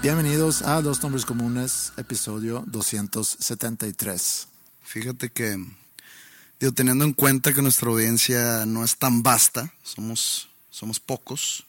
Bienvenidos 0.00 0.62
a 0.62 0.80
Dos 0.80 1.02
Nombres 1.02 1.24
Comunes, 1.24 1.92
episodio 1.96 2.62
273. 2.68 4.46
Fíjate 4.84 5.28
que, 5.28 5.58
digo, 6.60 6.72
teniendo 6.72 7.04
en 7.04 7.12
cuenta 7.12 7.52
que 7.52 7.62
nuestra 7.62 7.90
audiencia 7.90 8.64
no 8.64 8.84
es 8.84 8.96
tan 8.96 9.24
vasta, 9.24 9.74
somos, 9.82 10.50
somos 10.70 11.00
pocos, 11.00 11.66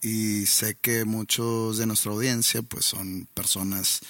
y 0.00 0.46
sé 0.46 0.74
que 0.74 1.04
muchos 1.04 1.78
de 1.78 1.86
nuestra 1.86 2.10
audiencia 2.10 2.60
pues 2.60 2.86
son 2.86 3.28
personas 3.34 4.00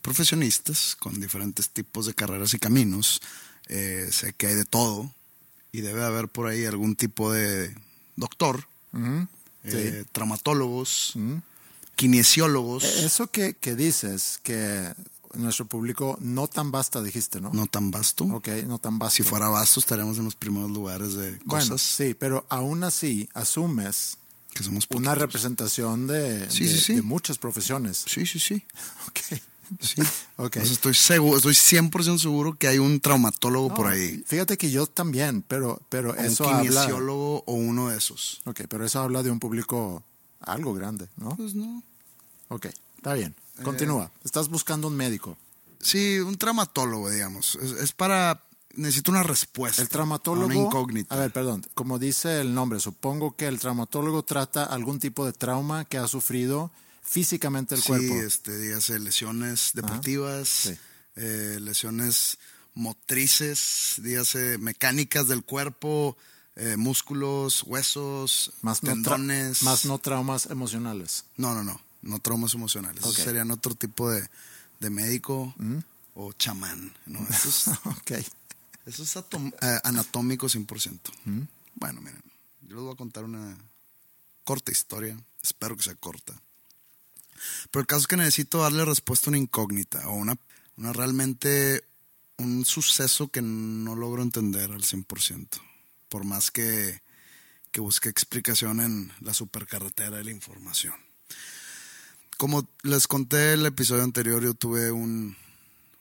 profesionistas 0.00 0.96
con 0.98 1.20
diferentes 1.20 1.68
tipos 1.68 2.06
de 2.06 2.14
carreras 2.14 2.54
y 2.54 2.58
caminos. 2.58 3.20
Eh, 3.68 4.08
sé 4.10 4.32
que 4.32 4.46
hay 4.46 4.54
de 4.54 4.64
todo 4.64 5.12
y 5.72 5.82
debe 5.82 6.02
haber 6.04 6.28
por 6.28 6.46
ahí 6.46 6.64
algún 6.64 6.96
tipo 6.96 7.30
de 7.30 7.76
doctor, 8.16 8.66
eh, 9.64 10.04
traumatólogos, 10.10 11.14
kinesiólogos. 12.02 12.82
Eh, 12.84 13.04
Eso 13.06 13.28
que, 13.30 13.54
que 13.54 13.76
dices, 13.76 14.40
que 14.42 14.92
nuestro 15.34 15.66
público 15.66 16.18
no 16.20 16.48
tan 16.48 16.70
basta, 16.72 17.00
dijiste, 17.00 17.40
¿no? 17.40 17.50
no 17.52 17.66
tan 17.66 17.90
vasto. 17.92 18.24
Ok, 18.24 18.48
no 18.66 18.78
tan 18.78 18.98
vasto. 18.98 19.16
Si 19.16 19.22
fuera 19.22 19.48
vasto 19.48 19.78
estaríamos 19.78 20.18
en 20.18 20.24
los 20.24 20.34
primeros 20.34 20.70
lugares 20.72 21.14
de 21.14 21.30
Bueno, 21.44 21.64
cosas 21.64 21.80
sí, 21.80 22.14
pero 22.14 22.44
aún 22.48 22.82
así 22.84 23.28
asumes 23.34 24.18
que 24.52 24.64
somos 24.64 24.84
una 24.90 25.10
poquitos. 25.12 25.18
representación 25.18 26.06
de, 26.08 26.50
Sí, 26.50 26.64
de- 26.64 26.70
sí, 26.74 26.80
sí. 26.80 26.94
de 26.96 27.02
muchas 27.02 27.38
profesiones. 27.38 28.04
Sí, 28.06 28.26
sí, 28.26 28.38
sí. 28.40 28.64
Ok. 29.08 29.20
sí. 29.80 30.02
Ok. 30.36 30.56
O 30.56 30.64
sea, 30.64 30.72
estoy 30.72 30.94
seguro, 30.94 31.36
estoy 31.36 31.54
100% 31.54 32.18
seguro 32.18 32.58
que 32.58 32.66
hay 32.66 32.78
un 32.78 32.98
traumatólogo 33.00 33.72
por 33.74 33.86
No, 33.86 33.92
ahí. 33.92 34.22
Fíjate 34.26 34.58
que 34.58 34.70
yo 34.72 34.86
también, 34.88 35.42
pero, 35.46 35.80
pero 35.88 36.10
O 36.10 36.14
eso 36.16 36.44
un 36.48 36.54
habla... 36.54 36.62
kinesiólogo 36.82 37.44
o 37.46 37.52
uno 37.54 37.88
de 37.90 37.96
esos. 37.98 38.42
Ok, 38.44 38.62
pero 38.68 38.84
eso 38.84 38.98
habla 39.00 39.22
de 39.22 39.30
un 39.30 39.38
público 39.38 40.02
algo 40.40 40.74
grande, 40.74 41.08
¿no? 41.16 41.36
Pues 41.36 41.54
no. 41.54 41.82
Ok, 42.54 42.66
está 42.96 43.14
bien. 43.14 43.34
Eh, 43.58 43.62
Continúa. 43.62 44.10
Estás 44.24 44.48
buscando 44.48 44.88
un 44.88 44.96
médico. 44.96 45.36
Sí, 45.80 46.18
un 46.20 46.36
traumatólogo, 46.36 47.10
digamos. 47.10 47.56
Es, 47.56 47.72
es 47.72 47.92
para. 47.92 48.42
Necesito 48.74 49.10
una 49.10 49.22
respuesta. 49.22 49.82
El 49.82 49.88
traumatólogo. 49.88 50.46
Una 50.46 50.54
incógnita. 50.54 51.14
A 51.14 51.18
ver, 51.18 51.30
perdón. 51.32 51.66
Como 51.74 51.98
dice 51.98 52.40
el 52.40 52.54
nombre, 52.54 52.80
supongo 52.80 53.36
que 53.36 53.46
el 53.46 53.58
traumatólogo 53.58 54.22
trata 54.22 54.64
algún 54.64 54.98
tipo 54.98 55.26
de 55.26 55.32
trauma 55.34 55.84
que 55.84 55.98
ha 55.98 56.08
sufrido 56.08 56.70
físicamente 57.02 57.74
el 57.74 57.82
sí, 57.82 57.88
cuerpo. 57.88 58.14
este, 58.14 58.56
dígase 58.56 58.98
lesiones 58.98 59.72
deportivas, 59.74 60.48
Sí. 60.48 60.78
eh, 61.16 61.58
lesiones 61.60 62.38
motrices, 62.74 63.94
dígase 63.98 64.56
mecánicas 64.58 65.28
del 65.28 65.42
cuerpo, 65.44 66.16
eh, 66.56 66.76
músculos, 66.76 67.62
huesos, 67.64 68.52
Más 68.62 68.82
no, 68.82 68.90
tendones. 68.92 69.62
más 69.62 69.84
no 69.84 69.98
traumas 69.98 70.46
emocionales. 70.46 71.24
No, 71.36 71.54
no, 71.54 71.62
no. 71.64 71.80
No 72.02 72.18
traumas 72.18 72.54
emocionales. 72.54 73.02
Ok. 73.04 73.10
Esos 73.12 73.24
serían 73.24 73.50
otro 73.50 73.74
tipo 73.74 74.10
de, 74.10 74.28
de 74.80 74.90
médico 74.90 75.54
o 76.14 76.32
chamán. 76.32 76.92
¿no? 77.06 77.20
Eso 77.30 77.48
es, 77.48 77.66
eso 78.86 79.02
es 79.04 79.16
atom- 79.16 79.54
eh, 79.62 79.80
anatómico 79.84 80.46
100%. 80.48 80.98
Bueno, 81.76 82.00
miren. 82.00 82.22
Yo 82.62 82.76
les 82.76 82.84
voy 82.84 82.92
a 82.92 82.96
contar 82.96 83.24
una 83.24 83.56
corta 84.44 84.72
historia. 84.72 85.18
Espero 85.42 85.76
que 85.76 85.82
sea 85.84 85.94
corta. 85.94 86.34
Pero 87.70 87.80
el 87.80 87.86
caso 87.86 88.00
es 88.02 88.06
que 88.06 88.16
necesito 88.16 88.58
darle 88.62 88.84
respuesta 88.84 89.28
a 89.28 89.30
una 89.30 89.38
incógnita 89.38 90.08
o 90.08 90.14
una, 90.14 90.36
una 90.76 90.92
realmente 90.92 91.84
un 92.38 92.64
suceso 92.64 93.28
que 93.28 93.42
no 93.42 93.94
logro 93.96 94.22
entender 94.22 94.70
al 94.72 94.82
100%. 94.82 95.48
Por 96.08 96.24
más 96.24 96.50
que, 96.50 97.00
que 97.70 97.80
busque 97.80 98.08
explicación 98.08 98.80
en 98.80 99.12
la 99.20 99.34
supercarretera 99.34 100.18
de 100.18 100.24
la 100.24 100.30
información. 100.30 100.94
Como 102.42 102.68
les 102.82 103.06
conté 103.06 103.52
el 103.52 103.64
episodio 103.66 104.02
anterior, 104.02 104.42
yo 104.42 104.52
tuve 104.52 104.90
un, 104.90 105.36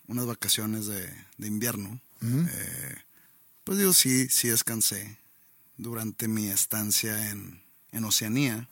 unas 0.07 0.25
vacaciones 0.25 0.87
de, 0.87 1.07
de 1.37 1.47
invierno. 1.47 1.99
Eh, 2.23 2.95
pues 3.63 3.77
digo, 3.77 3.93
sí, 3.93 4.27
sí 4.27 4.47
descansé 4.47 5.19
durante 5.77 6.27
mi 6.27 6.47
estancia 6.47 7.29
en, 7.29 7.61
en 7.91 8.05
Oceanía. 8.05 8.67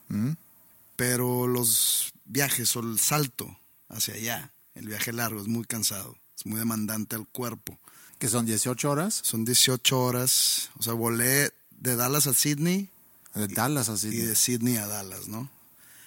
Pero 0.96 1.46
los 1.46 2.12
viajes 2.24 2.74
o 2.74 2.80
el 2.80 2.98
salto 2.98 3.56
hacia 3.88 4.14
allá, 4.14 4.50
el 4.74 4.88
viaje 4.88 5.12
largo, 5.12 5.40
es 5.40 5.46
muy 5.46 5.64
cansado. 5.64 6.18
Es 6.36 6.46
muy 6.46 6.58
demandante 6.58 7.14
al 7.14 7.28
cuerpo. 7.28 7.78
Que 8.18 8.26
son 8.26 8.46
18 8.46 8.90
horas 8.90 9.14
Son 9.22 9.44
18 9.44 9.96
horas. 9.96 10.70
O 10.76 10.82
sea, 10.82 10.94
volé 10.94 11.52
de 11.78 11.94
Dallas 11.94 12.26
a 12.26 12.34
Sydney 12.34 12.88
de 13.32 13.46
Dallas 13.46 13.88
así. 13.90 14.08
y 14.08 14.22
de 14.22 14.34
Sydney 14.34 14.76
a 14.76 14.88
Dallas, 14.88 15.28
¿no? 15.28 15.48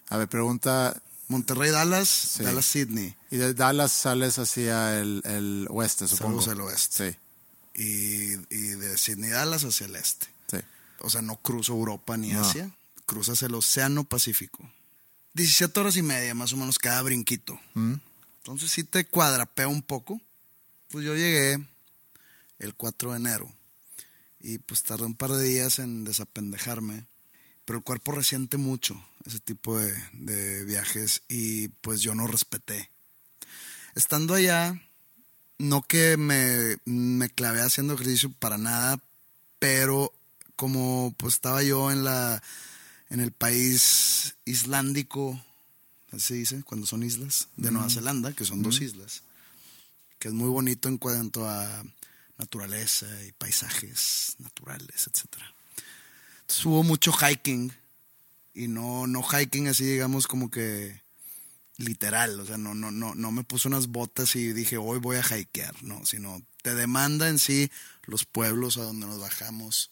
A 0.10 0.18
ver, 0.18 0.28
pregunta. 0.28 1.02
Monterrey, 1.34 1.72
Dallas, 1.72 2.36
Dallas, 2.40 2.66
Sydney. 2.66 3.16
Y 3.32 3.38
de 3.38 3.54
Dallas 3.54 3.92
sales 3.92 4.40
hacia 4.40 5.00
el, 5.00 5.22
el 5.26 5.68
oeste, 5.70 6.08
supongo. 6.08 6.42
Saludos 6.42 6.48
al 6.48 6.62
oeste. 6.62 7.12
Sí, 7.76 7.82
Y, 7.84 8.56
y 8.56 8.68
de 8.76 8.98
Sydney, 8.98 9.30
Dallas 9.32 9.64
hacia 9.64 9.88
el 9.88 9.96
este. 9.96 10.28
sí. 10.50 10.58
O 11.00 11.10
sea, 11.10 11.22
no 11.22 11.36
cruzo 11.38 11.74
Europa 11.74 12.16
ni 12.18 12.30
No. 12.32 12.42
Asia. 12.42 12.72
Cruzas 13.06 13.42
el 13.44 13.54
Océano 13.56 14.06
Pacífico. 14.06 14.68
17 15.34 15.78
horas 15.80 15.98
y 15.98 16.02
media 16.02 16.34
más 16.34 16.54
o 16.54 16.58
menos 16.58 16.80
cada 16.80 17.02
brinquito. 17.02 17.60
Entonces 17.76 18.72
sí 18.72 18.84
te 18.86 19.04
cuadrapea 19.06 19.68
un 19.68 19.82
poco. 19.82 20.22
Pues 20.90 21.04
yo 21.04 21.14
llegué 21.16 21.60
el 22.60 22.76
4 22.76 23.12
de 23.12 23.18
enero. 23.18 23.52
Y 24.40 24.60
pues 24.60 24.84
tardé 24.84 25.06
un 25.06 25.16
par 25.16 25.32
de 25.32 25.44
días 25.44 25.80
en 25.80 26.04
desapendejarme. 26.06 27.06
Pero 27.66 27.80
el 27.80 27.84
cuerpo 27.84 28.12
resiente 28.12 28.58
mucho 28.58 29.04
ese 29.26 29.40
tipo 29.40 29.78
de, 29.78 29.94
de 30.14 30.66
viajes. 30.66 31.24
Y 31.30 31.70
pues 31.70 32.02
yo 32.02 32.16
no 32.16 32.28
respeté. 32.28 32.90
Estando 33.96 34.34
allá, 34.34 34.82
no 35.58 35.82
que 35.82 36.18
me, 36.18 36.78
me 36.86 37.30
clavé 37.30 37.62
haciendo 37.62 37.94
ejercicio 37.94 38.32
para 38.32 38.58
nada, 38.58 39.00
pero 39.60 40.14
como 40.56 41.14
pues 41.18 41.36
estaba 41.36 41.64
yo 41.64 41.92
en 41.92 42.04
la 42.04 42.42
en 43.10 43.20
el 43.20 43.32
país 43.32 44.36
islandico, 44.44 45.40
así 46.12 46.20
se 46.20 46.34
dice, 46.34 46.64
cuando 46.64 46.88
son 46.88 47.04
islas, 47.04 47.48
de 47.58 47.70
Nueva 47.70 47.90
Zelanda, 47.90 48.34
que 48.34 48.44
son 48.44 48.64
dos 48.64 48.82
islas, 48.82 49.22
que 50.18 50.30
es 50.30 50.34
muy 50.34 50.50
bonito 50.50 50.90
en 50.90 50.98
cuanto 50.98 51.48
a 51.48 51.84
naturaleza 52.40 53.06
y 53.28 53.32
paisajes 53.34 54.36
naturales, 54.40 55.08
etcétera. 55.08 55.54
Entonces 56.44 56.66
hubo 56.66 56.84
mucho 56.84 57.12
hiking. 57.12 57.72
Y 58.54 58.68
no, 58.68 59.08
no 59.08 59.24
hiking 59.24 59.68
así, 59.68 59.84
digamos, 59.84 60.28
como 60.28 60.52
que 60.52 61.02
literal, 61.78 62.40
o 62.40 62.46
sea, 62.46 62.58
no, 62.58 62.76
no, 62.76 62.92
no, 62.92 63.16
no 63.16 63.32
me 63.32 63.44
puse 63.44 63.68
unas 63.68 63.88
botas 63.88 64.36
y 64.36 64.54
dije, 64.54 64.78
hoy 64.78 65.00
voy 65.00 65.18
a 65.18 65.38
hikear, 65.38 65.82
no, 65.84 66.06
sino 66.06 66.42
te 66.62 66.76
demanda 66.76 67.30
en 67.30 67.40
sí 67.40 67.72
los 68.04 68.26
pueblos 68.26 68.78
a 68.78 68.84
donde 68.84 69.08
nos 69.08 69.20
bajamos 69.20 69.90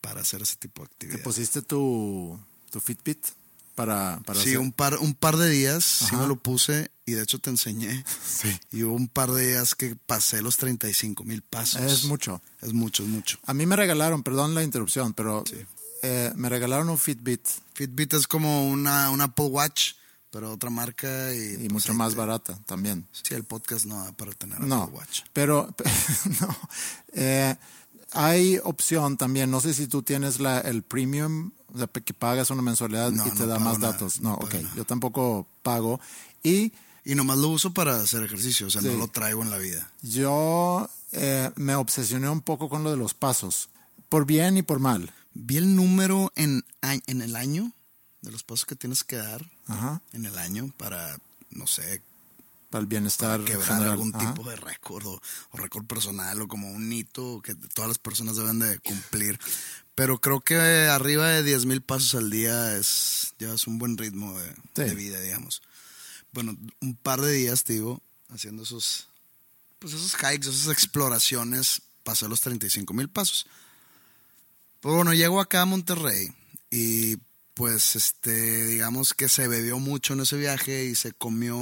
para 0.00 0.20
hacer 0.20 0.42
ese 0.42 0.54
tipo 0.56 0.82
de 0.82 0.88
¿Te 0.88 0.94
actividad. 0.94 1.22
pusiste 1.24 1.62
tu, 1.62 2.38
tu 2.70 2.80
Fitbit 2.80 3.26
para, 3.74 4.20
para 4.24 4.40
Sí, 4.40 4.50
hacer- 4.50 4.58
un 4.58 4.72
par, 4.72 4.98
un 4.98 5.14
par 5.14 5.36
de 5.36 5.50
días 5.50 5.84
sí 5.84 6.04
Ajá. 6.06 6.18
me 6.22 6.26
lo 6.28 6.36
puse 6.36 6.90
y 7.06 7.12
de 7.12 7.22
hecho 7.22 7.38
te 7.38 7.50
enseñé. 7.50 8.04
Sí. 8.26 8.48
Y 8.72 8.82
hubo 8.84 8.94
un 8.94 9.08
par 9.08 9.30
de 9.32 9.48
días 9.48 9.74
que 9.74 9.96
pasé 9.96 10.40
los 10.42 10.56
35 10.56 11.24
mil 11.24 11.42
pasos. 11.42 11.82
Es 11.82 12.04
mucho. 12.04 12.40
Es 12.62 12.72
mucho, 12.72 13.02
es 13.02 13.08
mucho. 13.08 13.38
A 13.44 13.52
mí 13.54 13.66
me 13.66 13.76
regalaron, 13.76 14.22
perdón 14.22 14.54
la 14.54 14.62
interrupción, 14.62 15.12
pero 15.12 15.44
eh, 16.02 16.32
me 16.36 16.48
regalaron 16.48 16.88
un 16.88 16.98
Fitbit 16.98 17.46
Fitbit 17.74 18.14
es 18.14 18.26
como 18.26 18.68
una, 18.68 19.10
un 19.10 19.20
Apple 19.20 19.46
Watch, 19.46 19.92
pero 20.30 20.52
otra 20.52 20.70
marca 20.70 21.32
y, 21.34 21.38
y 21.54 21.56
pues, 21.68 21.72
mucho 21.72 21.94
más 21.94 22.12
te- 22.12 22.18
barata 22.18 22.58
también. 22.66 23.06
Sí, 23.12 23.34
el 23.34 23.44
podcast 23.44 23.84
no 23.86 24.02
da 24.04 24.12
para 24.12 24.32
tener 24.32 24.60
No, 24.60 24.82
Apple 24.84 24.98
Watch. 24.98 25.20
pero 25.32 25.74
no. 26.40 26.56
Eh, 27.12 27.54
hay 28.12 28.58
opción 28.62 29.16
también, 29.16 29.50
no 29.50 29.60
sé 29.60 29.74
si 29.74 29.88
tú 29.88 30.02
tienes 30.02 30.38
la, 30.40 30.60
el 30.60 30.82
premium, 30.82 31.50
o 31.74 31.78
sea, 31.78 31.86
que 31.88 32.14
pagas 32.14 32.50
una 32.50 32.62
mensualidad 32.62 33.10
No, 33.10 33.26
y 33.26 33.30
te 33.30 33.40
no 33.40 33.46
da 33.46 33.58
más 33.58 33.78
nada, 33.78 33.92
datos. 33.92 34.20
no 34.20 34.30
No, 34.30 34.34
ok, 34.36 34.54
nada. 34.54 34.72
yo 34.76 34.84
tampoco 34.84 35.46
pago. 35.62 36.00
Y 36.42 36.72
Y 37.06 37.14
nomás 37.14 37.36
lo 37.36 37.48
uso 37.48 37.74
para 37.74 37.96
hacer 38.00 38.22
ejercicio, 38.22 38.66
o 38.68 38.70
sea, 38.70 38.80
Sí. 38.80 38.86
no 38.88 38.94
lo 38.96 39.08
traigo 39.08 39.42
en 39.42 39.50
la 39.50 39.58
vida. 39.58 39.90
yo 40.00 40.88
eh, 41.12 41.50
me 41.56 41.74
obsesioné 41.74 42.28
un 42.30 42.40
poco 42.40 42.68
con 42.70 42.82
lo 42.82 42.90
de 42.90 42.96
los 42.96 43.12
pasos, 43.12 43.68
por 44.08 44.24
bien 44.24 44.56
y 44.56 44.62
por 44.62 44.78
mal. 44.80 45.12
Vi 45.34 45.56
el 45.58 45.76
número 45.76 46.32
en, 46.34 46.64
en 46.82 47.20
el 47.22 47.36
año 47.36 47.72
de 48.22 48.30
los 48.30 48.42
pasos 48.42 48.64
que 48.64 48.74
tienes 48.76 49.04
que 49.04 49.16
dar 49.16 49.44
Ajá, 49.66 50.00
en 50.12 50.24
el 50.26 50.38
año 50.38 50.72
para, 50.78 51.18
no 51.50 51.66
sé, 51.66 52.00
para 52.70 52.80
el 52.80 52.86
bienestar 52.86 53.44
quebrar 53.44 53.66
general. 53.66 53.90
algún 53.92 54.14
Ajá. 54.14 54.32
tipo 54.32 54.48
de 54.48 54.56
récord 54.56 55.06
o, 55.06 55.20
o 55.50 55.56
récord 55.58 55.84
personal 55.84 56.40
o 56.40 56.48
como 56.48 56.70
un 56.70 56.90
hito 56.92 57.40
que 57.42 57.54
todas 57.54 57.88
las 57.88 57.98
personas 57.98 58.36
deben 58.36 58.58
de 58.60 58.78
cumplir. 58.78 59.38
Pero 59.94 60.20
creo 60.20 60.40
que 60.40 60.56
arriba 60.56 61.28
de 61.28 61.42
10 61.44 61.66
mil 61.66 61.80
pasos 61.80 62.14
al 62.16 62.30
día 62.30 62.76
es 62.76 63.34
llevas 63.38 63.66
un 63.66 63.78
buen 63.78 63.96
ritmo 63.96 64.36
de, 64.38 64.48
Sí. 64.74 64.82
de 64.82 64.94
vida, 64.94 65.20
digamos. 65.20 65.62
Bueno, 66.32 66.56
un 66.80 66.96
par 66.96 67.20
de 67.20 67.32
días, 67.32 67.64
digo, 67.64 68.00
haciendo 68.30 68.64
esos, 68.64 69.06
pues 69.78 69.94
esos 69.94 70.14
hikes, 70.16 70.48
esas 70.48 70.68
exploraciones, 70.72 71.82
pasé 72.02 72.28
los 72.28 72.40
35 72.40 72.92
mil 72.92 73.08
pasos. 73.08 73.46
Pero 74.80 74.96
bueno, 74.96 75.14
llego 75.14 75.40
acá 75.40 75.62
a 75.62 75.66
Monterrey 75.66 76.28
y 76.70 77.16
pues 77.54 77.94
este, 77.94 78.66
digamos 78.66 79.14
que 79.14 79.28
se 79.28 79.46
bebió 79.46 79.78
mucho 79.78 80.14
en 80.14 80.20
ese 80.20 80.36
viaje 80.36 80.86
y 80.86 80.96
se 80.96 81.12
comió 81.12 81.56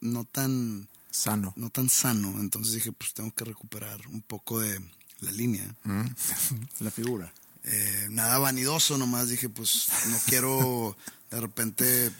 no 0.00 0.24
tan, 0.30 0.88
Sano. 1.10 1.52
no 1.56 1.70
tan 1.70 1.88
sano. 1.88 2.38
Entonces 2.40 2.74
dije, 2.74 2.92
pues 2.92 3.12
tengo 3.14 3.34
que 3.34 3.44
recuperar 3.44 4.06
un 4.06 4.22
poco 4.22 4.60
de 4.60 4.80
la 5.20 5.32
línea. 5.32 5.74
La 6.78 6.92
figura. 6.92 7.32
Eh, 7.64 8.06
nada 8.10 8.38
vanidoso, 8.38 8.96
nomás 8.98 9.28
dije, 9.28 9.48
pues 9.48 9.88
no 10.08 10.18
quiero 10.26 10.96
de 11.30 11.40
repente, 11.40 12.10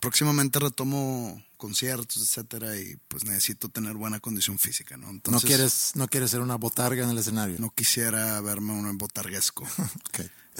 próximamente 0.00 0.58
retomo 0.58 1.42
conciertos, 1.56 2.22
etcétera, 2.22 2.76
y 2.76 2.96
pues 3.08 3.24
necesito 3.24 3.68
tener 3.68 3.94
buena 3.94 4.20
condición 4.20 4.58
física, 4.58 4.96
¿no? 4.96 5.08
Entonces, 5.10 5.42
no, 5.42 5.46
quieres, 5.46 5.92
no 5.94 6.06
quieres 6.08 6.30
ser 6.30 6.40
una 6.40 6.56
botarga 6.56 7.02
en 7.04 7.10
el 7.10 7.18
escenario. 7.18 7.56
no 7.58 7.70
quisiera 7.70 8.40
verme 8.40 8.72
un 8.72 8.98
botarguesco. 8.98 9.66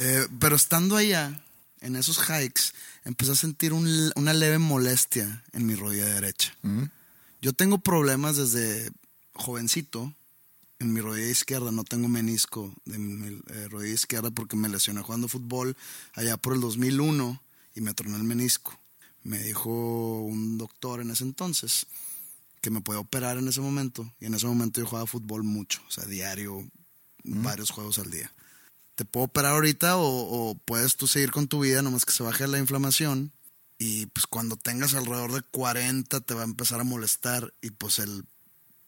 Eh, 0.01 0.29
pero 0.39 0.55
estando 0.55 0.97
allá, 0.97 1.43
en 1.81 1.97
esos 1.97 2.19
hikes, 2.21 2.73
empecé 3.05 3.33
a 3.33 3.35
sentir 3.35 3.73
un- 3.73 4.13
una 4.15 4.33
leve 4.33 4.59
molestia 4.59 5.43
en 5.53 5.67
mi 5.67 5.75
rodilla 5.75 6.05
derecha. 6.07 6.55
Yo 7.43 7.53
tengo 7.53 7.79
problemas 7.79 8.37
desde 8.37 8.93
jovencito 9.35 10.15
en 10.79 10.93
mi 10.93 11.01
rodilla 11.01 11.29
izquierda. 11.29 11.71
No 11.73 11.85
tengo 11.85 12.09
menisco 12.09 12.75
de 12.85 12.99
mi 12.99 13.41
eh, 13.49 13.69
rodilla 13.69 13.95
izquierda 13.95 14.31
porque 14.31 14.57
me 14.57 14.69
lesioné 14.69 15.03
jugando 15.03 15.29
fútbol 15.29 15.77
allá 16.15 16.37
por 16.37 16.55
el 16.55 16.61
2001 16.61 17.41
y 17.75 17.81
me 17.81 17.95
troné 17.95 18.17
el 18.17 18.25
menisco. 18.25 18.79
Me 19.25 19.39
dijo 19.39 20.21
un 20.21 20.59
doctor 20.59 21.01
en 21.01 21.11
ese 21.11 21.25
entonces 21.25 21.87
que 22.61 22.71
me 22.71 22.81
podía 22.81 23.01
operar 23.01 23.39
en 23.39 23.49
ese 23.49 23.61
momento. 23.61 24.13
Y 24.21 24.27
en 24.27 24.35
ese 24.35 24.47
momento 24.47 24.81
yo 24.81 24.87
jugaba 24.87 25.07
fútbol 25.07 25.43
mucho, 25.43 25.81
o 25.87 25.91
sea, 25.91 26.05
diario, 26.05 26.67
varios 27.25 27.71
juegos 27.71 27.99
al 27.99 28.11
día. 28.11 28.33
Te 28.95 29.05
puedo 29.05 29.27
operar 29.27 29.53
ahorita 29.53 29.97
o, 29.97 30.51
o 30.51 30.55
puedes 30.55 30.97
tú 30.97 31.07
seguir 31.07 31.31
con 31.31 31.47
tu 31.47 31.61
vida, 31.61 31.83
nomás 31.83 32.05
que 32.05 32.13
se 32.13 32.23
baje 32.23 32.47
la 32.49 32.59
inflamación. 32.59 33.33
Y 33.79 34.07
pues 34.07 34.27
cuando 34.27 34.57
tengas 34.57 34.95
alrededor 34.95 35.33
de 35.33 35.43
40 35.43 36.21
te 36.21 36.35
va 36.35 36.41
a 36.41 36.45
empezar 36.45 36.81
a 36.81 36.85
molestar. 36.85 37.53
Y 37.61 37.71
pues 37.71 38.01
el 38.01 38.25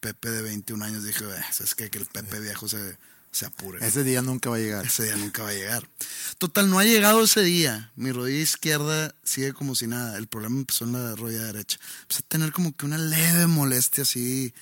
Pepe 0.00 0.30
de 0.30 0.42
21 0.42 0.82
años 0.84 1.04
dije, 1.04 1.24
"Eh, 1.24 1.42
¿sabes 1.52 1.74
qué? 1.74 1.90
Que 1.90 1.98
el 1.98 2.06
Pepe 2.06 2.40
viejo 2.40 2.68
se, 2.68 2.96
se 3.32 3.46
apure. 3.46 3.86
Ese 3.86 4.02
día 4.02 4.22
nunca 4.22 4.50
va 4.50 4.56
a 4.56 4.58
llegar. 4.58 4.86
Ese 4.86 5.04
día 5.04 5.16
nunca 5.16 5.42
va 5.42 5.50
a 5.50 5.54
llegar. 5.54 5.88
Total, 6.38 6.68
no 6.68 6.78
ha 6.78 6.84
llegado 6.84 7.22
ese 7.22 7.42
día. 7.42 7.92
Mi 7.96 8.10
rodilla 8.12 8.40
izquierda 8.42 9.14
sigue 9.22 9.52
como 9.52 9.74
si 9.74 9.86
nada. 9.86 10.16
El 10.18 10.26
problema 10.26 10.56
empezó 10.58 10.84
en 10.84 10.92
la 10.92 11.14
rodilla 11.14 11.44
derecha. 11.44 11.78
Empecé 12.02 12.20
a 12.24 12.28
tener 12.28 12.52
como 12.52 12.74
que 12.76 12.86
una 12.86 12.98
leve 12.98 13.46
molestia 13.46 14.02
así, 14.02 14.52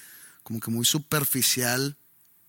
como 0.42 0.60
que 0.60 0.70
muy 0.70 0.84
superficial, 0.84 1.96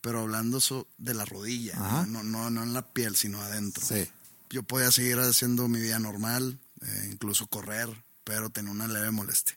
pero 0.01 0.21
hablando 0.21 0.59
so- 0.61 0.87
de 0.97 1.13
la 1.13 1.25
rodilla. 1.25 1.75
No, 2.07 2.23
no, 2.23 2.49
no 2.49 2.63
en 2.63 2.73
la 2.73 2.81
piel, 2.85 3.15
sino 3.15 3.41
adentro. 3.41 3.85
Sí. 3.85 4.07
Yo 4.49 4.63
podía 4.63 4.91
seguir 4.91 5.19
haciendo 5.19 5.67
mi 5.67 5.79
vida 5.79 5.99
normal, 5.99 6.57
eh, 6.81 7.09
incluso 7.11 7.45
correr, 7.47 7.87
pero 8.23 8.49
tenía 8.49 8.71
una 8.71 8.87
leve 8.87 9.11
molestia. 9.11 9.55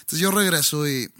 Entonces 0.00 0.20
yo 0.20 0.30
regreso 0.30 0.86
y, 0.88 1.10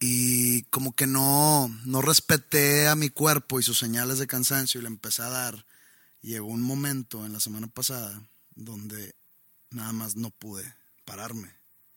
y 0.00 0.62
como 0.64 0.94
que 0.94 1.06
no, 1.06 1.68
no 1.84 2.00
respeté 2.00 2.88
a 2.88 2.94
mi 2.96 3.10
cuerpo 3.10 3.60
y 3.60 3.62
sus 3.62 3.78
señales 3.78 4.18
de 4.18 4.26
cansancio 4.26 4.80
y 4.80 4.82
le 4.82 4.88
empecé 4.88 5.22
a 5.22 5.28
dar. 5.28 5.66
Llegó 6.22 6.48
un 6.48 6.62
momento 6.62 7.26
en 7.26 7.34
la 7.34 7.40
semana 7.40 7.66
pasada 7.66 8.20
donde 8.54 9.14
nada 9.70 9.92
más 9.92 10.16
no 10.16 10.30
pude 10.30 10.74
pararme 11.04 11.52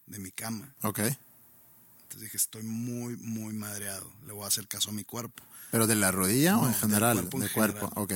de 0.05 0.19
mi 0.19 0.31
cama. 0.31 0.73
Ok. 0.81 0.99
Entonces 0.99 2.21
dije, 2.21 2.37
estoy 2.37 2.63
muy, 2.63 3.15
muy 3.17 3.53
madreado. 3.53 4.11
Le 4.27 4.33
voy 4.33 4.43
a 4.43 4.47
hacer 4.47 4.67
caso 4.67 4.89
a 4.89 4.93
mi 4.93 5.05
cuerpo. 5.05 5.43
¿Pero 5.71 5.87
de 5.87 5.95
la 5.95 6.11
rodilla 6.11 6.57
o 6.57 6.65
en 6.65 6.71
del 6.71 6.81
general? 6.81 7.15
cuerpo 7.17 7.37
en 7.37 7.43
de 7.43 7.49
cuerpo. 7.49 7.91
Ok. 7.95 8.13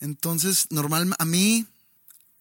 Entonces, 0.00 0.66
normal, 0.70 1.14
a 1.18 1.24
mí, 1.24 1.66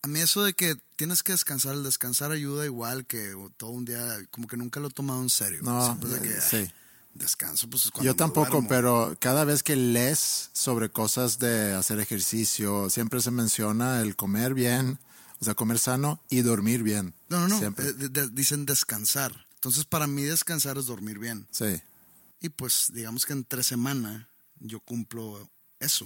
a 0.02 0.08
mí 0.08 0.20
eso 0.20 0.44
de 0.44 0.54
que 0.54 0.76
tienes 0.96 1.24
que 1.24 1.32
descansar, 1.34 1.74
el 1.76 1.84
descansar 1.84 2.32
ayuda 2.32 2.66
igual 2.66 3.06
que 3.06 3.34
todo 3.58 3.72
un 3.72 3.86
día, 3.86 4.18
como 4.32 4.48
que 4.48 4.58
nunca 4.58 4.80
lo 4.80 4.88
he 4.88 4.92
tomado 4.92 5.22
en 5.22 5.30
serio. 5.30 5.62
No, 5.64 5.96
de 5.96 6.22
que, 6.22 6.30
eh, 6.30 6.40
"Ay, 6.52 6.66
sí. 6.68 6.72
Descanso, 7.14 7.70
pues 7.70 7.90
cuando 7.92 8.12
Yo 8.12 8.16
tampoco, 8.16 8.52
duermo". 8.62 8.68
pero 8.68 9.18
cada 9.22 9.46
vez 9.46 9.64
que 9.64 9.78
lees 9.78 10.50
sobre 10.52 10.90
cosas 10.90 11.40
de 11.40 11.74
hacer 11.74 12.00
ejercicio, 12.02 12.90
siempre 12.90 13.22
se 13.22 13.32
menciona 13.32 14.02
el 14.02 14.18
comer 14.18 14.54
bien, 14.54 15.00
o 15.40 15.46
sea, 15.46 15.54
comer 15.56 15.80
sano 15.80 16.22
y 16.30 16.42
dormir 16.42 16.84
bien. 16.84 17.14
No, 17.30 17.40
no, 17.40 17.48
no, 17.48 17.58
Siempre. 17.60 17.88
eh, 17.88 17.94
de- 17.94 18.10
de- 18.10 18.30
dicen 18.32 18.66
descansar. 18.66 19.46
Entonces, 19.56 19.86
para 19.86 20.08
mí 20.08 20.24
descansar 20.24 20.78
es 20.78 20.88
dormir 20.88 21.18
bien. 21.18 21.48
Sí. 21.52 21.82
Y 22.42 22.50
pues, 22.50 22.92
digamos 22.94 23.25
que 23.25 23.32
entre 23.34 23.64
semana 23.64 24.30
yo 24.60 24.82
cumplo 24.82 25.50
eso. 25.80 26.06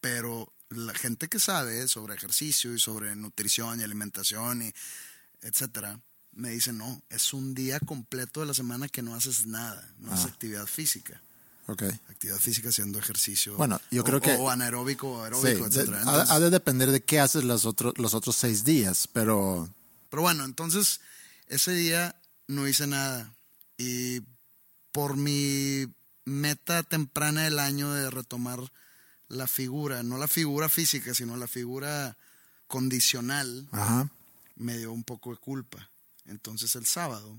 Pero 0.00 0.50
la 0.70 0.94
gente 0.94 1.28
que 1.28 1.38
sabe 1.40 1.88
sobre 1.88 2.14
ejercicio 2.14 2.74
y 2.74 2.78
sobre 2.78 3.14
nutrición 3.16 3.80
y 3.80 3.84
alimentación 3.84 4.62
y 4.62 4.72
etcétera, 5.42 5.98
me 6.32 6.50
dice, 6.50 6.72
no, 6.72 7.02
es 7.10 7.32
un 7.32 7.54
día 7.54 7.80
completo 7.80 8.40
de 8.40 8.46
la 8.46 8.54
semana 8.54 8.88
que 8.88 9.02
no 9.02 9.14
haces 9.14 9.46
nada, 9.46 9.88
no 9.98 10.12
haces 10.12 10.26
actividad 10.26 10.66
física. 10.66 11.20
Ok. 11.66 11.82
Actividad 12.08 12.38
física 12.38 12.68
haciendo 12.70 12.98
ejercicio. 12.98 13.56
Bueno, 13.56 13.80
yo 13.90 14.02
o- 14.02 14.04
creo 14.04 14.20
que- 14.20 14.34
O 14.36 14.48
anaeróbico 14.50 15.10
o 15.10 15.18
Sí, 15.18 15.24
aeróbico, 15.24 15.66
etcétera. 15.66 16.02
ha, 16.06 16.34
ha 16.34 16.40
de 16.40 16.50
depender 16.50 16.90
de 16.90 17.02
qué 17.02 17.20
haces 17.20 17.44
los 17.44 17.66
otros, 17.66 17.94
los 17.98 18.14
otros 18.14 18.36
seis 18.36 18.64
días, 18.64 19.08
pero 19.12 19.68
Pero 20.10 20.22
bueno, 20.22 20.44
entonces 20.44 21.00
ese 21.48 21.72
día 21.72 22.14
no 22.46 22.66
hice 22.66 22.86
nada. 22.86 23.30
Y 23.76 24.22
por 24.92 25.16
mi 25.16 25.86
meta 26.24 26.82
temprana 26.82 27.42
del 27.42 27.58
año 27.58 27.92
de 27.92 28.10
retomar 28.10 28.60
la 29.28 29.46
figura, 29.46 30.02
no 30.02 30.18
la 30.18 30.28
figura 30.28 30.68
física, 30.68 31.14
sino 31.14 31.36
la 31.36 31.48
figura 31.48 32.16
condicional, 32.66 33.68
ajá. 33.72 34.08
me 34.56 34.76
dio 34.76 34.92
un 34.92 35.04
poco 35.04 35.30
de 35.30 35.36
culpa. 35.36 35.88
Entonces 36.26 36.74
el 36.76 36.86
sábado 36.86 37.38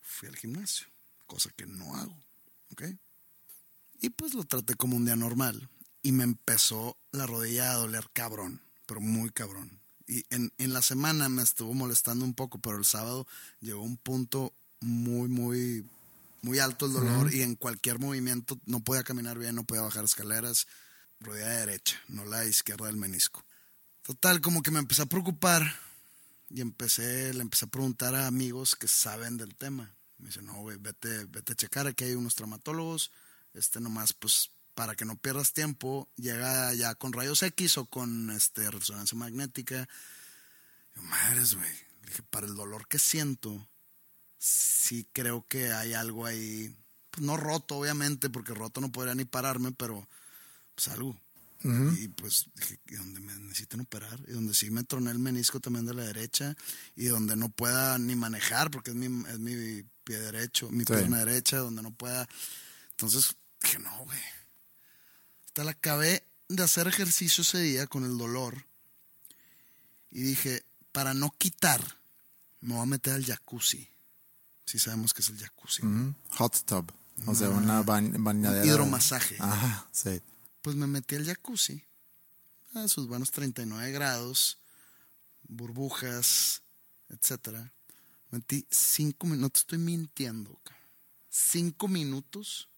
fui 0.00 0.28
al 0.28 0.36
gimnasio, 0.36 0.86
cosa 1.26 1.50
que 1.56 1.66
no 1.66 1.96
hago. 1.96 2.16
¿Ok? 2.72 2.84
Y 4.00 4.10
pues 4.10 4.34
lo 4.34 4.44
traté 4.44 4.74
como 4.74 4.96
un 4.96 5.04
día 5.04 5.16
normal. 5.16 5.68
Y 6.02 6.12
me 6.12 6.24
empezó 6.24 6.96
la 7.12 7.26
rodilla 7.26 7.72
a 7.72 7.76
doler 7.76 8.08
cabrón, 8.12 8.60
pero 8.86 9.00
muy 9.00 9.30
cabrón. 9.30 9.80
Y 10.06 10.26
en, 10.28 10.52
en 10.58 10.74
la 10.74 10.82
semana 10.82 11.30
me 11.30 11.42
estuvo 11.42 11.72
molestando 11.72 12.24
un 12.24 12.34
poco, 12.34 12.58
pero 12.58 12.76
el 12.76 12.84
sábado 12.84 13.26
llegó 13.60 13.80
a 13.80 13.86
un 13.86 13.96
punto 13.96 14.52
muy, 14.80 15.28
muy, 15.28 15.86
muy 16.44 16.58
alto 16.58 16.86
el 16.86 16.92
dolor. 16.92 17.34
Y 17.34 17.42
en 17.42 17.56
cualquier 17.56 17.98
movimiento 17.98 18.60
no 18.66 18.80
podía 18.80 19.02
caminar 19.02 19.38
bien, 19.38 19.54
no 19.54 19.64
podía 19.64 19.82
bajar 19.82 20.04
escaleras. 20.04 20.66
Rodilla 21.20 21.48
derecha, 21.48 22.00
no 22.08 22.24
la 22.24 22.44
izquierda 22.44 22.86
del 22.86 22.96
menisco. 22.96 23.44
Total, 24.02 24.40
como 24.42 24.62
que 24.62 24.70
me 24.70 24.78
empecé 24.78 25.02
a 25.02 25.06
preocupar 25.06 25.74
y 26.50 26.60
empecé, 26.60 27.32
le 27.32 27.40
empecé 27.40 27.64
a 27.64 27.68
preguntar 27.68 28.14
a 28.14 28.26
amigos 28.26 28.76
que 28.76 28.86
saben 28.86 29.38
del 29.38 29.54
tema. 29.54 29.90
Me 30.18 30.26
dice, 30.26 30.42
no, 30.42 30.54
güey, 30.60 30.76
vete, 30.78 31.24
vete 31.24 31.54
a 31.54 31.56
checar, 31.56 31.86
aquí 31.86 32.04
hay 32.04 32.14
unos 32.14 32.34
traumatólogos, 32.34 33.10
este 33.54 33.80
nomás, 33.80 34.12
pues, 34.12 34.50
para 34.74 34.94
que 34.94 35.04
no 35.04 35.16
pierdas 35.16 35.52
tiempo, 35.52 36.08
llega 36.16 36.74
ya 36.74 36.94
con 36.94 37.12
rayos 37.12 37.42
X 37.42 37.78
o 37.78 37.86
con 37.86 38.30
este 38.30 38.70
resonancia 38.70 39.16
magnética. 39.16 39.88
Yo, 40.94 41.02
madres, 41.02 41.54
güey. 41.54 41.70
Dije, 42.04 42.22
para 42.24 42.46
el 42.46 42.54
dolor 42.54 42.86
que 42.86 42.98
siento, 42.98 43.66
sí 44.44 45.06
creo 45.12 45.46
que 45.48 45.72
hay 45.72 45.94
algo 45.94 46.26
ahí, 46.26 46.76
pues 47.10 47.24
no 47.24 47.36
roto, 47.36 47.76
obviamente, 47.76 48.28
porque 48.28 48.52
roto 48.52 48.80
no 48.80 48.92
podría 48.92 49.14
ni 49.14 49.24
pararme, 49.24 49.72
pero 49.72 50.06
pues 50.74 50.88
algo. 50.88 51.18
Y 51.98 52.08
pues 52.08 52.44
dije, 52.56 52.78
¿y 52.88 52.96
donde 52.96 53.20
me 53.20 53.34
necesiten 53.38 53.80
operar? 53.80 54.20
Y 54.28 54.32
donde 54.32 54.52
sí 54.52 54.70
me 54.70 54.84
troné 54.84 55.10
el 55.12 55.18
menisco 55.18 55.60
también 55.60 55.86
de 55.86 55.94
la 55.94 56.04
derecha, 56.04 56.54
y 56.94 57.06
donde 57.06 57.36
no 57.36 57.48
pueda 57.48 57.96
ni 57.96 58.14
manejar, 58.16 58.70
porque 58.70 58.90
es 58.90 58.96
mi, 58.96 59.06
es 59.30 59.38
mi 59.38 59.82
pie 60.04 60.18
derecho, 60.18 60.68
mi 60.70 60.84
pierna 60.84 61.24
derecha, 61.24 61.56
donde 61.56 61.80
no 61.80 61.90
pueda. 61.90 62.28
Entonces 62.90 63.34
dije, 63.62 63.78
no, 63.78 63.96
güey. 64.04 64.20
Hasta 65.46 65.64
la 65.64 65.70
acabé 65.70 66.22
de 66.48 66.62
hacer 66.62 66.86
ejercicio 66.86 67.40
ese 67.40 67.60
día 67.60 67.86
con 67.86 68.04
el 68.04 68.18
dolor. 68.18 68.66
Y 70.10 70.20
dije, 70.20 70.64
para 70.92 71.14
no 71.14 71.34
quitar, 71.38 71.80
me 72.60 72.74
voy 72.74 72.82
a 72.82 72.86
meter 72.86 73.14
al 73.14 73.24
jacuzzi. 73.24 73.88
Si 74.64 74.78
sabemos 74.78 75.12
que 75.12 75.22
es 75.22 75.28
el 75.28 75.38
jacuzzi. 75.38 75.82
Hot 76.30 76.64
tub. 76.64 76.92
O 77.26 77.34
sea, 77.34 77.48
una 77.50 77.82
bañadera. 77.82 78.64
Hidromasaje. 78.64 79.36
Ajá, 79.38 79.86
sí. 79.92 80.20
Pues 80.62 80.76
me 80.76 80.86
metí 80.86 81.14
al 81.14 81.26
jacuzzi. 81.26 81.84
A 82.74 82.88
sus 82.88 83.06
buenos 83.06 83.30
39 83.30 83.92
grados. 83.92 84.58
Burbujas, 85.46 86.62
etcétera. 87.08 87.72
Metí 88.30 88.66
cinco 88.70 89.26
minutos. 89.26 89.42
No 89.42 89.50
te 89.50 89.60
estoy 89.60 89.78
mintiendo. 89.78 90.58
Cinco 91.30 91.88
minutos. 91.88 92.68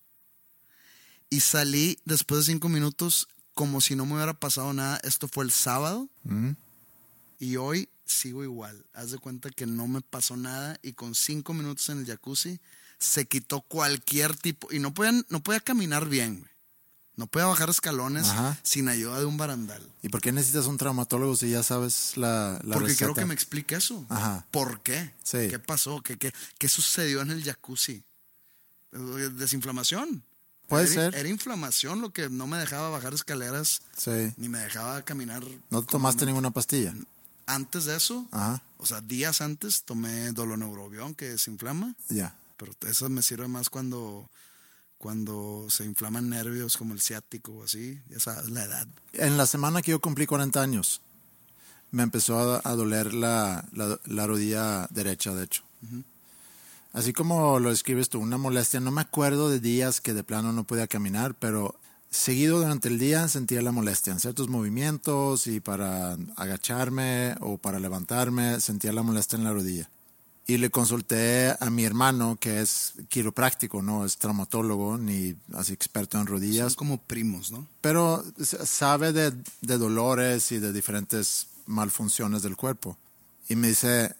Y 1.31 1.41
salí 1.41 1.99
después 2.05 2.41
de 2.41 2.53
cinco 2.53 2.69
minutos 2.69 3.29
como 3.55 3.81
si 3.81 3.97
no 3.97 4.05
me 4.05 4.15
hubiera 4.15 4.35
pasado 4.35 4.73
nada. 4.73 5.01
Esto 5.03 5.29
fue 5.29 5.45
el 5.45 5.51
sábado. 5.51 6.09
Y 7.39 7.57
hoy 7.57 7.89
sigo 8.07 8.43
igual. 8.43 8.85
Haz 8.95 9.11
de 9.11 9.19
cuenta 9.19 9.51
que 9.51 9.67
no 9.67 9.87
me 9.87 10.01
pasó 10.01 10.37
nada 10.37 10.79
y 10.83 10.93
con 10.93 11.15
cinco 11.15 11.53
minutos 11.53 11.89
en 11.89 11.99
el 11.99 12.07
jacuzzi 12.07 12.59
se 12.99 13.27
quitó 13.27 13.61
cualquier 13.61 14.35
tipo. 14.37 14.73
Y 14.73 14.79
no 14.79 14.95
podía, 14.95 15.13
no 15.29 15.43
podía 15.43 15.61
caminar 15.61 16.09
bien, 16.09 16.41
güey. 16.41 16.51
No 17.17 17.27
podía 17.27 17.47
bajar 17.47 17.71
escalones 17.71 18.27
sin 18.63 18.91
ayuda 18.91 19.19
de 19.19 19.25
un 19.25 19.39
barandal. 19.39 19.83
¿Y 20.03 20.11
por 20.11 20.21
qué 20.21 20.33
necesitas 20.33 20.67
un 20.67 20.77
traumatólogo 20.77 21.35
si 21.35 21.49
ya 21.49 21.63
sabes 21.63 22.13
la, 22.17 22.61
la 22.63 22.75
Porque 22.75 22.95
quiero 22.95 23.15
que 23.15 23.25
me 23.25 23.33
explique 23.33 23.75
eso. 23.75 24.05
Ajá. 24.11 24.47
¿Por 24.51 24.83
qué? 24.83 25.15
Sí. 25.23 25.49
¿Qué 25.49 25.59
pasó? 25.59 26.03
¿Qué, 26.03 26.19
qué, 26.19 26.35
qué 26.59 26.69
sucedió 26.69 27.23
en 27.23 27.31
el 27.31 27.43
jacuzzi? 27.43 28.03
Desinflamación. 28.93 30.23
Puede 30.69 30.85
era, 30.85 30.93
ser. 30.93 31.15
Era 31.15 31.29
inflamación 31.31 32.03
lo 32.03 32.13
que 32.13 32.29
no 32.29 32.47
me 32.47 32.59
dejaba 32.59 32.91
bajar 32.91 33.15
escaleras. 33.15 33.81
Sí. 33.97 34.35
Ni 34.37 34.51
me 34.51 34.59
dejaba 34.59 35.01
caminar. 35.03 35.43
¿No 35.71 35.83
tomaste 35.83 36.27
ninguna 36.27 36.51
pastilla? 36.51 36.93
Antes 37.47 37.85
de 37.85 37.97
eso, 37.97 38.27
Ajá. 38.33 38.61
o 38.79 38.87
sea, 38.87 39.01
días 39.01 39.41
antes 39.41 39.83
tomé 39.85 40.33
doloneurobión 40.33 41.15
que 41.15 41.31
desinflama. 41.31 41.95
Ya. 42.09 42.35
Pero 42.57 42.73
eso 42.89 43.09
me 43.09 43.23
sirve 43.23 43.47
más 43.49 43.71
cuando, 43.71 44.29
cuando 44.99 45.67
se 45.71 45.85
inflaman 45.85 46.29
nervios 46.29 46.77
como 46.77 46.95
el 46.95 47.01
ciático 47.01 47.53
o 47.53 47.65
así. 47.65 48.01
Ya 48.09 48.19
sabes, 48.19 48.51
la 48.51 48.65
edad. 48.65 48.89
En 49.13 49.37
la 49.37 49.47
semana 49.47 49.83
que 49.83 49.93
yo 49.93 50.01
cumplí 50.01 50.27
40 50.27 50.61
años, 50.61 51.01
me 51.93 52.03
empezó 52.03 52.39
a, 52.39 52.61
a 52.65 52.75
doler 52.75 53.15
la, 53.15 53.65
la, 53.73 53.99
la, 54.07 54.27
rodilla 54.27 54.89
derecha, 54.91 55.33
de 55.35 55.45
hecho. 55.45 55.63
Así 56.93 57.13
como 57.13 57.61
lo 57.61 57.71
describes 57.71 58.09
tú, 58.09 58.19
una 58.21 58.39
molestia. 58.39 58.81
No 58.81 58.91
me 58.91 59.03
acuerdo 59.03 59.51
de 59.51 59.61
días 59.61 60.01
que 60.01 60.15
de 60.15 60.25
plano 60.25 60.53
no 60.53 60.65
podía 60.65 60.87
caminar, 60.87 61.35
pero 61.35 61.79
seguido 62.11 62.59
durante 62.59 62.89
el 62.89 62.99
día 62.99 63.29
sentía 63.29 63.63
la 63.63 63.73
molestia 63.73 64.13
en 64.13 64.21
ciertos 64.21 64.49
movimientos 64.49 65.47
y 65.47 65.61
para 65.61 66.17
agacharme 66.37 67.35
o 67.41 67.59
para 67.59 67.79
levantarme 67.79 68.61
sentía 68.61 68.93
la 68.93 69.03
molestia 69.03 69.37
en 69.37 69.45
la 69.45 69.53
rodilla. 69.53 69.89
Y 70.49 70.59
le 70.59 70.71
consulté 70.71 71.57
a 71.59 71.71
mi 71.71 71.85
hermano, 71.85 72.39
que 72.41 72.61
es 72.61 72.95
quiropráctico, 73.09 73.83
no 73.83 74.05
es 74.05 74.17
traumatólogo 74.17 74.97
ni 74.97 75.35
así 75.55 75.73
experto 75.73 76.21
en 76.21 76.27
rodillas. 76.29 76.75
Son 76.75 76.77
como 76.77 76.99
primos, 76.99 77.51
¿no? 77.51 77.67
Pero 77.81 78.25
sabe 78.41 79.13
de, 79.13 79.33
de 79.61 79.79
dolores 79.79 80.53
y 80.53 80.59
de 80.59 80.73
diferentes 80.73 81.49
malfunciones 81.67 82.43
del 82.43 82.57
cuerpo. 82.57 82.97
Y 83.49 83.57
me 83.57 83.69
dice, 83.69 84.15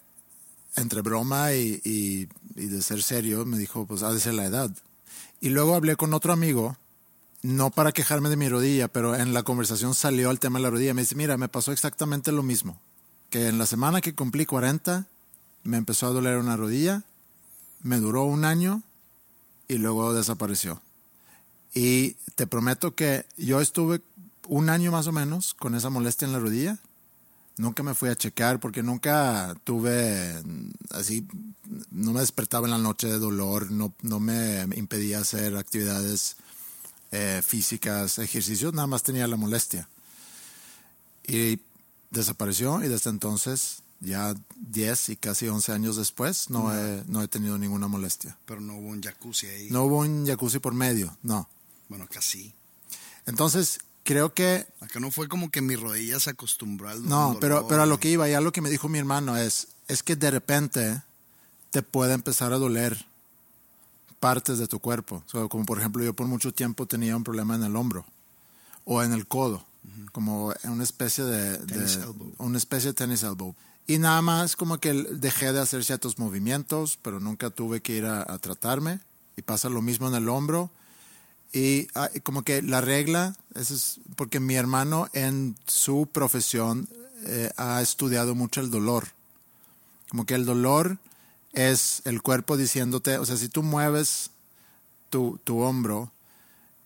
entre 0.75 1.01
broma 1.01 1.53
y, 1.53 1.81
y, 1.85 2.27
y, 2.55 2.65
de 2.65 2.81
ser 2.81 3.01
serio, 3.03 3.45
me 3.45 3.57
dijo, 3.57 3.85
pues 3.85 4.03
ha 4.03 4.11
de 4.11 4.19
ser 4.19 4.33
la 4.33 4.45
edad. 4.45 4.69
Y 5.39 5.49
luego 5.49 5.75
hablé 5.75 5.95
con 5.95 6.13
otro 6.13 6.33
amigo, 6.33 6.75
no 7.41 7.69
para 7.69 7.91
quejarme 7.91 8.29
de 8.29 8.37
mi 8.37 8.49
rodilla, 8.49 8.87
pero 8.87 9.15
en 9.15 9.33
la 9.33 9.43
conversación 9.43 9.93
salió 9.93 10.31
el 10.31 10.39
tema 10.39 10.59
de 10.59 10.63
la 10.63 10.69
rodilla. 10.69 10.93
Me 10.93 11.01
dice, 11.01 11.15
mira, 11.15 11.37
me 11.37 11.49
pasó 11.49 11.71
exactamente 11.71 12.31
lo 12.31 12.43
mismo. 12.43 12.79
Que 13.29 13.47
en 13.47 13.57
la 13.57 13.65
semana 13.65 14.01
que 14.01 14.15
cumplí 14.15 14.45
40, 14.45 15.05
me 15.63 15.77
empezó 15.77 16.07
a 16.07 16.11
doler 16.11 16.37
una 16.37 16.57
rodilla, 16.57 17.03
me 17.83 17.97
duró 17.97 18.23
un 18.23 18.45
año 18.45 18.83
y 19.67 19.77
luego 19.77 20.13
desapareció. 20.13 20.81
Y 21.73 22.13
te 22.35 22.47
prometo 22.47 22.95
que 22.95 23.25
yo 23.37 23.61
estuve 23.61 24.01
un 24.47 24.69
año 24.69 24.91
más 24.91 25.07
o 25.07 25.11
menos 25.11 25.53
con 25.53 25.75
esa 25.75 25.89
molestia 25.89 26.25
en 26.25 26.31
la 26.31 26.39
rodilla. 26.39 26.77
Nunca 27.57 27.83
me 27.83 27.95
fui 27.95 28.09
a 28.09 28.15
checar 28.15 28.59
porque 28.59 28.83
nunca 28.83 29.55
tuve 29.63 30.41
así, 30.91 31.27
no 31.91 32.13
me 32.13 32.19
despertaba 32.19 32.67
en 32.67 32.71
la 32.71 32.77
noche 32.77 33.07
de 33.07 33.17
dolor, 33.17 33.71
no, 33.71 33.93
no 34.03 34.19
me 34.19 34.61
impedía 34.75 35.19
hacer 35.19 35.57
actividades 35.57 36.37
eh, 37.11 37.41
físicas, 37.45 38.19
ejercicios, 38.19 38.73
nada 38.73 38.87
más 38.87 39.03
tenía 39.03 39.27
la 39.27 39.37
molestia. 39.37 39.87
Y 41.25 41.59
desapareció 42.09 42.83
y 42.83 42.87
desde 42.87 43.09
entonces 43.09 43.83
ya 43.99 44.35
10 44.55 45.09
y 45.09 45.15
casi 45.17 45.47
11 45.47 45.71
años 45.71 45.95
después, 45.95 46.49
no, 46.49 46.63
no, 46.63 46.75
he, 46.75 47.03
no 47.07 47.21
he 47.21 47.27
tenido 47.27 47.57
ninguna 47.57 47.87
molestia. 47.87 48.37
Pero 48.45 48.61
no 48.61 48.77
hubo 48.77 48.89
un 48.89 49.01
jacuzzi 49.01 49.47
ahí. 49.47 49.67
No 49.69 49.83
hubo 49.83 49.99
un 49.99 50.25
jacuzzi 50.25 50.59
por 50.59 50.73
medio, 50.73 51.17
no. 51.23 51.49
Bueno, 51.89 52.07
casi. 52.11 52.53
Entonces, 53.25 53.79
creo 54.03 54.33
que... 54.33 54.67
Acá 54.81 54.99
no 54.99 55.11
fue 55.11 55.27
como 55.27 55.49
que 55.49 55.61
mi 55.61 55.75
rodilla 55.75 56.19
se 56.19 56.29
acostumbró 56.29 56.89
al 56.89 57.03
No, 57.07 57.27
dolor, 57.27 57.39
pero, 57.39 57.67
pero 57.67 57.83
a 57.83 57.85
lo 57.85 57.99
que 57.99 58.09
iba, 58.09 58.27
ya 58.27 58.41
lo 58.41 58.51
que 58.51 58.61
me 58.61 58.69
dijo 58.69 58.87
mi 58.87 58.99
hermano 58.99 59.37
es, 59.37 59.69
es 59.87 60.03
que 60.03 60.15
de 60.15 60.31
repente 60.31 61.01
te 61.71 61.81
puede 61.81 62.13
empezar 62.13 62.53
a 62.53 62.57
doler 62.57 63.05
partes 64.19 64.57
de 64.57 64.67
tu 64.67 64.79
cuerpo. 64.79 65.23
O 65.25 65.29
sea, 65.29 65.47
como 65.47 65.65
por 65.65 65.79
ejemplo, 65.79 66.03
yo 66.03 66.13
por 66.13 66.27
mucho 66.27 66.53
tiempo 66.53 66.85
tenía 66.85 67.15
un 67.15 67.23
problema 67.23 67.55
en 67.55 67.63
el 67.63 67.75
hombro 67.75 68.05
o 68.85 69.03
en 69.03 69.13
el 69.13 69.27
codo, 69.27 69.63
como 70.11 70.53
una 70.63 70.83
especie 70.83 71.23
de, 71.23 71.59
una 72.37 72.57
especie 72.57 72.89
de 72.89 72.93
tenis 72.93 73.23
elbow. 73.23 73.53
Y 73.85 73.99
nada 73.99 74.21
más 74.21 74.55
como 74.55 74.79
que 74.79 74.93
dejé 74.93 75.53
de 75.53 75.61
hacer 75.61 75.83
ciertos 75.83 76.19
movimientos, 76.19 76.97
pero 77.01 77.19
nunca 77.19 77.49
tuve 77.49 77.81
que 77.81 77.95
ir 77.95 78.05
a, 78.05 78.21
a 78.21 78.37
tratarme. 78.37 78.99
Y 79.37 79.43
pasa 79.43 79.69
lo 79.69 79.81
mismo 79.81 80.07
en 80.07 80.15
el 80.15 80.29
hombro. 80.29 80.71
Y 81.53 81.87
ah, 81.95 82.09
y 82.13 82.19
como 82.19 82.43
que 82.43 82.61
la 82.61 82.81
regla, 82.81 83.35
eso 83.55 83.73
es 83.73 83.99
porque 84.15 84.39
mi 84.39 84.55
hermano 84.55 85.07
en 85.13 85.55
su 85.65 86.09
profesión 86.11 86.89
eh, 87.25 87.51
ha 87.57 87.81
estudiado 87.81 88.35
mucho 88.35 88.61
el 88.61 88.69
dolor. 88.69 89.07
Como 90.09 90.25
que 90.25 90.35
el 90.35 90.45
dolor 90.45 90.97
es 91.53 92.01
el 92.05 92.21
cuerpo 92.21 92.57
diciéndote, 92.57 93.17
o 93.17 93.25
sea, 93.25 93.37
si 93.37 93.49
tú 93.49 93.63
mueves 93.63 94.31
tu, 95.09 95.39
tu 95.43 95.59
hombro 95.59 96.11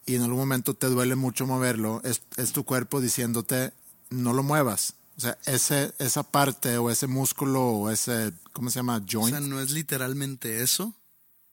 y 0.06 0.16
en 0.16 0.24
algún 0.24 0.40
momento 0.40 0.74
te 0.74 0.88
duele 0.88 1.16
mucho 1.16 1.46
moverlo, 1.46 2.02
es, 2.04 2.22
es 2.38 2.52
tu 2.54 2.64
cuerpo 2.64 3.02
diciéndote, 3.02 3.74
no 4.10 4.34
lo 4.34 4.44
muevas. 4.44 4.96
O 5.18 5.22
sea, 5.22 5.38
ese, 5.46 5.94
esa 6.00 6.24
parte 6.24 6.78
o 6.78 6.90
ese 6.90 7.08
músculo 7.08 7.64
o 7.64 7.90
ese, 7.90 8.34
¿cómo 8.54 8.70
se 8.70 8.80
llama? 8.80 8.98
O 8.98 9.06
Joint. 9.10 9.30
sea, 9.30 9.40
no 9.40 9.60
es 9.60 9.72
literalmente 9.72 10.64
eso, 10.64 10.96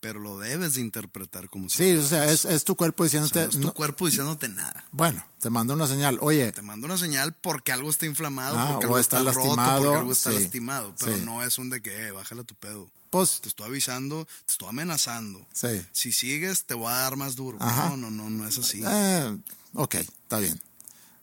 pero 0.00 0.20
lo 0.20 0.38
debes 0.38 0.74
de 0.74 0.80
interpretar 0.80 1.48
como 1.50 1.68
si 1.68 1.76
sí, 1.78 1.96
o 1.96 2.06
sea, 2.06 2.30
es, 2.30 2.44
es 2.44 2.64
tu 2.64 2.76
cuerpo 2.76 3.04
O 3.04 3.08
sea, 3.08 3.20
diciéndote, 3.20 3.40
no 3.40 3.50
es 3.50 3.60
tu 3.60 3.66
no- 3.68 3.74
cuerpo 3.74 4.06
diciéndote 4.06 4.48
nada. 4.48 4.84
bueno, 4.92 5.24
te 5.40 5.50
manda 5.50 5.74
una 5.74 5.86
señal, 5.86 6.18
oye, 6.20 6.52
Te 6.52 6.62
manda 6.62 6.86
una 6.86 6.96
señal 6.98 7.34
porque 7.34 7.72
algo 7.72 7.90
está 7.90 8.06
inflamado, 8.06 8.56
Ah, 8.58 8.68
porque 8.72 8.86
o 8.86 8.88
algo 8.90 8.98
está 8.98 9.18
está, 9.18 9.32
roto, 9.32 9.40
lastimado, 9.48 9.82
porque 9.84 9.98
algo 9.98 10.12
está 10.12 10.30
lastimado. 10.30 10.94
Pero 10.98 11.16
sí. 11.16 11.22
no 11.24 11.42
es 11.42 11.58
un 11.58 11.70
de 11.70 11.82
que, 11.82 12.06
eh, 12.08 12.10
bájale 12.12 12.44
tu 12.44 12.54
pedo. 12.54 12.90
pues, 13.10 13.40
Te 13.40 13.48
estoy 13.48 13.66
avisando, 13.66 14.24
te 14.46 14.52
estoy 14.52 14.68
amenazando. 14.68 15.46
sí. 15.52 15.84
Si 15.92 16.12
sigues, 16.12 16.64
te 16.64 16.74
voy 16.74 16.92
a 16.92 16.96
dar 16.96 17.16
más 17.16 17.34
duro. 17.36 17.58
Ajá. 17.60 17.90
No, 17.90 17.96
no, 17.96 18.10
no, 18.10 18.30
no 18.30 18.46
es 18.46 18.58
así. 18.58 18.82
Eh, 18.84 19.38
ok, 19.74 19.94
está 19.96 20.38
bien. 20.38 20.60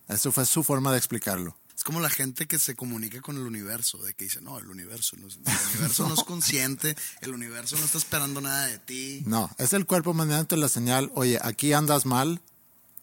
Eso 0.08 0.32
fue 0.32 0.46
su 0.46 0.64
forma 0.64 0.92
de 0.92 0.98
explicarlo. 0.98 1.58
Es 1.76 1.84
como 1.84 2.00
la 2.00 2.10
gente 2.10 2.48
que 2.48 2.58
se 2.58 2.74
comunica 2.76 3.22
con 3.22 3.36
el 3.36 3.44
universo, 3.44 3.98
de 3.98 4.14
que 4.14 4.24
dice, 4.26 4.40
no, 4.42 4.58
el 4.58 4.68
universo 4.70 5.18
no 5.18 5.28
el 5.28 5.36
universo 5.74 6.08
no 6.08 6.14
es 6.14 6.24
consciente, 6.26 6.96
el 7.22 7.34
universo 7.34 7.78
no 7.78 7.84
está 7.86 7.98
esperando 7.98 8.40
nada 8.42 8.68
de 8.68 8.80
ti. 8.80 9.24
No, 9.26 9.50
es 9.58 9.74
el 9.74 9.86
cuerpo 9.86 10.14
mandándote 10.14 10.56
la 10.58 10.70
señal, 10.70 11.12
oye, 11.16 11.38
aquí 11.42 11.74
andas 11.74 12.06
mal. 12.06 12.40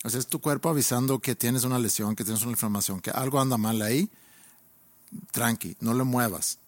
O 0.04 0.10
sea, 0.10 0.18
es 0.18 0.26
tu 0.26 0.40
cuerpo 0.40 0.68
avisando 0.70 1.18
que 1.20 1.34
tienes 1.36 1.64
una 1.64 1.78
lesión, 1.78 2.16
que 2.16 2.24
tienes 2.24 2.42
una 2.42 2.52
inflamación, 2.52 3.00
que 3.00 3.10
algo 3.10 3.40
anda 3.40 3.56
mal 3.58 3.82
ahí. 3.82 4.08
Tranqui, 5.30 5.76
no 5.80 5.94
lo 5.94 6.04
muevas. 6.04 6.58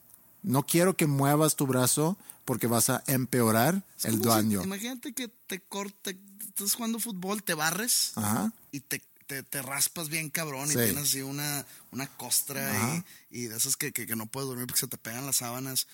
No 0.43 0.65
quiero 0.65 0.97
que 0.97 1.07
muevas 1.07 1.57
tu 1.57 1.67
brazo 1.67 2.17
porque 2.45 2.67
vas 2.67 2.91
a 2.91 3.03
empeorar 3.07 3.83
el 4.03 4.19
como 4.19 4.25
si- 4.25 4.29
daño. 4.29 4.63
imagínate 4.63 5.15
que 5.15 5.29
te 5.47 5.61
corte, 5.61 6.19
estás 6.47 6.75
jugando 6.75 6.99
fútbol, 7.01 7.43
te 7.43 7.55
barres 7.55 8.13
Ajá. 8.17 8.53
y 8.71 8.81
te, 8.81 9.03
te, 9.26 9.43
te 9.43 9.62
raspas 9.62 10.09
bien 10.09 10.31
cabrón 10.31 10.69
Sí. 10.69 10.75
y 10.78 10.85
tienes 10.85 11.04
así 11.04 11.23
una, 11.23 11.66
una 11.93 12.07
costra 12.16 13.04
y, 13.31 13.38
y 13.43 13.47
de 13.47 13.57
esas 13.57 13.76
que, 13.76 13.93
que, 13.93 14.07
que 14.07 14.16
no 14.16 14.26
puedes 14.26 14.49
dormir 14.49 14.66
porque 14.66 14.81
se 14.81 14.87
te 14.88 14.99
pegan 14.99 15.26
las 15.26 15.37
sábanas. 15.37 15.87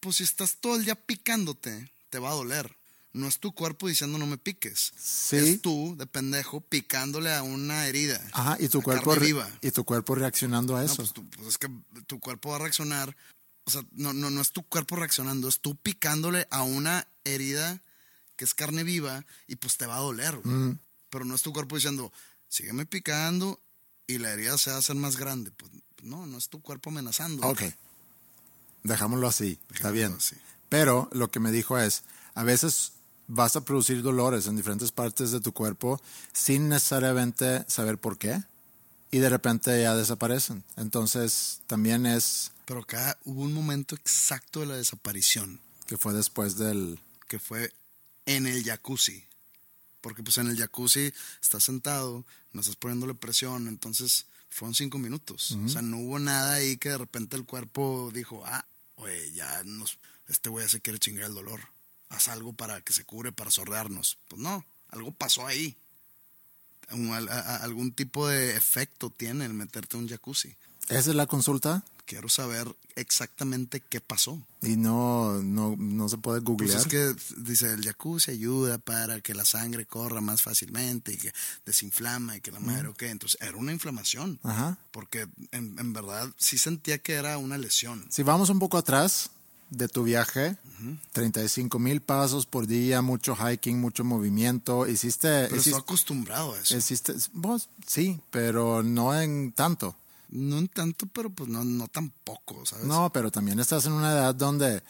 Pues 0.00 0.16
si 0.16 0.24
estás 0.24 0.56
todo 0.60 0.76
el 0.76 0.84
día 0.84 0.94
picándote, 0.94 1.90
te 2.10 2.18
va 2.18 2.30
a 2.30 2.34
doler. 2.34 2.76
No 3.12 3.28
es 3.28 3.38
tu 3.38 3.52
cuerpo 3.52 3.86
diciendo 3.86 4.18
no 4.18 4.26
me 4.26 4.38
piques. 4.38 4.92
Sí. 5.00 5.36
Es 5.36 5.62
tú, 5.62 5.94
de 5.96 6.04
pendejo, 6.06 6.60
picándole 6.60 7.32
a 7.32 7.42
una 7.44 7.86
herida. 7.86 8.20
Ajá, 8.32 8.56
y 8.58 8.68
tu 8.68 8.82
cuerpo 8.82 9.14
viva. 9.16 9.48
y 9.62 9.70
tu 9.70 9.84
cuerpo 9.84 10.16
reaccionando 10.16 10.76
a 10.76 10.80
No, 10.80 10.86
eso. 10.86 10.96
pues, 10.96 11.12
tú- 11.12 11.24
pues 11.30 11.48
es 11.48 11.58
que 11.58 11.68
tu 12.06 12.18
cuerpo 12.18 12.50
va 12.50 12.56
a 12.56 12.58
reaccionar. 12.60 13.16
O 13.66 13.70
sea, 13.70 13.82
no, 13.92 14.12
no, 14.12 14.30
no 14.30 14.40
es 14.42 14.50
tu 14.50 14.62
cuerpo 14.64 14.96
reaccionando, 14.96 15.48
es 15.48 15.60
tú 15.60 15.76
picándole 15.76 16.46
a 16.50 16.62
una 16.64 17.06
herida 17.24 17.80
que 18.36 18.44
es 18.44 18.52
carne 18.52 18.82
viva 18.82 19.24
y 19.46 19.56
pues 19.56 19.76
te 19.76 19.86
va 19.86 19.96
a 19.96 20.00
doler. 20.00 20.36
güey. 20.38 20.54
Mm. 20.54 20.78
Pero 21.08 21.24
no 21.24 21.36
es 21.36 21.42
tu 21.42 21.52
cuerpo 21.52 21.76
diciendo, 21.76 22.12
sígueme 22.54 22.86
picando 22.86 23.60
y 24.06 24.18
la 24.18 24.30
herida 24.30 24.56
se 24.58 24.70
va 24.70 24.76
a 24.76 24.78
hacer 24.78 24.94
más 24.94 25.16
grande. 25.16 25.50
Pues 25.50 25.72
no, 26.02 26.26
no 26.26 26.38
es 26.38 26.48
tu 26.48 26.62
cuerpo 26.62 26.90
amenazando. 26.90 27.46
Ok. 27.46 27.62
Dejámoslo 28.84 29.26
así. 29.26 29.58
Está 29.74 29.90
bien. 29.90 30.14
así. 30.16 30.36
Pero 30.68 31.08
lo 31.12 31.30
que 31.30 31.40
me 31.40 31.50
dijo 31.50 31.78
es, 31.78 32.04
a 32.34 32.44
veces 32.44 32.92
vas 33.26 33.56
a 33.56 33.64
producir 33.64 34.02
dolores 34.02 34.46
en 34.46 34.56
diferentes 34.56 34.92
partes 34.92 35.32
de 35.32 35.40
tu 35.40 35.52
cuerpo 35.52 36.00
sin 36.32 36.68
necesariamente 36.68 37.64
saber 37.68 37.98
por 37.98 38.18
qué 38.18 38.42
y 39.10 39.18
de 39.18 39.28
repente 39.30 39.82
ya 39.82 39.96
desaparecen. 39.96 40.62
Entonces 40.76 41.60
también 41.66 42.06
es 42.06 42.52
Pero 42.66 42.80
acá 42.80 43.18
hubo 43.24 43.42
un 43.42 43.52
momento 43.52 43.96
exacto 43.96 44.60
de 44.60 44.66
la 44.66 44.76
desaparición, 44.76 45.60
que 45.86 45.96
fue 45.96 46.12
después 46.12 46.56
del... 46.56 47.00
que 47.26 47.38
fue 47.38 47.72
en 48.26 48.46
el 48.46 48.62
jacuzzi. 48.62 49.24
Porque 50.04 50.22
pues 50.22 50.36
en 50.36 50.48
el 50.48 50.58
jacuzzi 50.58 51.14
estás 51.40 51.64
sentado, 51.64 52.26
no 52.52 52.60
estás 52.60 52.76
poniéndole 52.76 53.14
presión, 53.14 53.68
entonces 53.68 54.26
fueron 54.50 54.74
cinco 54.74 54.98
minutos. 54.98 55.52
O 55.64 55.68
sea, 55.70 55.80
no 55.80 55.96
hubo 55.96 56.18
nada 56.18 56.56
ahí 56.56 56.76
que 56.76 56.90
de 56.90 56.98
repente 56.98 57.36
el 57.36 57.46
cuerpo 57.46 58.10
dijo, 58.12 58.42
ah, 58.44 58.66
oye, 58.96 59.32
ya 59.32 59.62
nos, 59.64 59.96
este 60.28 60.50
güey 60.50 60.66
ya 60.66 60.68
se 60.68 60.80
quiere 60.82 60.98
chingar 60.98 61.24
el 61.24 61.32
dolor. 61.34 61.60
Haz 62.10 62.28
algo 62.28 62.52
para 62.52 62.82
que 62.82 62.92
se 62.92 63.04
cure, 63.04 63.32
para 63.32 63.50
sordearnos. 63.50 64.18
Pues 64.28 64.42
no, 64.42 64.62
algo 64.90 65.10
pasó 65.10 65.46
ahí. 65.46 65.74
Un- 66.90 67.10
a- 67.14 67.16
a- 67.32 67.56
algún 67.64 67.90
tipo 67.92 68.28
de 68.28 68.56
efecto 68.58 69.08
tiene 69.08 69.46
el 69.46 69.54
meterte 69.54 69.96
a 69.96 70.00
un 70.00 70.06
jacuzzi. 70.08 70.54
Esa 70.90 70.98
es 71.10 71.16
la 71.16 71.26
consulta 71.26 71.82
Quiero 72.06 72.28
saber 72.28 72.74
exactamente 72.96 73.80
qué 73.80 74.00
pasó. 74.00 74.38
y 74.62 74.76
no, 74.76 75.42
no, 75.42 75.74
no 75.78 76.08
se 76.08 76.18
puede 76.18 76.40
Pues 76.42 76.58
googlear. 76.58 76.80
es 76.80 76.86
que 76.86 77.14
dice 77.38 77.72
el 77.72 77.82
jacuzzi 77.84 78.30
ayuda 78.30 78.78
para 78.78 79.20
que 79.20 79.34
la 79.34 79.44
sangre 79.44 79.86
corra 79.86 80.20
más 80.20 80.42
fácilmente 80.42 81.12
y 81.12 81.16
que 81.16 81.32
desinflama 81.64 82.36
y 82.36 82.40
que 82.40 82.50
la 82.52 82.60
madre, 82.60 82.88
ok. 82.88 83.02
Entonces 83.04 83.40
era 83.40 83.56
una 83.56 83.72
inflamación. 83.72 84.38
Ajá. 84.42 84.76
Porque 84.90 85.26
en, 85.52 85.78
en 85.78 85.92
verdad 85.92 86.30
sí 86.36 86.58
sentía 86.58 86.98
que 86.98 87.14
era 87.14 87.38
una 87.38 87.56
lesión. 87.58 88.04
Si 88.10 88.22
vamos 88.22 88.50
un 88.50 88.58
poco 88.58 88.76
atrás 88.78 89.30
de 89.70 89.88
tu 89.88 90.04
viaje, 90.04 90.56
35 91.12 91.78
mil 91.78 92.00
pasos 92.00 92.46
por 92.46 92.66
día, 92.66 93.02
mucho 93.02 93.34
hiking, 93.34 93.80
mucho 93.80 94.04
movimiento, 94.04 94.86
hiciste... 94.86 95.28
Pero 95.28 95.56
hiciste 95.56 95.70
estoy 95.70 95.80
acostumbrado 95.82 96.54
a 96.54 96.60
eso. 96.60 96.76
hiciste- 96.76 97.14
vos, 97.32 97.68
sí, 97.86 98.20
pero 98.30 98.82
no 98.82 99.18
en 99.20 99.52
tanto. 99.52 99.96
No 100.34 100.66
tanto, 100.68 101.06
pero 101.06 101.30
pues 101.30 101.48
no, 101.48 101.64
no 101.64 101.86
tampoco, 101.88 102.66
¿sabes? 102.66 102.84
No, 102.86 103.10
pero 103.12 103.30
también 103.30 103.58
estás 103.60 103.86
en 103.86 103.92
una 103.92 104.10
edad 104.12 104.34
donde 104.34 104.82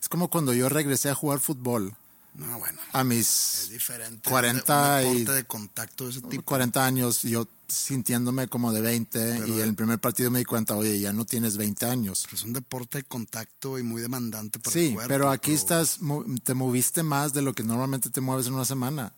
es 0.00 0.08
como 0.08 0.28
cuando 0.28 0.52
yo 0.52 0.68
regresé 0.68 1.08
a 1.10 1.14
jugar 1.14 1.40
fútbol 1.40 1.94
No, 2.34 2.58
bueno. 2.58 2.78
a 2.92 3.00
Es 3.00 3.06
mis 3.06 3.68
diferente. 3.70 4.28
40 4.28 5.00
un 5.06 5.16
y 5.16 5.24
de 5.24 5.44
contacto 5.44 6.04
de 6.04 6.10
ese 6.10 6.20
tipo. 6.22 6.42
40 6.44 6.84
años, 6.84 7.22
yo 7.22 7.48
sintiéndome 7.66 8.48
como 8.48 8.72
de 8.72 8.80
20 8.82 9.44
y 9.48 9.52
en 9.52 9.68
el 9.68 9.74
primer 9.74 9.98
partido 10.00 10.30
me 10.30 10.40
di 10.40 10.44
cuenta, 10.44 10.76
oye, 10.76 11.00
ya 11.00 11.12
no 11.14 11.24
tienes 11.24 11.56
20 11.56 11.86
años. 11.86 12.26
Es 12.32 12.42
un 12.44 12.52
deporte 12.52 12.98
de 12.98 13.04
contacto 13.04 13.78
y 13.78 13.82
muy 13.82 14.02
demandante 14.02 14.58
para 14.58 14.74
Sí, 14.74 14.88
el 14.88 14.94
cuerpo. 14.94 15.08
pero 15.08 15.30
aquí 15.30 15.52
pero- 15.52 15.58
estás, 15.60 15.98
te 16.44 16.52
moviste 16.54 17.02
más 17.02 17.32
de 17.32 17.40
lo 17.42 17.54
que 17.54 17.62
normalmente 17.62 18.10
te 18.10 18.20
mueves 18.20 18.46
en 18.48 18.54
una 18.54 18.64
semana. 18.66 19.14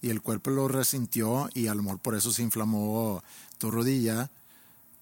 Y 0.00 0.10
el 0.10 0.22
cuerpo 0.22 0.50
lo 0.50 0.68
resintió 0.68 1.50
y 1.54 1.66
a 1.66 1.74
lo 1.74 1.82
mejor 1.82 1.98
por 1.98 2.14
eso 2.14 2.32
se 2.32 2.42
inflamó 2.42 3.22
tu 3.58 3.70
rodilla. 3.70 4.30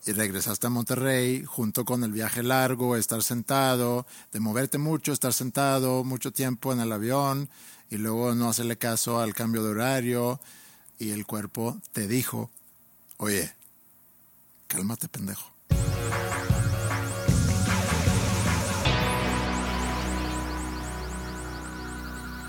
Y 0.05 0.13
regresaste 0.13 0.67
a 0.67 0.71
Monterrey 0.71 1.45
junto 1.45 1.85
con 1.85 2.05
el 2.05 2.13
viaje 2.13 2.43
largo, 2.43 2.97
estar 2.97 3.23
sentado, 3.23 4.07
de 4.33 4.41
moverte 4.41 4.79
mucho, 4.79 5.13
estar 5.13 5.33
sentado 5.33 6.05
mucho 6.05 6.33
tiempo 6.33 6.73
en 6.73 6.81
el 6.81 6.93
avión 6.93 7.49
y 7.91 7.97
luego 7.97 8.35
no 8.35 8.49
hacerle 8.49 8.77
caso 8.77 9.21
al 9.21 9.35
cambio 9.35 9.63
de 9.63 9.71
horario. 9.71 10.41
Y 10.99 11.11
el 11.11 11.27
cuerpo 11.27 11.81
te 11.93 12.07
dijo, 12.07 12.51
oye, 13.17 13.55
cálmate 14.69 15.09
pendejo. 15.09 15.57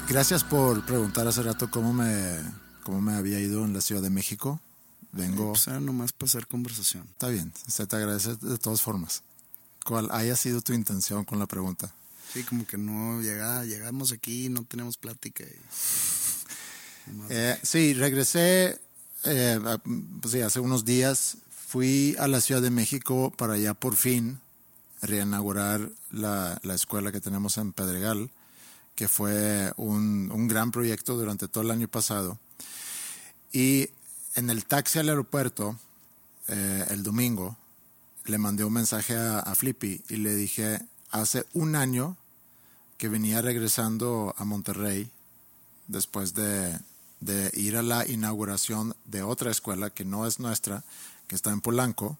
Gracias 0.09 0.45
por 0.45 0.85
preguntar 0.85 1.27
hace 1.27 1.43
rato 1.43 1.69
cómo 1.69 1.91
me, 1.91 2.39
cómo 2.83 3.01
me 3.01 3.13
había 3.13 3.41
ido 3.41 3.65
en 3.65 3.73
la 3.73 3.81
Ciudad 3.81 4.01
de 4.01 4.09
México. 4.09 4.61
Vengo. 5.17 5.49
Pues 5.53 5.67
era 5.67 5.79
nomás 5.79 6.11
para 6.13 6.27
hacer 6.27 6.47
conversación. 6.47 7.05
Está 7.11 7.27
bien, 7.29 7.51
se 7.67 7.85
te 7.87 7.95
agradece 7.95 8.35
de 8.35 8.57
todas 8.57 8.81
formas. 8.81 9.23
¿Cuál 9.85 10.09
haya 10.11 10.35
sido 10.35 10.61
tu 10.61 10.73
intención 10.73 11.23
con 11.25 11.39
la 11.39 11.45
pregunta? 11.47 11.91
Sí, 12.33 12.43
como 12.43 12.65
que 12.67 12.77
no 12.77 13.21
llega, 13.21 13.63
llegamos 13.63 14.11
aquí, 14.11 14.49
no 14.49 14.63
tenemos 14.63 14.97
plática. 14.97 15.43
y- 15.43 15.47
Eh, 17.29 17.57
sí, 17.63 17.93
regresé 17.93 18.81
eh, 19.23 19.59
pues 20.21 20.33
sí, 20.33 20.41
hace 20.41 20.59
unos 20.59 20.83
días. 20.83 21.37
Fui 21.67 22.15
a 22.19 22.27
la 22.27 22.41
Ciudad 22.41 22.61
de 22.61 22.69
México 22.69 23.31
para 23.37 23.57
ya 23.57 23.73
por 23.73 23.95
fin 23.95 24.39
reinaugurar 25.01 25.89
la, 26.11 26.59
la 26.63 26.73
escuela 26.75 27.11
que 27.13 27.21
tenemos 27.21 27.57
en 27.57 27.71
Pedregal, 27.73 28.29
que 28.95 29.07
fue 29.07 29.71
un, 29.77 30.31
un 30.33 30.47
gran 30.49 30.71
proyecto 30.71 31.15
durante 31.15 31.47
todo 31.47 31.63
el 31.63 31.71
año 31.71 31.87
pasado. 31.87 32.37
Y 33.53 33.89
en 34.37 34.51
el 34.51 34.65
taxi 34.65 34.99
al 34.99 35.09
aeropuerto, 35.09 35.75
eh, 36.47 36.85
el 36.91 37.01
domingo, 37.01 37.57
le 38.25 38.37
mandé 38.37 38.63
un 38.63 38.73
mensaje 38.73 39.17
a, 39.17 39.53
Flippy 39.55 40.03
y 40.09 40.17
le 40.17 40.35
dije, 40.35 40.79
hace 41.09 41.45
un 41.53 41.75
año 41.75 42.15
que 42.97 43.09
venía 43.09 43.41
regresando 43.41 44.35
a 44.37 44.45
Monterrey 44.45 45.09
después 45.87 46.35
de, 46.35 46.77
de 47.19 47.51
ir 47.55 47.77
a 47.77 47.81
la 47.81 48.05
inauguración 48.07 48.95
de 49.05 49.23
otra 49.23 49.49
escuela 49.49 49.89
que 49.89 50.05
no 50.05 50.27
es 50.27 50.39
nuestra, 50.39 50.83
que 51.27 51.35
está 51.35 51.51
en 51.51 51.61
Polanco. 51.61 52.19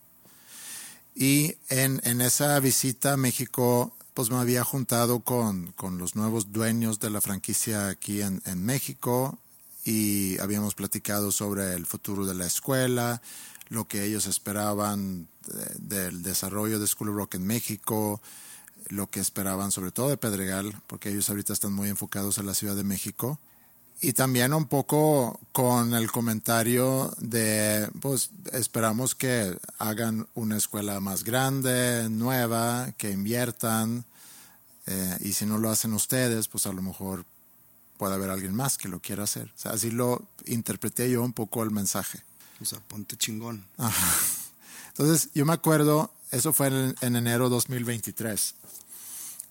Y 1.13 1.56
en, 1.69 2.01
en 2.03 2.21
esa 2.21 2.60
visita 2.60 3.13
a 3.13 3.17
México, 3.17 3.93
pues 4.15 4.32
me 4.32 4.38
había 4.38 4.63
juntado 4.63 5.19
con, 5.19 5.71
con 5.73 5.99
los 5.99 6.15
nuevos 6.15 6.51
dueños 6.51 6.99
de 6.99 7.12
la 7.12 7.21
franquicia 7.21 7.89
aquí 7.89 8.23
en, 8.23 8.41
en 8.45 8.65
México 8.65 9.38
y 9.88 10.38
habíamos 10.39 10.76
platicado 10.76 11.32
sobre 11.32 11.73
el 11.73 11.86
futuro 11.86 12.26
de 12.26 12.36
la 12.36 12.45
escuela, 12.45 13.21
lo 13.69 13.88
que 13.88 14.04
ellos 14.04 14.28
esperaban 14.28 15.30
de- 15.47 15.97
del 15.97 16.23
desarrollo 16.23 16.78
de 16.78 16.88
School 16.88 17.10
of 17.10 17.15
Rock 17.15 17.36
en 17.36 17.47
México, 17.47 18.21
lo 18.89 19.10
que 19.10 19.21
esperaban 19.21 19.71
sobre 19.71 19.91
todo 19.91 20.10
de 20.10 20.17
Pedregal, 20.17 20.76
porque 20.88 21.10
ellos 21.10 21.30
ahorita 21.30 21.54
están 21.54 21.71
muy 21.71 21.88
enfocados 21.88 22.38
en 22.38 22.47
la 22.47 22.54
Ciudad 22.54 22.76
de 22.76 22.84
México. 22.84 23.39
Y 24.02 24.12
también 24.12 24.54
un 24.54 24.65
poco 24.65 25.39
con 25.54 25.93
el 25.93 26.12
comentario 26.12 27.15
de, 27.19 27.89
pues 28.02 28.32
esperamos 28.52 29.15
que 29.15 29.58
hagan 29.80 30.28
una 30.36 30.58
escuela 30.58 31.00
más 31.00 31.23
grande, 31.23 32.08
nueva, 32.10 32.91
que 32.97 33.12
inviertan, 33.12 34.04
eh, 34.86 35.17
y 35.21 35.32
si 35.32 35.45
no 35.45 35.58
lo 35.58 35.69
hacen 35.69 35.93
ustedes, 35.93 36.50
pues 36.50 36.67
a 36.67 36.73
lo 36.73 36.82
mejor 36.82 37.26
puede 37.97 38.13
haber 38.15 38.29
alguien 38.29 38.53
más 38.53 38.77
que 38.77 38.88
lo 38.88 38.99
quiera 38.99 39.23
hacer. 39.23 39.51
O 39.55 39.60
sea, 39.60 39.71
así 39.71 39.91
lo 39.91 40.23
interpreté 40.45 41.10
yo 41.10 41.23
un 41.23 41.33
poco 41.33 41.63
el 41.63 41.71
mensaje. 41.71 42.23
O 42.62 42.65
sea, 42.65 42.79
ponte 42.79 43.17
chingón. 43.17 43.65
Entonces, 44.89 45.29
yo 45.33 45.45
me 45.45 45.53
acuerdo, 45.53 46.12
eso 46.31 46.53
fue 46.53 46.67
en, 46.67 46.95
en 47.01 47.15
enero 47.15 47.49
2023. 47.49 48.55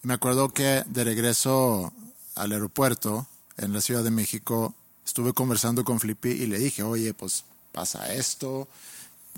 Me 0.02 0.14
acuerdo 0.14 0.48
que 0.50 0.84
de 0.86 1.04
regreso 1.04 1.92
al 2.34 2.52
aeropuerto 2.52 3.26
en 3.56 3.72
la 3.72 3.80
Ciudad 3.80 4.04
de 4.04 4.10
México, 4.10 4.74
estuve 5.04 5.32
conversando 5.32 5.84
con 5.84 6.00
Flippy 6.00 6.30
y 6.30 6.46
le 6.46 6.58
dije, 6.58 6.82
oye, 6.82 7.14
pues 7.14 7.44
pasa 7.72 8.12
esto, 8.12 8.68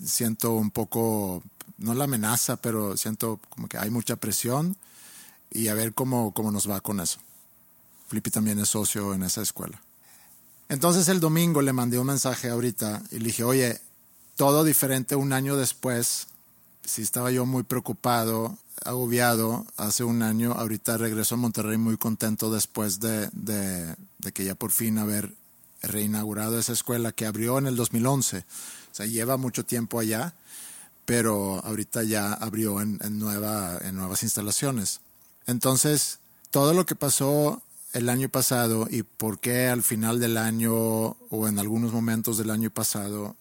siento 0.05 0.53
un 0.55 0.71
poco, 0.71 1.43
no 1.79 1.95
la 1.95 2.05
amenaza, 2.05 2.57
pero 2.57 2.97
siento 2.97 3.41
como 3.49 3.69
que 3.69 3.79
hay 3.79 3.91
mucha 3.91 4.17
presión 4.17 4.77
y 5.51 5.69
a 5.69 5.75
ver 5.75 5.95
cómo, 5.95 6.33
cómo 6.33 6.51
nos 6.51 6.69
va 6.69 6.81
con 6.81 7.01
eso. 7.01 7.21
Flippy 8.09 8.31
también 8.31 8.59
es 8.59 8.71
socio 8.71 9.15
en 9.15 9.23
esa 9.23 9.43
escuela. 9.43 9.81
Entonces 10.69 11.09
el 11.09 11.21
domingo 11.21 11.63
le 11.63 11.73
mandé 11.73 11.99
un 11.99 12.07
mensaje 12.07 12.51
ahorita 12.51 13.03
y 13.11 13.19
le 13.19 13.27
dije, 13.27 13.45
oye, 13.45 13.81
todo 14.37 14.65
diferente 14.65 15.17
un 15.17 15.33
año 15.33 15.57
después, 15.57 16.27
sí 16.85 17.03
estaba 17.03 17.31
yo 17.31 17.47
muy 17.47 17.63
preocupado 17.63 18.59
agobiado 18.85 19.67
hace 19.77 20.05
un 20.05 20.23
año. 20.23 20.53
Ahorita 20.53 20.97
regreso 20.97 21.35
a 21.35 21.39
Monterrey 21.39 21.79
muy 21.79 21.97
contento 21.97 22.51
después 22.51 23.01
de, 23.01 23.29
de, 23.33 24.33
que 24.33 24.45
ya 24.45 24.55
por 24.55 24.71
fin 24.71 24.99
haber 24.99 25.35
reinaugurado 25.83 26.59
esa 26.59 26.73
escuela 26.73 27.13
que 27.13 27.27
abrió 27.27 27.59
en 27.59 27.67
el 27.67 27.77
2011. 27.77 28.39
O 28.39 28.45
sea, 28.93 29.07
lleva 29.07 29.37
mucho 29.37 29.65
tiempo 29.65 29.99
allá, 29.99 30.35
pero 31.05 31.65
ahorita 31.65 32.03
ya 32.03 32.33
abrió 32.33 32.81
en, 32.81 32.99
nueva, 33.19 33.79
en 33.83 33.97
nuevas 33.97 34.23
instalaciones. 34.23 35.01
Entonces, 35.47 36.19
todo 36.51 36.75
lo 36.75 36.85
que 36.87 36.95
pasó 36.95 37.63
el 37.93 38.09
año 38.09 38.29
pasado 38.29 38.87
y 38.91 39.03
por 39.03 39.39
qué 39.39 39.69
al 39.69 39.83
final 39.83 40.21
del 40.21 40.37
año 40.37 40.75
o 40.75 41.49
en 41.49 41.59
algunos 41.59 41.93
momentos 41.93 42.37
del 42.37 42.51
año 42.51 42.71
pasado 42.71 43.37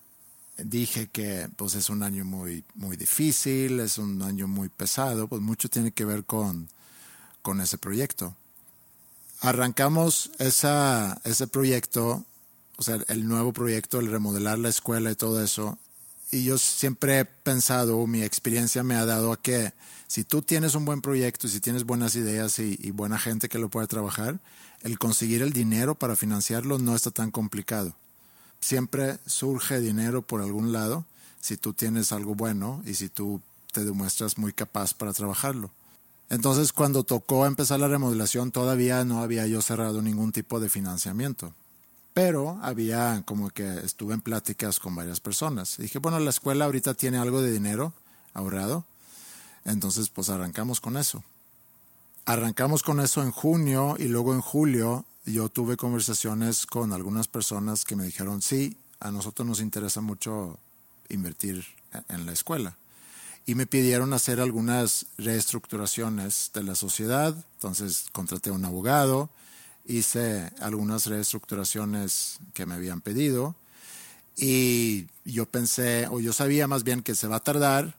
dije 0.57 1.07
que 1.07 1.49
pues 1.55 1.75
es 1.75 1.89
un 1.89 2.01
año 2.03 2.25
muy 2.25 2.63
muy 2.75 2.97
difícil, 2.97 3.79
es 3.79 3.97
un 3.97 4.21
año 4.21 4.47
muy 4.47 4.69
pesado, 4.69 5.27
pues 5.27 5.41
mucho 5.41 5.69
tiene 5.69 5.91
que 5.91 6.05
ver 6.05 6.23
con, 6.23 6.69
con 7.41 7.61
ese 7.61 7.77
proyecto. 7.77 8.35
Arrancamos 9.41 10.31
esa, 10.39 11.21
ese 11.23 11.47
proyecto, 11.47 12.25
o 12.77 12.83
sea, 12.83 12.97
el 13.07 13.27
nuevo 13.27 13.53
proyecto, 13.53 13.99
el 13.99 14.09
remodelar 14.09 14.57
la 14.57 14.69
escuela 14.69 15.11
y 15.11 15.15
todo 15.15 15.43
eso, 15.43 15.77
y 16.31 16.43
yo 16.43 16.57
siempre 16.57 17.19
he 17.19 17.25
pensado, 17.25 18.05
mi 18.07 18.23
experiencia 18.23 18.83
me 18.83 18.95
ha 18.95 19.05
dado 19.05 19.31
a 19.31 19.41
que 19.41 19.73
si 20.07 20.23
tú 20.23 20.41
tienes 20.41 20.75
un 20.75 20.85
buen 20.85 21.01
proyecto, 21.01 21.47
si 21.47 21.59
tienes 21.59 21.85
buenas 21.85 22.15
ideas 22.15 22.59
y, 22.59 22.77
y 22.81 22.91
buena 22.91 23.19
gente 23.19 23.49
que 23.49 23.59
lo 23.59 23.69
pueda 23.69 23.87
trabajar, 23.87 24.39
el 24.81 24.99
conseguir 24.99 25.41
el 25.41 25.53
dinero 25.53 25.95
para 25.95 26.15
financiarlo 26.15 26.79
no 26.79 26.95
está 26.95 27.11
tan 27.11 27.31
complicado. 27.31 27.93
Siempre 28.59 29.17
surge 29.25 29.79
dinero 29.79 30.21
por 30.21 30.41
algún 30.41 30.71
lado 30.71 31.05
si 31.41 31.57
tú 31.57 31.73
tienes 31.73 32.11
algo 32.11 32.35
bueno 32.35 32.81
y 32.85 32.95
si 32.95 33.09
tú 33.09 33.41
te 33.71 33.85
demuestras 33.85 34.37
muy 34.37 34.53
capaz 34.53 34.93
para 34.93 35.13
trabajarlo. 35.13 35.71
Entonces, 36.29 36.73
cuando 36.73 37.03
tocó 37.03 37.45
empezar 37.45 37.79
la 37.79 37.87
remodelación, 37.87 38.51
todavía 38.51 39.05
no 39.05 39.21
había 39.21 39.47
yo 39.47 39.61
cerrado 39.61 40.01
ningún 40.01 40.31
tipo 40.31 40.59
de 40.59 40.69
financiamiento. 40.69 41.53
Pero 42.17 42.57
había 42.63 43.21
como 43.27 43.51
que 43.51 43.81
estuve 43.85 44.15
en 44.15 44.21
pláticas 44.21 44.79
con 44.79 44.95
varias 44.95 45.19
personas. 45.19 45.77
Y 45.77 45.83
dije, 45.83 45.99
bueno, 45.99 46.17
la 46.17 46.31
escuela 46.31 46.65
ahorita 46.65 46.95
tiene 46.95 47.19
algo 47.19 47.43
de 47.43 47.51
dinero 47.51 47.93
ahorrado. 48.33 48.85
Entonces, 49.65 50.09
pues 50.09 50.29
arrancamos 50.29 50.81
con 50.81 50.97
eso. 50.97 51.23
Arrancamos 52.25 52.81
con 52.81 53.01
eso 53.01 53.21
en 53.21 53.29
junio 53.29 53.97
y 53.99 54.05
luego 54.05 54.33
en 54.33 54.41
julio 54.41 55.05
yo 55.27 55.47
tuve 55.49 55.77
conversaciones 55.77 56.65
con 56.65 56.91
algunas 56.91 57.27
personas 57.27 57.85
que 57.85 57.95
me 57.95 58.05
dijeron, 58.05 58.41
sí, 58.41 58.77
a 58.99 59.11
nosotros 59.11 59.47
nos 59.47 59.61
interesa 59.61 60.01
mucho 60.01 60.57
invertir 61.09 61.67
en 62.09 62.25
la 62.25 62.31
escuela. 62.31 62.77
Y 63.45 63.53
me 63.53 63.67
pidieron 63.67 64.11
hacer 64.13 64.41
algunas 64.41 65.05
reestructuraciones 65.19 66.49
de 66.55 66.63
la 66.63 66.73
sociedad. 66.73 67.35
Entonces 67.57 68.07
contraté 68.11 68.49
a 68.49 68.53
un 68.53 68.65
abogado, 68.65 69.29
hice 69.87 70.51
algunas 70.59 71.05
reestructuraciones 71.05 72.39
que 72.53 72.65
me 72.65 72.75
habían 72.75 73.01
pedido. 73.01 73.55
Y 74.35 75.07
yo 75.25 75.45
pensé, 75.47 76.07
o 76.07 76.19
yo 76.19 76.33
sabía 76.33 76.67
más 76.67 76.83
bien 76.83 77.01
que 77.01 77.15
se 77.15 77.27
va 77.27 77.37
a 77.37 77.43
tardar, 77.43 77.95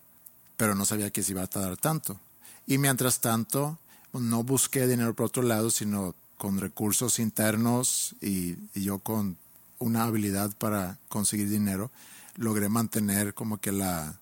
pero 0.56 0.74
no 0.74 0.84
sabía 0.84 1.10
que 1.10 1.22
se 1.22 1.32
iba 1.32 1.42
a 1.42 1.46
tardar 1.48 1.76
tanto. 1.76 2.20
Y 2.66 2.78
mientras 2.78 3.20
tanto, 3.20 3.78
no 4.12 4.44
busqué 4.44 4.86
dinero 4.86 5.14
por 5.14 5.26
otro 5.26 5.42
lado, 5.42 5.70
sino 5.70 6.14
con 6.36 6.60
recursos 6.60 7.18
internos 7.18 8.14
y, 8.20 8.56
y, 8.74 8.84
yo 8.84 9.00
con 9.00 9.36
una 9.80 10.04
habilidad 10.04 10.52
para 10.56 10.98
conseguir 11.08 11.48
dinero, 11.48 11.90
logré 12.36 12.68
mantener 12.68 13.34
como 13.34 13.60
que 13.60 13.72
la, 13.72 14.20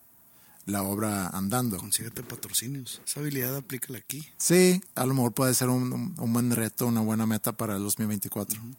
la 0.67 0.83
obra 0.83 1.29
andando. 1.29 1.79
Consíguete 1.79 2.23
patrocinios. 2.23 3.01
Esa 3.07 3.21
habilidad 3.21 3.57
aplícala 3.57 3.99
aquí. 3.99 4.29
Sí, 4.37 4.83
a 4.95 5.07
lo 5.07 5.15
mejor 5.15 5.33
puede 5.33 5.55
ser 5.55 5.69
un, 5.69 6.15
un, 6.19 6.33
buen 6.33 6.51
reto, 6.51 6.87
una 6.89 7.01
buena 7.01 7.25
meta 7.25 7.53
para 7.53 7.77
el 7.77 7.83
2024. 7.83 8.61
Uh 8.61 8.65
-huh. 8.65 8.75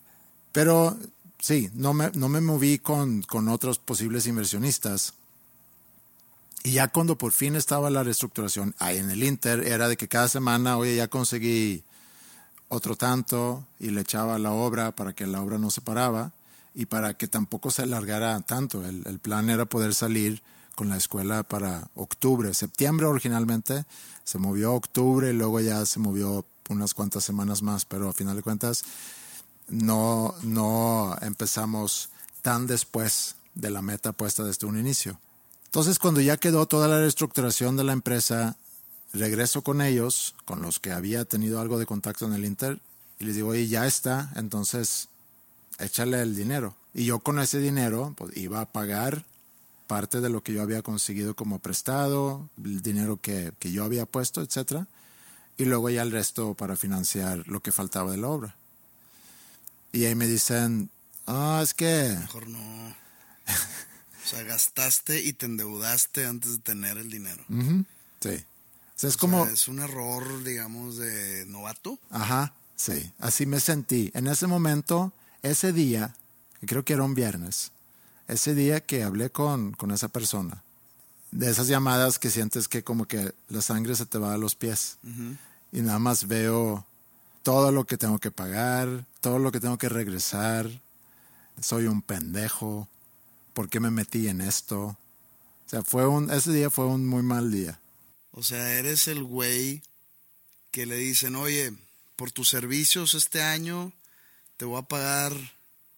Pero 0.52 0.98
sí, 1.40 1.70
no 1.74 1.94
me, 1.94 2.12
no 2.14 2.30
me 2.30 2.42
moví 2.42 2.78
con, 2.78 3.22
con 3.24 3.48
otros 3.48 3.80
posibles 3.80 4.28
inversionistas. 4.28 5.14
Y 6.64 6.74
ya 6.74 6.90
cuando 6.90 7.18
por 7.18 7.32
fin 7.32 7.56
estaba 7.56 7.90
la 7.90 8.04
reestructuración, 8.04 8.76
ahí 8.80 8.98
en 8.98 9.10
el 9.10 9.24
Inter, 9.24 9.66
era 9.66 9.88
de 9.88 9.96
que 9.96 10.10
cada 10.10 10.28
semana, 10.28 10.78
oye, 10.78 10.98
ya 10.98 11.08
conseguí 11.08 11.84
otro 12.68 12.98
tanto 12.98 13.66
y 13.80 13.92
le 13.92 14.02
echaba 14.02 14.38
la 14.38 14.52
obra 14.52 14.92
para 14.92 15.14
que 15.14 15.26
la 15.26 15.42
obra 15.42 15.58
no 15.58 15.72
se 15.72 15.80
paraba 15.80 16.34
y 16.76 16.88
para 16.88 17.14
que 17.14 17.30
tampoco 17.30 17.72
se 17.72 17.84
alargara 17.84 18.38
tanto. 18.42 18.86
El, 18.86 19.04
el 19.06 19.20
plan 19.20 19.50
era 19.50 19.66
poder 19.66 19.94
salir 19.94 20.42
con 20.78 20.90
la 20.90 20.98
escuela 20.98 21.42
para 21.42 21.90
octubre, 21.96 22.54
septiembre 22.54 23.08
originalmente, 23.08 23.86
se 24.24 24.38
movió 24.38 24.70
a 24.70 24.76
octubre 24.76 25.32
y 25.32 25.34
luego 25.34 25.60
ya 25.60 25.84
se 25.88 26.00
movió 26.00 26.46
unas 26.70 26.94
cuantas 26.94 27.24
semanas 27.24 27.64
más, 27.64 27.84
pero 27.84 28.08
a 28.08 28.14
final 28.14 28.36
de 28.36 28.44
cuentas 28.44 28.84
no, 29.70 30.36
no 30.44 31.18
empezamos 31.22 32.10
tan 32.44 32.68
después 32.68 33.38
de 33.56 33.72
la 33.72 33.82
meta 33.82 34.12
puesta 34.12 34.44
desde 34.44 34.68
un 34.68 34.78
inicio. 34.78 35.20
Entonces, 35.66 35.98
cuando 35.98 36.22
ya 36.22 36.38
quedó 36.38 36.68
toda 36.68 36.88
la 36.88 37.00
reestructuración 37.00 37.76
de 37.76 37.84
la 37.84 37.94
empresa, 37.94 38.56
regreso 39.14 39.64
con 39.64 39.82
ellos, 39.82 40.36
con 40.46 40.62
los 40.62 40.78
que 40.80 40.92
había 40.92 41.26
tenido 41.26 41.60
algo 41.60 41.80
de 41.80 41.88
contacto 41.88 42.28
en 42.28 42.34
el 42.34 42.46
Inter, 42.46 42.80
y 43.18 43.26
les 43.26 43.34
digo, 43.34 43.50
oye, 43.50 43.68
ya 43.68 43.88
está, 43.88 44.32
entonces 44.36 45.10
échale 45.80 46.22
el 46.22 46.36
dinero. 46.36 46.76
Y 46.94 47.06
yo 47.06 47.18
con 47.18 47.40
ese 47.40 47.58
dinero 47.58 48.14
pues, 48.16 48.38
iba 48.38 48.62
a 48.62 48.72
pagar 48.72 49.26
parte 49.88 50.22
de 50.22 50.30
lo 50.30 50.44
que 50.44 50.54
yo 50.54 50.62
había 50.62 50.82
conseguido 50.82 51.36
como 51.36 51.60
prestado, 51.60 52.50
el 52.64 52.82
dinero 52.82 53.20
que, 53.22 53.54
que 53.60 53.72
yo 53.72 53.84
había 53.84 54.06
puesto, 54.06 54.42
etc. 54.42 54.86
Y 55.58 55.66
luego 55.66 55.90
ya 55.90 56.04
el 56.04 56.12
resto 56.12 56.54
para 56.54 56.76
financiar 56.76 57.48
lo 57.48 57.62
que 57.62 57.72
faltaba 57.72 58.12
de 58.12 58.18
la 58.18 58.28
obra. 58.28 58.56
Y 59.92 60.06
ahí 60.06 60.16
me 60.16 60.28
dicen, 60.28 60.90
ah, 61.26 61.58
oh, 61.60 61.64
es 61.64 61.74
que... 61.74 62.16
Mejor 62.20 62.48
no. 62.48 62.96
O 64.28 64.30
sea, 64.30 64.44
gastaste 64.44 65.22
y 65.22 65.32
te 65.34 65.46
endeudaste 65.46 66.26
antes 66.26 66.52
de 66.52 66.58
tener 66.60 66.98
el 66.98 67.10
dinero. 67.10 67.44
Uh 67.50 67.56
-huh. 67.56 67.86
Sí. 68.20 68.30
O 68.30 69.00
sea, 69.00 69.10
es 69.10 69.16
o 69.16 69.20
como... 69.20 69.46
Sea, 69.46 69.54
es 69.54 69.68
un 69.70 69.80
error, 69.80 70.44
digamos, 70.44 70.98
de 70.98 71.46
novato. 71.46 71.98
Ajá, 72.10 72.54
sí. 72.76 73.12
Así 73.20 73.46
me 73.46 73.62
sentí. 73.62 74.12
En 74.14 74.28
ese 74.28 74.46
momento, 74.46 75.14
ese 75.44 75.72
día, 75.72 76.14
creo 76.66 76.84
que 76.84 76.94
era 76.94 77.04
un 77.04 77.16
viernes, 77.16 77.72
ese 78.28 78.54
día 78.54 78.82
que 78.82 79.04
hablé 79.04 79.30
con, 79.30 79.74
con 79.74 79.92
esa 79.92 80.08
persona, 80.08 80.64
de 81.32 81.50
esas 81.50 81.68
llamadas 81.68 82.20
que 82.20 82.30
sientes 82.30 82.68
que 82.68 82.84
como 82.84 83.06
que 83.06 83.34
la 83.50 83.62
sangre 83.62 83.96
se 83.96 84.06
te 84.06 84.18
va 84.18 84.34
a 84.34 84.38
los 84.38 84.56
pies. 84.56 84.98
Uh 85.04 85.08
-huh. 85.08 85.38
Y 85.72 85.82
nada 85.82 86.00
más 86.00 86.28
veo 86.28 86.86
todo 87.44 87.72
lo 87.72 87.86
que 87.86 87.98
tengo 87.98 88.20
que 88.20 88.32
pagar, 88.32 89.06
todo 89.22 89.40
lo 89.40 89.52
que 89.52 89.60
tengo 89.60 89.78
que 89.78 89.90
regresar. 89.90 90.70
Soy 91.62 91.88
un 91.88 92.02
pendejo 92.02 92.88
¿por 93.58 93.70
qué 93.70 93.80
me 93.80 93.90
metí 93.90 94.28
en 94.28 94.40
esto? 94.40 94.80
O 94.86 94.98
sea, 95.66 95.82
fue 95.82 96.06
un, 96.06 96.30
ese 96.30 96.52
día 96.52 96.70
fue 96.70 96.86
un 96.86 97.08
muy 97.08 97.24
mal 97.24 97.52
día. 97.52 97.80
O 98.30 98.44
sea, 98.44 98.74
eres 98.74 99.08
el 99.08 99.24
güey 99.24 99.82
que 100.70 100.86
le 100.86 100.96
dicen, 100.98 101.36
oye, 101.36 101.74
por 102.16 102.32
tus 102.32 102.50
servicios 102.50 103.16
este 103.16 103.42
año 103.42 103.92
te 104.58 104.66
voy 104.66 104.78
a 104.78 104.84
pagar 104.84 105.34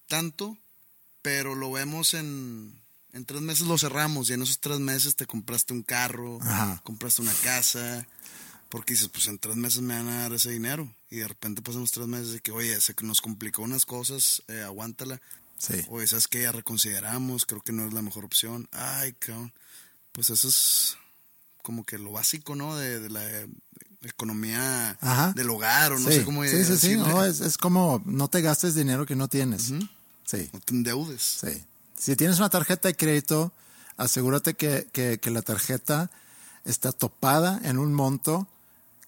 tanto, 0.07 0.57
pero 1.21 1.55
lo 1.55 1.71
vemos 1.71 2.13
en, 2.13 2.73
en 3.13 3.25
tres 3.25 3.41
meses 3.41 3.67
lo 3.67 3.77
cerramos 3.77 4.29
y 4.29 4.34
en 4.34 4.41
esos 4.41 4.60
tres 4.60 4.79
meses 4.79 5.15
te 5.15 5.25
compraste 5.25 5.73
un 5.73 5.84
carro, 5.84 6.39
Ajá. 6.41 6.82
compraste 6.84 7.21
una 7.21 7.34
casa, 7.43 8.08
porque 8.69 8.93
dices, 8.93 9.10
pues 9.10 9.27
en 9.27 9.39
tres 9.39 9.55
meses 9.55 9.82
me 9.82 9.95
van 9.95 10.08
a 10.08 10.21
dar 10.21 10.34
ese 10.34 10.51
dinero. 10.51 10.91
Y 11.10 11.17
de 11.17 11.27
repente 11.27 11.62
pasan 11.62 11.82
los 11.82 11.91
tres 11.91 12.08
meses 12.08 12.32
de 12.34 12.39
que, 12.39 12.51
oye, 12.51 12.77
que 12.95 13.05
nos 13.05 13.19
complicó 13.21 13.63
unas 13.63 13.86
cosas, 13.86 14.43
eh, 14.47 14.62
aguántala. 14.62 15.19
Sí. 15.58 15.73
O 15.89 16.01
esas 16.01 16.27
que 16.27 16.43
ya 16.43 16.51
reconsideramos, 16.51 17.45
creo 17.45 17.62
que 17.62 17.73
no 17.73 17.88
es 17.88 17.93
la 17.93 18.01
mejor 18.01 18.23
opción. 18.25 18.69
Ay, 18.71 19.13
cabrón. 19.13 19.51
Pues 20.12 20.29
eso 20.29 20.47
es 20.47 20.97
como 21.63 21.84
que 21.84 21.97
lo 21.97 22.12
básico, 22.12 22.55
¿no? 22.55 22.77
De, 22.77 22.99
de 22.99 23.10
la 23.10 23.47
economía 24.03 24.97
Ajá. 25.01 25.34
del 25.34 25.49
hogar, 25.49 25.91
o 25.93 25.99
no 25.99 26.10
sí. 26.10 26.17
sé 26.17 26.23
cómo 26.23 26.43
Sí, 26.45 26.63
sí, 26.63 26.77
sí. 26.77 26.95
No, 26.95 27.25
es, 27.25 27.41
es, 27.41 27.58
como 27.58 28.01
no 28.05 28.27
te 28.29 28.41
gastes 28.41 28.75
dinero 28.75 29.05
que 29.05 29.15
no 29.15 29.27
tienes. 29.27 29.71
Uh 29.71 29.75
-huh. 29.75 29.89
Sí. 30.29 30.49
No 30.53 30.59
te 30.59 30.73
endeudes. 30.73 31.21
Sí. 31.21 31.63
Si 31.97 32.15
tienes 32.15 32.37
una 32.37 32.49
tarjeta 32.49 32.87
de 32.87 32.95
crédito, 32.95 33.51
asegúrate 33.97 34.53
que, 34.53 34.87
que, 34.93 35.19
que 35.19 35.31
la 35.31 35.41
tarjeta 35.41 36.11
está 36.65 36.91
topada 36.91 37.59
en 37.63 37.79
un 37.79 37.93
monto 37.93 38.47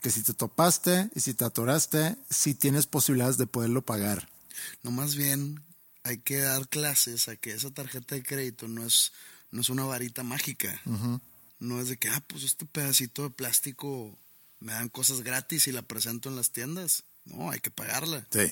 que 0.01 0.09
si 0.09 0.23
te 0.23 0.33
topaste 0.33 1.11
y 1.13 1.19
si 1.19 1.35
te 1.35 1.45
atoraste, 1.45 2.17
sí 2.29 2.55
tienes 2.55 2.87
posibilidades 2.87 3.37
de 3.37 3.45
poderlo 3.45 3.83
pagar. 3.83 4.27
No, 4.81 4.89
más 4.89 5.15
bien 5.15 5.63
hay 6.03 6.17
que 6.17 6.39
dar 6.39 6.67
clases 6.67 7.27
a 7.27 7.35
que 7.35 7.53
esa 7.53 7.69
tarjeta 7.69 8.15
de 8.15 8.23
crédito 8.23 8.67
no 8.67 8.83
es, 8.83 9.11
no 9.51 9.61
es 9.61 9.69
una 9.69 9.83
varita 9.83 10.23
mágica. 10.23 10.81
Uh 10.85 10.93
-huh. 10.93 11.21
No 11.59 11.79
es 11.79 11.89
de 11.89 11.97
que, 11.97 12.09
ah, 12.09 12.23
pues 12.25 12.43
este 12.43 12.65
pedacito 12.65 13.21
de 13.21 13.29
plástico 13.29 14.17
me 14.59 14.73
dan 14.73 14.89
cosas 14.89 15.21
gratis 15.21 15.67
y 15.67 15.71
la 15.71 15.83
presento 15.83 16.29
en 16.29 16.35
las 16.35 16.49
tiendas. 16.49 17.03
No, 17.25 17.51
hay 17.51 17.59
que 17.59 17.69
pagarla. 17.69 18.25
Sí. 18.31 18.51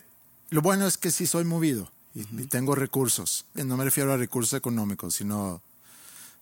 Lo 0.52 0.62
bueno 0.62 0.86
es 0.86 0.98
que 0.98 1.10
sí 1.10 1.26
soy 1.26 1.46
movido 1.46 1.92
y, 2.16 2.22
uh 2.22 2.26
-huh. 2.26 2.44
y 2.44 2.48
tengo 2.48 2.76
recursos. 2.76 3.46
Y 3.56 3.64
no 3.64 3.78
me 3.78 3.86
refiero 3.86 4.14
a 4.14 4.18
recursos 4.18 4.54
económicos, 4.54 5.16
sino 5.16 5.62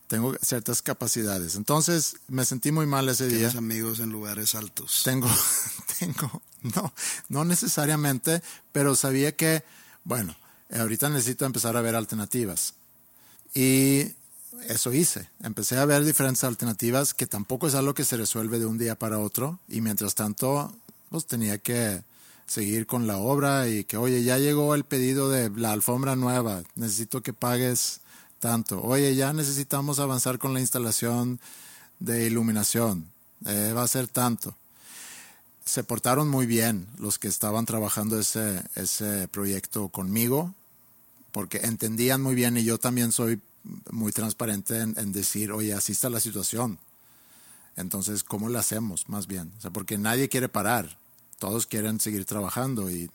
tengo 0.08 0.36
ciertas 0.42 0.82
capacidades. 0.82 1.56
Entonces 1.56 2.18
me 2.28 2.46
sentí 2.46 2.72
muy 2.72 2.86
mal 2.86 3.08
ese 3.10 3.28
día. 3.28 3.38
Tienes 3.38 3.56
amigos 3.56 4.00
en 4.00 4.10
lugares 4.10 4.56
altos. 4.56 5.02
Tengo, 5.04 5.30
tengo, 6.00 6.42
no, 6.62 6.94
no 7.30 7.46
necesariamente, 7.46 8.42
pero 8.72 8.96
sabía 8.96 9.36
que, 9.36 9.64
bueno, 10.04 10.36
ahorita 10.72 11.10
necesito 11.10 11.46
empezar 11.46 11.76
a 11.76 11.82
ver 11.82 11.96
alternativas. 11.96 12.74
Y 13.54 14.14
eso 14.68 14.94
hice. 14.94 15.30
Empecé 15.42 15.78
a 15.78 15.86
ver 15.86 16.04
diferentes 16.06 16.44
alternativas 16.44 17.14
que 17.14 17.28
tampoco 17.28 17.68
es 17.68 17.76
algo 17.76 17.94
que 17.94 18.06
se 18.06 18.18
resuelve 18.18 18.60
de 18.60 18.66
un 18.66 18.78
día 18.78 18.98
para 18.98 19.20
otro. 19.20 19.60
Y 19.68 19.82
mientras 19.82 20.16
tanto, 20.16 20.74
pues 21.10 21.26
tenía 21.26 21.58
que 21.58 22.02
seguir 22.48 22.88
con 22.88 23.06
la 23.06 23.18
obra 23.18 23.68
y 23.68 23.84
que, 23.84 23.98
oye, 23.98 24.24
ya 24.24 24.38
llegó 24.38 24.74
el 24.74 24.86
pedido 24.86 25.30
de 25.30 25.50
la 25.50 25.74
alfombra 25.74 26.16
nueva, 26.16 26.64
necesito 26.76 27.22
que 27.22 27.34
pagues 27.34 28.00
tanto. 28.40 28.82
Oye, 28.82 29.16
ya 29.16 29.34
necesitamos 29.34 30.00
avanzar 30.00 30.40
con 30.40 30.54
la 30.54 30.62
instalación 30.62 31.40
de 32.00 32.26
iluminación, 32.26 33.06
eh, 33.46 33.74
va 33.76 33.84
a 33.84 33.88
ser 33.88 34.08
tanto. 34.08 34.56
Se 35.66 35.84
portaron 35.84 36.30
muy 36.30 36.46
bien 36.46 36.88
los 36.98 37.20
que 37.20 37.28
estaban 37.28 37.66
trabajando 37.66 38.18
ese, 38.18 38.64
ese 38.76 39.28
proyecto 39.28 39.90
conmigo, 39.90 40.54
porque 41.34 41.58
entendían 41.58 42.22
muy 42.22 42.36
bien 42.36 42.56
y 42.58 42.64
yo 42.64 42.78
también 42.78 43.12
soy 43.12 43.42
muy 43.92 44.14
transparente 44.14 44.80
en, 44.80 45.12
decir, 45.12 45.52
oye, 45.52 45.74
así 45.74 45.92
está 45.92 46.10
la 46.10 46.22
situación. 46.22 46.80
Entonces, 47.76 48.24
¿cómo 48.24 48.48
la 48.48 48.60
hacemos 48.60 49.10
más 49.10 49.28
bien? 49.28 49.52
O 49.58 49.62
sea, 49.62 49.72
porque 49.72 49.98
nadie 49.98 50.30
quiere 50.30 50.48
parar 50.48 50.98
todos 51.40 51.66
quieren 51.66 52.00
seguir 52.00 52.26
trabajando 52.26 52.90
y, 52.90 53.10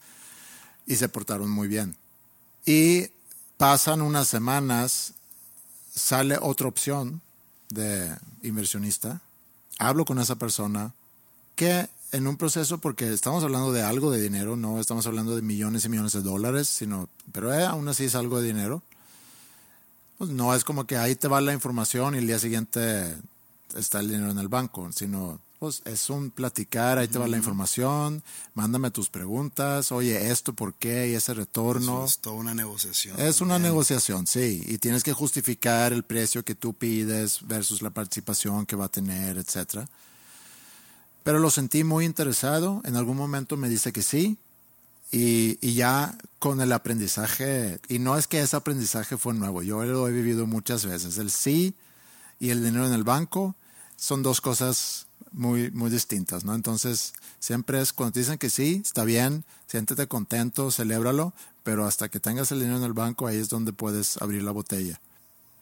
y 0.87 0.97
se 0.97 1.09
portaron 1.09 1.51
muy 1.51 1.69
bien. 1.69 1.97
Y 2.65 3.09
pasan 3.57 4.03
unas 4.03 4.29
semanas, 4.29 5.15
sale 5.95 6.39
otra 6.41 6.69
opción 6.69 7.21
de 7.71 8.15
inversionista, 8.43 9.21
hablo 9.79 10.05
con 10.05 10.19
esa 10.19 10.37
persona 10.37 10.93
que 11.57 11.89
en 12.13 12.27
un 12.27 12.37
proceso, 12.37 12.79
porque 12.79 13.11
estamos 13.11 13.43
hablando 13.43 13.73
de 13.73 13.83
algo 13.83 14.11
de 14.11 14.21
dinero, 14.21 14.55
no 14.55 14.79
estamos 14.79 15.07
hablando 15.07 15.35
de 15.35 15.41
millones 15.41 15.85
y 15.85 15.89
millones 15.89 16.13
de 16.13 16.21
dólares, 16.21 16.69
sino, 16.69 17.09
pero 17.33 17.53
eh, 17.55 17.65
aún 17.65 17.89
así 17.89 18.05
es 18.05 18.15
algo 18.15 18.41
de 18.41 18.49
dinero. 18.49 18.83
Pues 20.19 20.31
no 20.31 20.55
es 20.55 20.63
como 20.63 20.87
que 20.87 20.99
ahí 20.99 21.17
te 21.17 21.27
va 21.27 21.41
la 21.41 21.55
información 21.55 22.15
y 22.15 22.19
el 22.19 22.27
día 22.27 22.39
siguiente 22.39 23.17
está 23.75 24.01
el 24.01 24.09
dinero 24.09 24.31
en 24.31 24.39
el 24.39 24.49
banco, 24.49 24.93
sino 24.93 25.41
pues 25.63 25.81
es 25.85 26.11
un 26.11 26.33
platicar, 26.33 26.99
ahí 26.99 27.07
te 27.07 27.21
va 27.21 27.29
la 27.29 27.37
información, 27.37 28.25
mándame 28.55 28.91
tus 28.91 29.09
preguntas, 29.09 29.93
oye, 29.93 30.33
esto, 30.33 30.55
¿por 30.55 30.75
qué? 30.75 31.11
Y 31.11 31.15
ese 31.15 31.35
retorno. 31.35 32.05
es 32.05 32.19
toda 32.19 32.35
una 32.35 32.53
negociación. 32.53 33.21
Es 33.21 33.41
una 33.41 33.61
negociación, 33.61 34.27
sí, 34.27 34.61
y 34.67 34.79
tienes 34.79 35.05
que 35.05 35.13
justificar 35.13 35.93
el 35.93 36.03
precio 36.03 36.45
que 36.45 36.57
tú 36.57 36.75
pides 36.75 37.47
versus 37.47 37.81
la 37.81 37.91
participación 37.91 38.67
que 38.67 38.75
va 38.75 38.87
a 38.87 38.89
tener, 38.89 39.39
etcétera. 39.39 39.89
Pero 41.23 41.39
lo 41.39 41.49
sentí 41.49 41.85
muy 41.85 42.07
interesado, 42.07 42.83
en 42.85 42.97
algún 42.97 43.17
momento 43.17 43.57
me 43.57 43.69
dice 43.69 43.93
que 43.93 44.03
sí, 44.03 44.39
y, 45.13 45.59
y, 45.61 45.75
ya 45.75 46.19
con 46.41 46.61
el 46.61 46.73
aprendizaje, 46.73 47.79
y 47.89 48.01
no 48.01 48.19
es 48.19 48.27
que 48.27 48.41
ese 48.41 48.57
aprendizaje 48.57 49.17
fue 49.17 49.33
nuevo, 49.33 49.63
yo 49.63 49.85
lo 49.85 50.09
he 50.09 50.11
vivido 50.11 50.49
muchas 50.49 50.85
veces, 50.85 51.19
el 51.19 51.31
sí 51.31 51.73
y 52.41 52.51
el 52.51 52.65
dinero 52.65 52.85
en 52.85 52.95
el 52.95 53.05
banco 53.05 53.55
son 53.97 54.25
dos 54.25 54.41
cosas 54.41 55.07
muy, 55.31 55.71
muy 55.71 55.91
distintas, 55.91 56.45
¿no? 56.45 56.55
Entonces, 56.55 57.15
siempre 57.39 57.81
es 57.81 57.93
cuando 57.93 58.13
te 58.13 58.21
dicen 58.21 58.39
que 58.39 58.51
sí, 58.51 58.83
está 58.85 59.05
bien, 59.05 59.45
siéntete 59.67 60.07
contento, 60.09 60.71
celébralo, 60.71 61.33
pero 61.63 61.87
hasta 61.87 62.09
que 62.09 62.21
tengas 62.21 62.51
el 62.53 62.61
dinero 62.61 62.79
en 62.79 62.85
el 62.85 62.93
banco, 62.93 63.27
ahí 63.27 63.37
es 63.37 63.49
donde 63.49 63.73
puedes 63.73 64.21
abrir 64.21 64.43
la 64.43 64.51
botella. 64.51 65.01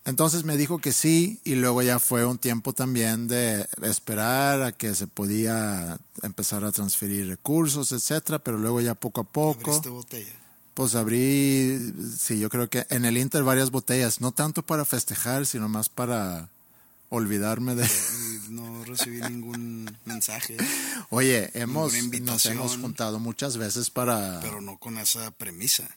Entonces 0.04 0.44
me 0.44 0.56
dijo 0.56 0.78
que 0.78 0.92
sí 0.92 1.40
y 1.44 1.56
luego 1.56 1.82
ya 1.82 1.98
fue 1.98 2.24
un 2.24 2.38
tiempo 2.38 2.72
también 2.72 3.28
de 3.28 3.68
esperar 3.82 4.62
a 4.62 4.72
que 4.72 4.94
se 4.94 5.06
podía 5.06 5.98
empezar 6.22 6.64
a 6.64 6.72
transferir 6.72 7.28
recursos, 7.28 7.92
etcétera, 7.92 8.38
pero 8.38 8.56
luego 8.56 8.80
ya 8.80 8.94
poco 8.94 9.20
a 9.20 9.24
poco. 9.24 9.70
¿Abriste 9.70 9.90
botella? 9.90 10.32
Pues 10.72 10.94
abrí, 10.94 11.78
sí, 12.18 12.38
yo 12.38 12.48
creo 12.48 12.70
que 12.70 12.86
en 12.88 13.04
el 13.04 13.18
Inter 13.18 13.42
varias 13.42 13.70
botellas, 13.70 14.22
no 14.22 14.32
tanto 14.32 14.62
para 14.62 14.86
festejar, 14.86 15.44
sino 15.44 15.68
más 15.68 15.90
para 15.90 16.48
olvidarme 17.10 17.74
de... 17.74 17.88
No 18.48 18.84
recibí 18.84 19.20
ningún 19.20 19.96
mensaje. 20.04 20.56
Oye, 21.10 21.50
hemos, 21.54 21.92
nos 22.20 22.46
hemos 22.46 22.76
juntado 22.76 23.20
muchas 23.20 23.56
veces 23.56 23.90
para... 23.90 24.40
Pero 24.40 24.60
no 24.60 24.78
con 24.78 24.98
esa 24.98 25.30
premisa. 25.30 25.88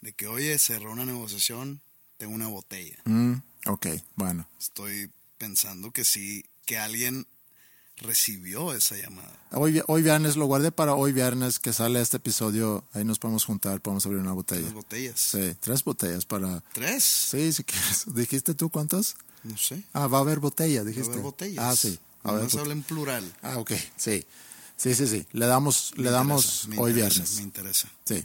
De 0.00 0.12
que, 0.12 0.28
oye, 0.28 0.58
cerró 0.58 0.92
una 0.92 1.04
negociación, 1.04 1.80
tengo 2.16 2.34
una 2.34 2.46
botella. 2.46 2.96
Mm, 3.04 3.34
ok, 3.66 3.86
bueno. 4.14 4.48
Estoy 4.58 5.10
pensando 5.36 5.90
que 5.90 6.04
sí, 6.04 6.46
que 6.64 6.78
alguien 6.78 7.26
recibió 7.98 8.72
esa 8.72 8.96
llamada. 8.96 9.38
Hoy, 9.52 9.82
hoy 9.86 10.02
viernes, 10.02 10.36
lo 10.36 10.46
guardé 10.46 10.72
para 10.72 10.94
hoy 10.94 11.12
viernes 11.12 11.58
que 11.58 11.72
sale 11.72 12.00
este 12.00 12.18
episodio. 12.18 12.84
Ahí 12.92 13.04
nos 13.04 13.18
podemos 13.18 13.44
juntar, 13.44 13.80
podemos 13.80 14.06
abrir 14.06 14.20
una 14.20 14.32
botella. 14.32 14.62
Tres 14.62 14.74
botellas. 14.74 15.20
Sí, 15.20 15.56
tres 15.60 15.84
botellas 15.84 16.24
para... 16.24 16.62
¿Tres? 16.72 17.04
Sí, 17.04 17.52
si 17.52 17.64
quieres. 17.64 18.04
¿Dijiste 18.14 18.54
tú 18.54 18.70
cuántos? 18.70 19.16
No 19.46 19.56
sé. 19.56 19.82
Ah, 19.92 20.06
va 20.06 20.18
a 20.18 20.20
haber 20.22 20.40
botella, 20.40 20.84
dijiste. 20.84 21.08
Va 21.08 21.14
a 21.14 21.14
haber 21.14 21.24
botellas. 21.24 21.64
Ah, 21.64 21.76
sí. 21.76 21.98
A 22.24 22.32
ver, 22.32 22.48
habla 22.58 22.72
en 22.72 22.82
plural. 22.82 23.36
Ah, 23.42 23.58
ok, 23.58 23.72
sí. 23.96 24.24
Sí, 24.76 24.94
sí, 24.94 25.06
sí. 25.06 25.26
Le 25.32 25.46
damos, 25.46 25.92
le 25.96 26.10
damos 26.10 26.68
hoy 26.76 26.92
viernes. 26.92 27.36
Me 27.36 27.42
interesa. 27.42 27.88
Sí. 28.04 28.24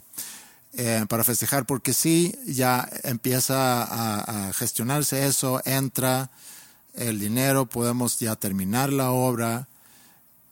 Eh, 0.74 1.06
para 1.08 1.24
festejar, 1.24 1.66
porque 1.66 1.94
sí, 1.94 2.34
ya 2.46 2.90
empieza 3.04 3.84
a, 3.84 4.48
a, 4.48 4.54
gestionarse 4.54 5.26
eso, 5.26 5.62
entra 5.66 6.32
el 6.96 7.20
dinero, 7.20 7.66
podemos 7.66 8.20
ya 8.20 8.36
terminar 8.36 8.92
la 8.92 9.12
obra 9.12 9.68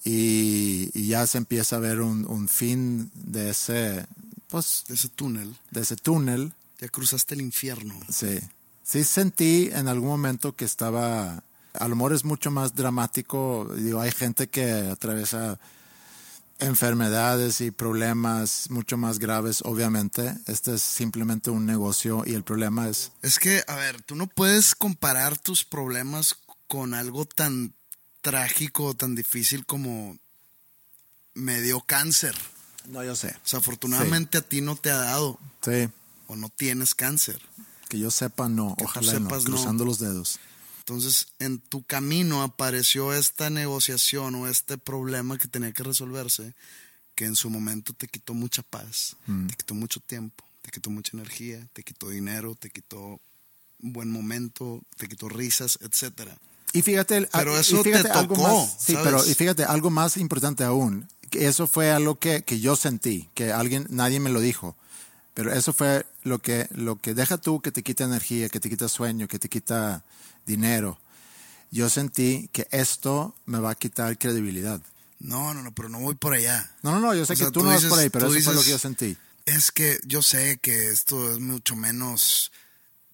y, 0.03 0.89
y 0.93 1.07
ya 1.07 1.25
se 1.25 1.37
empieza 1.37 1.77
a 1.77 1.79
ver 1.79 2.01
un, 2.01 2.25
un, 2.25 2.47
fin 2.47 3.11
de 3.13 3.51
ese, 3.51 4.05
pues, 4.49 4.83
de 4.87 4.95
ese 4.95 5.09
túnel. 5.09 5.55
De 5.71 5.81
ese 5.81 5.95
túnel. 5.95 6.53
Ya 6.79 6.87
cruzaste 6.89 7.35
el 7.35 7.41
infierno. 7.41 7.99
Sí. 8.09 8.39
Sí 8.89 9.03
sentí 9.03 9.69
en 9.71 9.87
algún 9.87 10.09
momento 10.09 10.55
que 10.55 10.65
estaba, 10.65 11.43
a 11.73 11.87
lo 11.87 11.95
mejor 11.95 12.11
es 12.11 12.25
mucho 12.25 12.49
más 12.49 12.73
dramático, 12.73 13.71
digo, 13.77 14.01
hay 14.01 14.11
gente 14.11 14.47
que 14.47 14.71
atraviesa 14.89 15.59
enfermedades 16.57 17.61
y 17.61 17.69
problemas 17.69 18.71
mucho 18.71 18.97
más 18.97 19.19
graves, 19.19 19.61
obviamente. 19.63 20.33
Este 20.47 20.73
es 20.73 20.81
simplemente 20.81 21.51
un 21.51 21.67
negocio 21.67 22.23
y 22.25 22.33
el 22.33 22.43
problema 22.43 22.89
es... 22.89 23.11
Es 23.21 23.37
que, 23.37 23.63
a 23.67 23.75
ver, 23.75 24.01
tú 24.01 24.15
no 24.15 24.25
puedes 24.25 24.73
comparar 24.73 25.37
tus 25.37 25.63
problemas 25.63 26.35
con 26.67 26.95
algo 26.95 27.25
tan 27.25 27.75
trágico, 28.21 28.95
tan 28.95 29.13
difícil 29.13 29.67
como 29.67 30.17
me 31.35 31.61
dio 31.61 31.81
cáncer. 31.81 32.35
No, 32.87 33.03
yo 33.03 33.15
sé. 33.15 33.35
O 33.35 33.47
sea, 33.47 33.59
afortunadamente 33.59 34.39
sí. 34.39 34.43
a 34.43 34.49
ti 34.49 34.61
no 34.61 34.75
te 34.77 34.89
ha 34.89 34.97
dado. 34.97 35.39
Sí. 35.61 35.89
O 36.25 36.35
no 36.35 36.49
tienes 36.49 36.95
cáncer. 36.95 37.39
Que 37.89 37.99
yo 37.99 38.09
sepa, 38.11 38.47
no. 38.47 38.75
Que 38.77 38.85
Ojalá 38.85 39.11
sepas, 39.11 39.43
no. 39.43 39.55
Cruzando 39.55 39.83
no. 39.83 39.89
los 39.89 39.99
dedos. 39.99 40.39
Entonces, 40.79 41.27
en 41.39 41.59
tu 41.59 41.83
camino 41.83 42.41
apareció 42.41 43.13
esta 43.13 43.49
negociación 43.49 44.33
o 44.35 44.47
este 44.47 44.77
problema 44.77 45.37
que 45.37 45.47
tenía 45.47 45.71
que 45.71 45.83
resolverse, 45.83 46.55
que 47.15 47.25
en 47.25 47.35
su 47.35 47.49
momento 47.49 47.93
te 47.93 48.07
quitó 48.07 48.33
mucha 48.33 48.63
paz, 48.63 49.15
mm. 49.27 49.47
te 49.47 49.55
quitó 49.55 49.75
mucho 49.75 49.99
tiempo, 49.99 50.43
te 50.63 50.71
quitó 50.71 50.89
mucha 50.89 51.15
energía, 51.15 51.67
te 51.73 51.83
quitó 51.83 52.09
dinero, 52.09 52.55
te 52.55 52.71
quitó 52.71 53.19
un 53.83 53.93
buen 53.93 54.11
momento, 54.11 54.81
te 54.97 55.07
quitó 55.07 55.29
risas, 55.29 55.77
etcétera. 55.81 56.35
Y 56.73 56.81
fíjate, 56.81 57.27
pero 57.31 57.57
eso 57.57 57.83
fíjate 57.83 58.03
te 58.03 58.09
tocó, 58.09 58.19
algo 58.19 58.35
más, 58.37 58.75
sí, 58.79 58.93
¿sabes? 58.93 59.05
pero 59.05 59.25
y 59.27 59.33
fíjate 59.35 59.63
algo 59.65 59.89
más 59.89 60.17
importante 60.17 60.63
aún, 60.63 61.07
que 61.29 61.47
eso 61.47 61.67
fue 61.67 61.91
algo 61.91 62.17
que, 62.17 62.43
que 62.43 62.59
yo 62.59 62.75
sentí, 62.75 63.29
que 63.33 63.51
alguien, 63.51 63.85
nadie 63.89 64.19
me 64.19 64.29
lo 64.29 64.39
dijo. 64.39 64.75
Pero 65.39 65.53
eso 65.53 65.71
fue 65.71 66.05
lo 66.23 66.39
que, 66.39 66.67
lo 66.71 66.97
que 66.97 67.13
deja 67.13 67.37
tú 67.37 67.61
que 67.61 67.71
te 67.71 67.81
quita 67.81 68.03
energía, 68.03 68.49
que 68.49 68.59
te 68.59 68.69
quita 68.69 68.89
sueño, 68.89 69.25
que 69.29 69.39
te 69.39 69.47
quita 69.47 70.03
dinero. 70.45 70.99
Yo 71.71 71.87
sentí 71.89 72.49
que 72.51 72.67
esto 72.71 73.33
me 73.45 73.57
va 73.57 73.69
a 73.71 73.75
quitar 73.75 74.17
credibilidad. 74.17 74.81
No, 75.19 75.53
no, 75.53 75.61
no, 75.63 75.71
pero 75.73 75.87
no 75.87 76.01
voy 76.01 76.15
por 76.15 76.33
allá. 76.33 76.69
No, 76.83 76.91
no, 76.91 76.99
no, 76.99 77.15
yo 77.15 77.25
sé 77.25 77.31
O 77.31 77.35
que 77.37 77.45
tú, 77.45 77.51
tú 77.53 77.63
no 77.63 77.69
dices- 77.71 77.83
vas 77.85 77.89
por 77.91 77.99
ahí, 77.99 78.09
pero 78.09 78.27
eso 78.27 78.41
fue 78.43 78.53
lo 78.53 78.61
que 78.63 78.69
yo 78.71 78.79
sentí. 78.79 79.15
Es 79.45 79.71
que 79.71 79.97
yo 80.03 80.21
sé 80.21 80.57
que 80.61 80.89
esto 80.89 81.31
es 81.31 81.39
mucho 81.39 81.73
menos, 81.77 82.51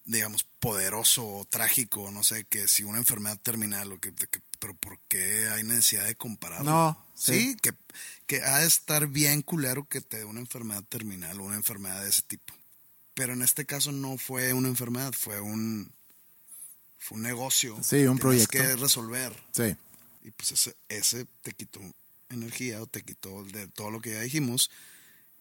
digamos, 0.06 0.48
poderoso 0.66 1.26
o 1.28 1.46
trágico, 1.46 2.10
no 2.12 2.24
sé, 2.24 2.46
que 2.46 2.68
si 2.68 2.84
una 2.84 2.98
enfermedad 2.98 3.40
terminal 3.40 3.92
o 3.92 4.00
que, 4.00 4.14
que- 4.14 4.42
pero 4.60 4.74
¿por 4.76 5.00
qué 5.08 5.48
hay 5.50 5.64
necesidad 5.64 6.06
de 6.06 6.16
compararlo? 6.16 6.70
No, 6.70 7.06
sí, 7.14 7.52
sí. 7.52 7.58
que, 7.62 7.74
que 8.26 8.42
ha 8.42 8.60
de 8.60 8.68
estar 8.68 9.08
bien 9.08 9.42
culero 9.44 9.88
que 9.88 10.02
te 10.02 10.18
dé 10.18 10.26
una 10.26 10.40
enfermedad 10.40 10.84
terminal 10.90 11.40
o 11.40 11.44
una 11.44 11.56
enfermedad 11.56 12.04
de 12.04 12.10
ese 12.10 12.24
tipo. 12.24 12.54
Pero 13.14 13.34
en 13.34 13.42
este 13.44 13.66
caso 13.66 13.92
no 13.92 14.18
fue 14.18 14.54
una 14.54 14.68
enfermedad, 14.68 15.14
fue 15.14 15.40
un, 15.40 15.92
fue 17.00 17.18
un 17.18 17.24
negocio. 17.24 17.78
Sí, 17.84 18.04
un 18.06 18.18
proyecto. 18.18 18.58
que 18.58 18.76
resolver. 18.76 19.32
Sí, 19.52 19.76
Y 20.24 20.32
pues 20.32 20.52
ese, 20.54 20.76
ese 20.90 21.26
te 21.44 21.52
quitó 21.54 21.80
energía 22.30 22.82
o 22.82 22.88
te 22.88 23.04
quitó 23.04 23.44
de 23.44 23.68
todo 23.68 23.92
lo 23.92 24.02
que 24.02 24.12
ya 24.14 24.22
dijimos. 24.22 24.72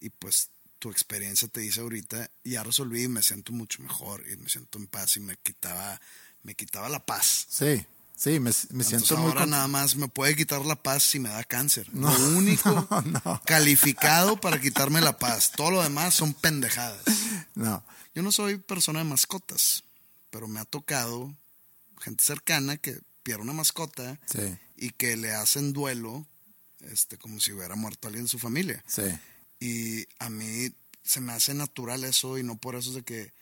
Y 0.00 0.10
pues 0.10 0.50
tu 0.84 0.90
experiencia 0.90 1.48
te 1.48 1.60
dice 1.62 1.80
ahorita, 1.80 2.30
ya 2.44 2.62
resolví 2.62 3.04
y 3.04 3.08
me 3.08 3.22
siento 3.22 3.52
mucho 3.54 3.82
mejor 3.82 4.22
y 4.30 4.36
me 4.36 4.50
siento 4.50 4.76
en 4.78 4.86
paz 4.86 5.16
y 5.16 5.20
me 5.20 5.34
quitaba, 5.42 5.98
me 6.42 6.54
quitaba 6.54 6.90
la 6.90 6.98
paz. 7.06 7.46
Sí, 7.48 7.86
sí, 8.14 8.32
me, 8.32 8.50
me 8.50 8.50
Entonces 8.50 8.86
siento 8.88 9.16
muy 9.16 9.28
ahora 9.28 9.40
con- 9.40 9.50
nada 9.50 9.66
más 9.66 9.96
me 9.96 10.08
puede 10.08 10.36
quitar 10.36 10.62
la 10.66 10.76
paz 10.76 11.04
si 11.04 11.18
me 11.18 11.30
da 11.30 11.42
cáncer. 11.42 11.88
No, 11.94 12.12
lo 12.18 12.28
único 12.36 12.86
no, 12.90 13.00
no. 13.24 13.42
calificado 13.46 14.38
para 14.38 14.60
quitarme 14.60 15.00
la 15.00 15.16
paz. 15.18 15.52
Todo 15.56 15.70
lo 15.70 15.82
demás 15.82 16.12
son 16.14 16.34
pendejadas. 16.34 17.02
No, 17.54 17.82
Yo 18.14 18.22
no 18.22 18.30
soy 18.30 18.58
persona 18.58 18.98
de 18.98 19.06
mascotas, 19.06 19.84
pero 20.28 20.48
me 20.48 20.60
ha 20.60 20.66
tocado 20.66 21.34
gente 22.02 22.22
cercana 22.22 22.76
que 22.76 23.00
pierde 23.22 23.40
una 23.40 23.54
mascota 23.54 24.18
sí, 24.26 24.54
y 24.76 24.90
que 24.90 25.16
le 25.16 25.32
hacen 25.32 25.72
duelo 25.72 26.26
este, 26.82 27.16
como 27.16 27.40
si 27.40 27.52
hubiera 27.52 27.74
muerto 27.74 28.06
alguien 28.08 28.24
en 28.26 28.28
su 28.28 28.38
familia. 28.38 28.84
sí, 28.86 29.00
Y 29.64 30.06
a 30.18 30.28
mí 30.28 30.70
se 31.02 31.22
me 31.22 31.32
hace 31.32 31.54
natural 31.54 32.04
eso 32.04 32.36
y 32.36 32.42
no 32.42 32.56
por 32.56 32.74
eso 32.74 32.90
es 32.90 32.96
de 32.96 33.02
que, 33.02 33.32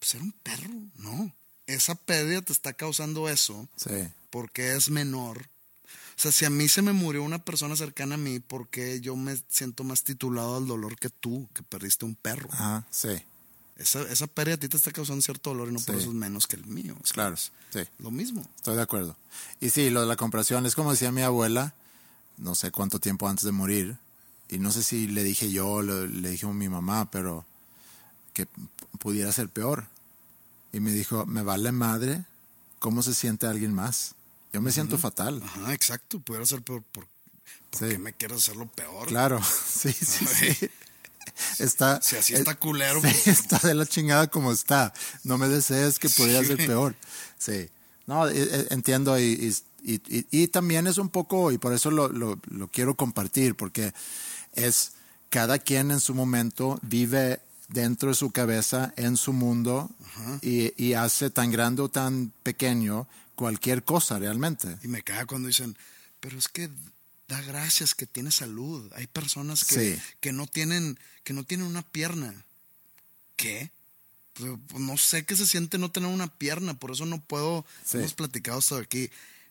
pues 0.00 0.14
era 0.16 0.24
un 0.24 0.32
perro, 0.32 0.68
no. 0.96 1.32
Esa 1.68 1.94
pérdida 1.94 2.42
te 2.42 2.52
está 2.52 2.72
causando 2.72 3.28
eso 3.28 3.68
sí. 3.76 4.08
porque 4.30 4.74
es 4.74 4.90
menor. 4.90 5.38
O 5.38 6.22
sea, 6.22 6.32
si 6.32 6.44
a 6.44 6.50
mí 6.50 6.68
se 6.68 6.82
me 6.82 6.92
murió 6.92 7.22
una 7.22 7.38
persona 7.38 7.76
cercana 7.76 8.16
a 8.16 8.18
mí, 8.18 8.40
¿por 8.40 8.66
qué 8.66 9.00
yo 9.00 9.14
me 9.14 9.40
siento 9.48 9.84
más 9.84 10.02
titulado 10.02 10.56
al 10.56 10.66
dolor 10.66 10.98
que 10.98 11.08
tú, 11.08 11.48
que 11.54 11.62
perdiste 11.62 12.04
un 12.04 12.16
perro? 12.16 12.48
Ajá, 12.52 12.84
sí, 12.90 13.22
Esa, 13.76 14.02
esa 14.10 14.26
pérdida 14.26 14.56
a 14.56 14.58
ti 14.58 14.68
te 14.68 14.76
está 14.76 14.90
causando 14.90 15.22
cierto 15.22 15.50
dolor 15.50 15.68
y 15.68 15.72
no 15.72 15.78
por 15.78 15.94
eso 15.94 16.08
es 16.08 16.14
menos 16.14 16.48
que 16.48 16.56
el 16.56 16.66
mío. 16.66 16.96
Claro, 17.12 17.36
sí. 17.36 17.80
Lo 18.00 18.10
mismo. 18.10 18.44
Estoy 18.56 18.74
de 18.74 18.82
acuerdo. 18.82 19.16
Y 19.60 19.70
sí, 19.70 19.88
lo 19.88 20.00
de 20.00 20.08
la 20.08 20.16
comparación 20.16 20.66
es 20.66 20.74
como 20.74 20.90
decía 20.90 21.12
mi 21.12 21.22
abuela, 21.22 21.74
no 22.38 22.56
sé 22.56 22.72
cuánto 22.72 22.98
tiempo 22.98 23.28
antes 23.28 23.44
de 23.44 23.52
morir, 23.52 23.96
y 24.50 24.58
no 24.58 24.70
sé 24.72 24.82
si 24.82 25.06
le 25.06 25.22
dije 25.22 25.50
yo 25.50 25.80
le, 25.82 26.08
le 26.08 26.30
dije 26.30 26.46
a 26.46 26.50
mi 26.50 26.68
mamá, 26.68 27.10
pero 27.10 27.44
que 28.34 28.46
pudiera 28.98 29.32
ser 29.32 29.48
peor. 29.48 29.86
Y 30.72 30.80
me 30.80 30.90
dijo, 30.92 31.24
me 31.26 31.42
vale 31.42 31.72
madre 31.72 32.24
cómo 32.78 33.02
se 33.02 33.14
siente 33.14 33.46
alguien 33.46 33.72
más. 33.74 34.14
Yo 34.52 34.60
me 34.60 34.72
siento 34.72 34.98
fatal. 34.98 35.40
Ajá, 35.44 35.72
exacto. 35.74 36.18
Pudiera 36.20 36.44
ser 36.46 36.62
peor. 36.62 36.82
¿Por, 36.92 37.06
por 37.70 37.78
Sí. 37.78 37.86
qué 37.88 37.98
me 37.98 38.12
quieres 38.12 38.38
hacerlo 38.38 38.66
peor? 38.66 39.06
Claro, 39.08 39.40
sí, 39.68 39.92
sí, 39.92 40.26
sí. 40.26 40.68
Está, 41.58 42.00
Si 42.02 42.16
así 42.16 42.34
está 42.34 42.54
culero, 42.56 43.00
sí, 43.00 43.08
pues- 43.08 43.26
está 43.28 43.58
de 43.66 43.74
la 43.74 43.86
chingada 43.86 44.26
como 44.28 44.52
está. 44.52 44.92
No 45.24 45.38
me 45.38 45.48
desees 45.48 45.98
que 45.98 46.08
Sí. 46.08 46.22
ser 46.30 46.56
peor. 46.56 46.96
Sí. 47.38 47.68
No, 48.06 48.26
e- 48.28 48.42
e- 48.42 48.66
entiendo 48.70 49.18
y, 49.18 49.54
y, 49.84 49.94
y- 49.94 50.02
y- 50.18 50.26
y 50.30 50.48
también 50.48 50.86
es 50.88 50.98
un 50.98 51.08
poco, 51.08 51.52
y 51.52 51.58
por 51.58 51.72
eso 51.72 51.90
lo, 51.90 52.08
lo, 52.08 52.40
lo 52.50 52.68
quiero 52.68 52.96
compartir, 52.96 53.54
porque 53.54 53.92
es 54.54 54.92
cada 55.28 55.58
quien 55.58 55.90
en 55.90 56.00
su 56.00 56.14
momento 56.14 56.78
vive 56.82 57.40
dentro 57.68 58.08
de 58.08 58.14
su 58.14 58.30
cabeza, 58.32 58.92
en 58.96 59.16
su 59.16 59.32
mundo, 59.32 59.90
y, 60.42 60.72
y 60.82 60.94
hace 60.94 61.30
tan 61.30 61.50
grande 61.52 61.82
o 61.82 61.88
tan 61.88 62.32
pequeño 62.42 63.06
cualquier 63.36 63.84
cosa 63.84 64.18
realmente. 64.18 64.76
Y 64.82 64.88
me 64.88 65.02
caga 65.02 65.26
cuando 65.26 65.48
dicen, 65.48 65.76
pero 66.18 66.36
es 66.38 66.48
que 66.48 66.68
da 67.28 67.40
gracias 67.42 67.94
que 67.94 68.06
tiene 68.06 68.30
salud. 68.32 68.90
Hay 68.96 69.06
personas 69.06 69.64
que, 69.64 69.94
Sí. 69.96 70.02
que 70.20 70.32
no 70.32 70.46
tienen, 70.48 70.98
que 71.22 71.32
no 71.32 71.44
tienen 71.44 71.66
una 71.66 71.82
pierna. 71.82 72.34
¿Qué? 73.36 73.70
Pues, 74.34 74.52
pues, 74.68 74.82
no 74.82 74.96
sé 74.96 75.24
qué 75.24 75.36
se 75.36 75.46
siente 75.46 75.78
no 75.78 75.90
tener 75.90 76.10
una 76.10 76.26
pierna, 76.26 76.74
por 76.74 76.90
eso 76.90 77.06
no 77.06 77.20
puedo, 77.20 77.64
Sí. 77.84 77.98
hemos 77.98 78.14
platicado 78.14 78.58
esto 78.58 78.76
de 78.76 78.82
aquí, 78.82 79.10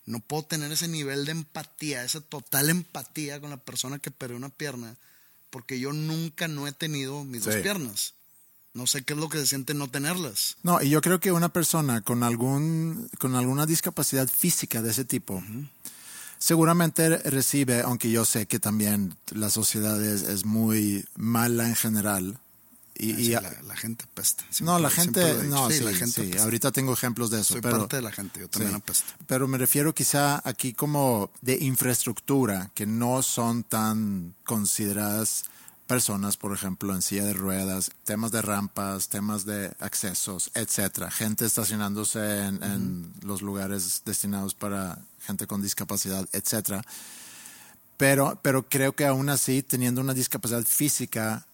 no 0.09 0.19
puedo 0.19 0.43
tener 0.43 0.71
ese 0.71 0.87
nivel 0.87 1.25
de 1.25 1.31
empatía, 1.31 2.03
esa 2.03 2.19
total 2.19 2.71
empatía 2.71 3.39
con 3.39 3.51
la 3.51 3.57
persona 3.57 3.99
que 3.99 4.09
perdió 4.09 4.37
una 4.37 4.49
pierna, 4.49 4.95
porque 5.51 5.79
yo 5.79 5.93
nunca 5.93 6.47
no 6.47 6.67
he 6.67 6.71
tenido 6.71 7.23
mis 7.23 7.43
dos 7.43 7.55
piernas. 7.57 8.15
No 8.73 8.87
sé 8.87 9.03
qué 9.03 9.13
es 9.13 9.19
lo 9.19 9.29
que 9.29 9.37
se 9.37 9.45
siente 9.45 9.75
no 9.75 9.87
tenerlas. 9.87 10.57
No, 10.63 10.81
y 10.81 10.89
yo 10.89 11.01
creo 11.01 11.19
que 11.19 11.31
una 11.31 11.49
persona 11.49 12.01
con 12.01 12.23
algún 12.23 13.07
con 13.19 13.35
alguna 13.35 13.67
discapacidad 13.67 14.27
física 14.27 14.81
de 14.81 14.91
ese 14.91 15.05
tipo 15.05 15.43
seguramente 16.39 17.17
recibe, 17.17 17.81
aunque 17.81 18.09
yo 18.09 18.25
sé 18.25 18.47
que 18.47 18.59
también 18.59 19.15
la 19.31 19.51
sociedad 19.51 20.03
es, 20.03 20.23
es 20.23 20.43
muy 20.43 21.05
mala 21.15 21.67
en 21.67 21.75
general. 21.75 22.39
Y, 23.01 23.15
Sí, 23.15 23.21
y- 23.27 23.29
la, 23.29 23.41
la 23.65 23.75
gente 23.77 24.03
apesta. 24.03 24.43
no, 24.43 24.51
Siempre- 24.53 24.81
la 24.81 24.89
siempre 24.89 25.23
gente, 25.23 25.47
no, 25.47 25.69
sí, 25.71 25.79
la 25.79 25.93
gente 25.93 26.21
sí, 26.21 26.21
apesta. 26.27 26.43
ahorita 26.43 26.71
tengo 26.73 26.93
ejemplos 26.93 27.29
de 27.31 27.39
eso, 27.39 27.53
Soy 27.53 27.62
pero 27.62 27.79
parte 27.79 27.95
de 27.95 28.01
la 28.01 28.12
gente, 28.12 28.41
yo 28.41 28.49
también 28.49 28.71
Sí. 28.73 28.77
apesto. 28.77 29.13
Pero 29.25 29.47
me 29.47 29.57
refiero 29.57 29.95
quizá 29.95 30.41
aquí 30.43 30.73
como 30.73 31.31
de 31.41 31.57
infraestructura, 31.63 32.71
que 32.75 32.85
no 32.85 33.21
son 33.23 33.63
tan 33.63 34.35
consideradas 34.43 35.45
personas, 35.88 36.35
por 36.38 36.53
ejemplo, 36.53 36.93
en 36.93 37.01
silla 37.01 37.23
de 37.23 37.33
ruedas, 37.33 37.89
temas 38.03 38.31
de 38.31 38.41
rampas, 38.43 39.07
temas 39.07 39.45
de 39.45 39.73
accesos, 39.79 40.51
etcétera. 40.53 41.09
Gente 41.09 41.45
estacionándose 41.45 42.19
en, 42.43 42.62
en 42.62 43.13
los 43.23 43.41
lugares 43.41 44.01
destinados 44.05 44.53
para 44.53 44.99
gente 45.25 45.47
con 45.47 45.62
discapacidad, 45.63 46.27
etcétera. 46.33 46.83
Pero, 47.97 48.39
pero 48.41 48.67
creo 48.67 48.93
que 48.93 49.05
aún 49.05 49.29
así, 49.29 49.63
teniendo 49.63 50.01
una 50.01 50.13
discapacidad 50.13 50.63
física, 50.65 51.45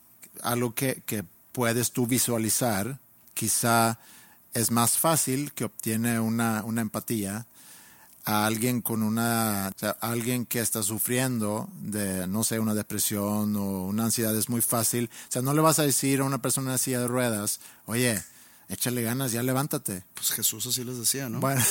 algo 0.44 0.76
que, 0.76 1.02
que 1.06 1.24
puedes 1.56 1.94
tú 1.94 2.06
visualizar, 2.06 3.00
quizá 3.34 3.98
es 4.54 4.72
más 4.72 4.98
fácil 4.98 5.54
que 5.54 5.64
obtiene 5.64 6.20
una, 6.20 6.66
una 6.66 6.82
empatía 6.82 7.46
a 8.26 8.46
alguien 8.46 8.82
con 8.82 9.02
una, 9.02 9.72
o 9.74 9.80
sea, 9.80 9.92
alguien 10.02 10.46
que 10.46 10.60
está 10.60 10.84
sufriendo 10.84 11.70
de, 11.80 12.28
no 12.28 12.44
sé, 12.44 12.60
una 12.60 12.74
depresión 12.74 13.56
o 13.56 13.86
una 13.86 14.04
ansiedad 14.04 14.36
es 14.36 14.50
muy 14.50 14.62
fácil. 14.62 15.10
O 15.30 15.32
sea, 15.32 15.42
no 15.42 15.54
le 15.54 15.62
vas 15.62 15.80
a 15.80 15.84
decir 15.84 16.20
a 16.20 16.26
una 16.26 16.42
persona 16.42 16.74
en 16.74 16.78
silla 16.78 17.00
de 17.00 17.08
ruedas, 17.08 17.62
oye, 17.86 18.22
échale 18.68 19.02
ganas, 19.02 19.32
ya 19.32 19.42
levántate. 19.42 20.04
Pues 20.14 20.32
Jesús 20.32 20.68
así 20.68 20.84
les 20.84 20.98
decía, 20.98 21.30
¿no? 21.30 21.40
Bueno, 21.40 21.64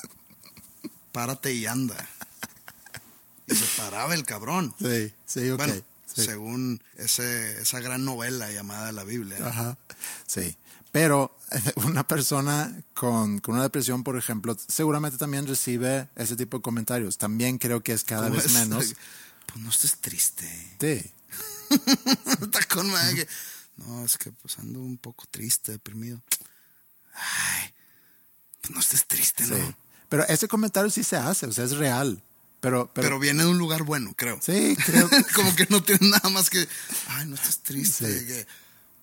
Párate 1.12 1.54
y 1.54 1.64
anda. 1.64 1.96
Y 3.46 3.54
se 3.54 3.80
paraba 3.80 4.14
el 4.14 4.26
cabrón. 4.26 4.74
sí, 4.78 5.10
sí, 5.24 5.48
ok. 5.48 5.56
bueno, 5.56 5.74
sí. 6.18 6.26
según 6.26 6.82
ese, 6.96 7.60
esa 7.62 7.80
gran 7.80 8.04
novela 8.04 8.50
llamada 8.50 8.92
la 8.92 9.04
Biblia. 9.04 9.38
Ajá, 9.46 9.78
sí. 10.26 10.56
Pero 10.92 11.36
una 11.84 12.06
persona 12.06 12.74
con, 12.94 13.38
con 13.40 13.54
una 13.54 13.64
depresión, 13.64 14.02
por 14.04 14.16
ejemplo, 14.16 14.56
seguramente 14.68 15.18
también 15.18 15.46
recibe 15.46 16.08
ese 16.16 16.36
tipo 16.36 16.58
de 16.58 16.62
comentarios. 16.62 17.18
También 17.18 17.58
creo 17.58 17.82
que 17.82 17.92
es 17.92 18.04
cada 18.04 18.24
¿Cómo 18.24 18.36
vez 18.36 18.46
es? 18.46 18.52
menos. 18.52 18.94
Pues 19.48 19.64
no 19.64 19.70
estés 19.70 19.96
triste. 19.96 20.46
Sí, 20.78 21.10
Está 22.42 22.62
con 22.68 22.90
madre 22.90 23.14
que, 23.14 23.28
No, 23.78 24.04
es 24.04 24.18
que 24.18 24.30
pues 24.30 24.58
ando 24.58 24.80
un 24.80 24.98
poco 24.98 25.24
triste, 25.30 25.72
deprimido. 25.72 26.20
Ay, 27.14 27.72
pues 28.60 28.74
no 28.74 28.80
estés 28.80 29.06
triste, 29.06 29.46
¿no? 29.46 29.56
sí. 29.56 29.74
Pero 30.10 30.26
ese 30.28 30.48
comentario 30.48 30.90
sí 30.90 31.02
se 31.02 31.16
hace, 31.16 31.46
o 31.46 31.52
sea, 31.52 31.64
es 31.64 31.76
real. 31.78 32.22
Pero, 32.60 32.90
pero, 32.92 33.04
Pero, 33.06 33.18
viene 33.20 33.44
de 33.44 33.48
un 33.50 33.58
lugar 33.58 33.84
bueno, 33.84 34.12
creo. 34.16 34.38
sí, 34.42 34.76
creo 34.84 35.08
que 35.08 35.22
Como 35.34 35.54
que 35.54 35.66
no 35.70 35.82
tienes 35.82 36.08
nada 36.10 36.28
más 36.30 36.50
que, 36.50 36.66
ay, 37.08 37.26
no 37.26 37.34
estás 37.36 37.58
triste. 37.60 38.20
Sí. 38.20 38.26
que, 38.26 38.46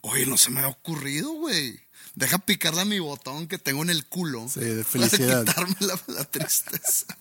Oye, 0.02 0.26
no 0.26 0.38
se 0.38 0.52
me 0.52 0.60
ha 0.62 0.68
ocurrido, 0.68 1.32
güey. 1.32 1.80
Deja 2.15 2.38
picarle 2.38 2.82
a 2.82 2.86
mi 2.86 3.00
botón 3.00 3.48
que 3.48 3.58
tengo 3.58 3.82
en 3.82 3.89
el 3.89 4.06
culo. 4.06 4.48
Sí, 4.54 4.60
de 4.60 4.84
felicidad. 4.86 5.46
Para 5.46 5.65
quitarme 5.68 5.76
la, 5.88 6.00
la 6.15 6.24
tristeza. 6.26 7.06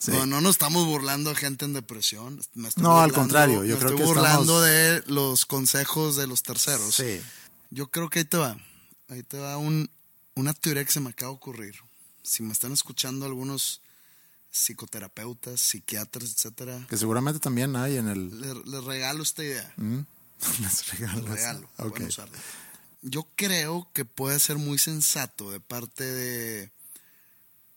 Sí. 0.00 0.12
No, 0.12 0.26
no 0.26 0.40
nos 0.40 0.52
estamos 0.52 0.86
burlando 0.86 1.30
de 1.30 1.34
gente 1.36 1.64
en 1.64 1.72
depresión. 1.72 2.40
Me 2.54 2.68
estoy 2.68 2.84
No, 2.84 3.00
al 3.00 3.10
burlando- 3.10 3.14
contrario, 3.14 3.64
yo 3.64 3.74
me 3.74 3.80
creo 3.80 3.90
estoy 3.90 3.96
que 3.96 4.04
burlando 4.04 4.64
estamos- 4.64 5.06
de 5.06 5.12
los 5.12 5.44
consejos 5.44 6.14
de 6.14 6.28
los 6.28 6.44
terceros. 6.44 6.94
Sí. 6.94 7.20
Yo 7.70 7.90
creo 7.90 8.08
que 8.08 8.20
ahí 8.20 8.24
te 8.24 8.36
va. 8.36 8.56
Ahí 9.08 9.24
te 9.24 9.38
va 9.38 9.56
un, 9.56 9.90
una 10.36 10.54
teoría 10.54 10.84
que 10.84 10.92
se 10.92 11.00
me 11.00 11.10
acaba 11.10 11.32
de 11.32 11.36
ocurrir. 11.38 11.74
Si 12.22 12.44
me 12.44 12.52
están 12.52 12.70
escuchando 12.72 13.26
algunos 13.26 13.80
psicoterapeutas, 14.50 15.60
psiquiatras, 15.60 16.32
etcétera, 16.32 16.86
que 16.88 16.96
seguramente 16.96 17.40
también 17.40 17.76
hay 17.76 17.96
en 17.96 18.08
el... 18.08 18.40
les, 18.40 18.66
les 18.66 18.84
regalo 18.84 19.22
esta 19.22 19.44
idea. 19.44 19.74
Les 19.78 20.60
Les 20.60 20.98
regalo. 21.34 21.68
Ok. 21.78 21.90
pueden 21.90 22.08
usarla. 22.08 22.38
Yo 23.02 23.26
creo 23.36 23.88
que 23.92 24.04
puede 24.04 24.38
ser 24.40 24.56
muy 24.58 24.78
sensato 24.78 25.50
de 25.50 25.60
parte 25.60 26.04
de, 26.04 26.70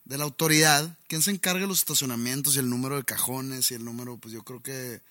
de 0.05 0.17
la 0.17 0.23
autoridad. 0.23 0.97
¿Quién 1.07 1.21
se 1.21 1.31
encarga 1.31 1.61
de 1.61 1.67
los 1.67 1.79
estacionamientos 1.79 2.55
y 2.55 2.59
el 2.59 2.69
número 2.69 2.95
de 2.95 3.03
cajones 3.03 3.69
y 3.71 3.75
el 3.75 3.85
número? 3.85 4.17
Pues 4.17 4.33
yo 4.33 4.43
creo 4.43 4.61
que 4.63 5.01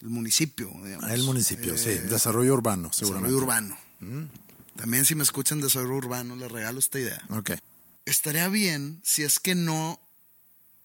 el 0.00 0.08
municipio, 0.10 0.70
digamos. 0.84 1.10
El 1.10 1.22
municipio, 1.22 1.74
Eh, 1.74 1.78
sí. 1.78 1.90
Desarrollo 2.08 2.52
urbano, 2.52 2.92
seguramente. 2.92 3.32
Desarrollo 3.32 3.76
urbano. 4.06 4.30
También 4.76 5.04
si 5.06 5.14
me 5.14 5.22
escuchan 5.22 5.60
desarrollo 5.62 5.94
urbano, 5.96 6.36
les 6.36 6.50
regalo 6.52 6.78
esta 6.78 6.98
idea. 6.98 7.22
Ok. 7.30 7.52
Estaría 8.04 8.48
bien 8.48 9.00
si 9.02 9.22
es 9.22 9.40
que 9.40 9.54
no 9.54 9.98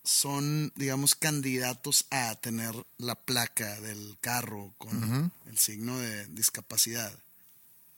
son, 0.09 0.71
digamos, 0.75 1.13
candidatos 1.15 2.05
a 2.09 2.35
tener 2.35 2.73
la 2.97 3.15
placa 3.15 3.79
del 3.81 4.17
carro 4.21 4.73
con 4.79 5.31
el 5.45 5.57
signo 5.59 5.97
de 5.99 6.25
discapacidad. 6.27 7.13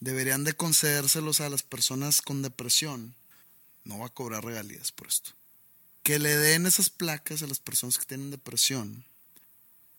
Deberían 0.01 0.43
de 0.43 0.53
concedérselos 0.53 1.39
a 1.41 1.49
las 1.49 1.63
personas 1.63 2.21
con 2.21 2.41
depresión. 2.41 3.13
No 3.85 3.99
va 3.99 4.07
a 4.07 4.13
cobrar 4.13 4.43
regalías 4.43 4.91
por 4.91 5.07
esto. 5.07 5.31
Que 6.03 6.19
le 6.19 6.35
den 6.35 6.65
esas 6.65 6.89
placas 6.89 7.43
a 7.43 7.47
las 7.47 7.59
personas 7.59 7.97
que 7.97 8.05
tienen 8.05 8.31
depresión 8.31 9.05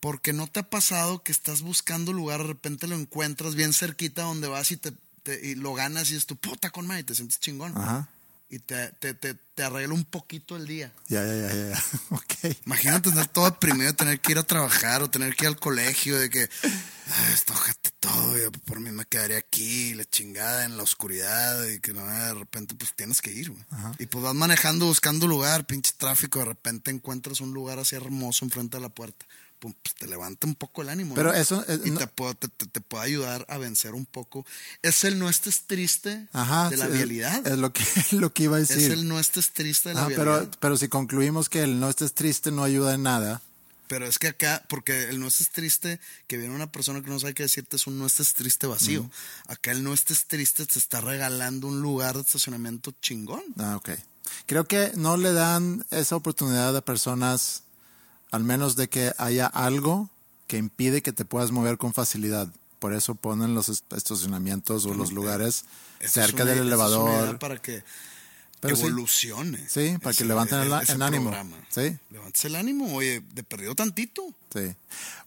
Porque 0.00 0.32
no 0.32 0.48
te 0.48 0.60
ha 0.60 0.68
pasado 0.68 1.22
que 1.22 1.30
estás 1.32 1.62
buscando 1.62 2.12
lugar, 2.12 2.40
de 2.42 2.48
repente 2.48 2.88
lo 2.88 2.96
encuentras 2.96 3.54
bien 3.54 3.72
cerquita 3.72 4.22
donde 4.22 4.48
vas 4.48 4.70
y, 4.72 4.76
te, 4.76 4.92
te- 5.22 5.46
y 5.46 5.54
lo 5.54 5.74
ganas 5.74 6.10
y 6.10 6.16
es 6.16 6.26
tu 6.26 6.34
puta 6.36 6.70
con 6.70 6.86
madre 6.88 7.02
y 7.02 7.04
te 7.04 7.14
sientes 7.14 7.38
chingón. 7.40 7.76
Ajá. 7.78 8.08
Y 8.52 8.58
te, 8.58 8.88
te, 9.00 9.14
te, 9.14 9.32
te 9.32 9.62
arregla 9.62 9.94
un 9.94 10.04
poquito 10.04 10.56
el 10.56 10.66
día. 10.66 10.92
Ya, 11.08 11.24
ya, 11.24 11.34
ya, 11.34 11.70
ya. 11.70 11.82
Ok. 12.10 12.54
Imagínate 12.66 13.08
tener 13.08 13.26
todo 13.28 13.46
deprimido, 13.46 13.94
tener 13.94 14.20
que 14.20 14.32
ir 14.32 14.38
a 14.38 14.42
trabajar 14.42 15.02
o 15.02 15.08
tener 15.08 15.34
que 15.34 15.46
ir 15.46 15.48
al 15.48 15.58
colegio, 15.58 16.18
de 16.18 16.28
que 16.28 16.40
"Ay, 16.40 17.32
esto 17.32 17.54
ojete 17.54 17.88
todo, 17.98 18.36
yo 18.36 18.52
por 18.52 18.78
mí 18.78 18.90
me 18.90 19.06
quedaría 19.06 19.38
aquí, 19.38 19.94
la 19.94 20.04
chingada 20.04 20.66
en 20.66 20.76
la 20.76 20.82
oscuridad, 20.82 21.66
y 21.66 21.80
que 21.80 21.94
no, 21.94 22.06
de 22.06 22.34
repente 22.34 22.74
pues 22.74 22.94
tienes 22.94 23.22
que 23.22 23.32
ir, 23.32 23.48
güey. 23.52 23.64
Y 23.98 24.04
pues 24.04 24.22
vas 24.22 24.34
manejando, 24.34 24.84
buscando 24.84 25.26
lugar, 25.26 25.64
pinche 25.66 25.94
tráfico, 25.96 26.40
de 26.40 26.44
repente 26.44 26.90
encuentras 26.90 27.40
un 27.40 27.54
lugar 27.54 27.78
así 27.78 27.96
hermoso 27.96 28.44
enfrente 28.44 28.76
de 28.76 28.82
la 28.82 28.90
puerta. 28.90 29.24
Pum, 29.62 29.72
Pues 29.80 29.94
te 29.94 30.08
levanta 30.08 30.44
un 30.48 30.56
poco 30.56 30.82
el 30.82 30.88
ánimo. 30.88 31.14
Pero 31.14 31.30
¿no? 31.30 31.38
eso, 31.38 31.64
eh, 31.68 31.78
Y 31.84 31.90
no- 31.92 31.98
te, 32.00 32.08
puede, 32.08 32.34
te, 32.34 32.48
te- 32.48 32.66
te 32.66 32.80
puede 32.80 33.04
ayudar 33.04 33.46
a 33.48 33.58
vencer 33.58 33.94
un 33.94 34.04
poco. 34.06 34.44
Es 34.82 35.04
el 35.04 35.20
no 35.20 35.28
estés 35.28 35.62
triste 35.68 36.26
Ajá. 36.32 36.68
de 36.68 36.76
la 36.78 36.86
sí, 36.86 36.92
vialidad. 36.94 37.46
Es 37.46 37.58
lo 37.58 37.72
que, 37.72 37.84
lo 38.10 38.32
que 38.32 38.42
iba 38.42 38.56
a 38.56 38.58
decir. 38.58 38.78
Es 38.78 38.90
el 38.90 39.06
no 39.06 39.20
estés 39.20 39.52
triste 39.52 39.90
de 39.90 39.94
la 39.94 40.02
Ah, 40.04 40.08
vialidad. 40.08 40.40
pero, 40.48 40.50
pero 40.58 40.76
si 40.76 40.88
concluimos 40.88 41.48
que 41.48 41.62
el 41.62 41.78
no 41.78 41.88
estés 41.88 42.12
triste 42.12 42.50
no 42.50 42.64
ayuda 42.64 42.94
en 42.94 43.04
nada, 43.04 43.40
Pero 43.86 44.04
es 44.06 44.18
que 44.18 44.28
acá, 44.28 44.64
porque 44.68 45.10
el 45.10 45.20
no 45.20 45.28
estés 45.28 45.50
triste, 45.50 46.00
que 46.26 46.38
viene 46.38 46.54
una 46.54 46.72
persona 46.72 47.00
que 47.02 47.10
no 47.10 47.20
sabe 47.20 47.34
qué 47.34 47.44
decirte, 47.44 47.76
es 47.76 47.86
un 47.86 47.98
no 48.00 48.06
estés 48.06 48.32
triste 48.34 48.66
vacío. 48.66 49.08
Acá 49.46 49.70
el 49.70 49.84
no 49.84 49.92
estés 49.94 50.26
triste 50.26 50.66
te 50.66 50.78
está 50.80 51.00
regalando 51.02 51.68
un 51.68 51.82
lugar 51.82 52.14
de 52.16 52.22
estacionamiento 52.22 52.92
chingón. 53.00 53.42
Ah, 53.58 53.76
ok. 53.76 53.90
Creo 54.46 54.64
que 54.64 54.90
no 54.96 55.16
le 55.18 55.32
dan 55.32 55.84
esa 55.90 56.16
oportunidad 56.16 56.74
a 56.76 56.80
personas, 56.80 57.62
al 58.32 58.42
menos 58.42 58.74
de 58.74 58.88
que 58.88 59.12
haya 59.18 59.46
algo 59.46 60.10
que 60.48 60.56
impide 60.58 61.00
que 61.02 61.12
te 61.12 61.24
puedas 61.24 61.52
mover 61.52 61.78
con 61.78 61.94
facilidad. 61.94 62.48
Por 62.80 62.92
eso 62.94 63.14
ponen 63.14 63.54
los 63.54 63.68
est- 63.68 63.92
estacionamientos 63.92 64.84
o 64.86 64.94
los 64.94 65.12
lugares 65.12 65.64
cerca 66.04 66.42
una- 66.42 66.52
del 66.52 66.66
elevador. 66.66 67.38
para 67.38 67.62
que 67.62 67.84
Pero 68.58 68.76
evolucione. 68.76 69.64
Sí, 69.68 69.96
para 70.02 70.14
que 70.16 70.24
levanten 70.24 70.58
el, 70.60 70.72
el 70.72 71.02
ánimo. 71.02 71.30
Sí, 71.68 71.96
Levantes 72.10 72.44
el 72.44 72.56
ánimo, 72.56 72.92
oye, 72.94 73.22
de 73.34 73.42
perdido 73.44 73.74
tantito. 73.76 74.22
sí. 74.52 74.74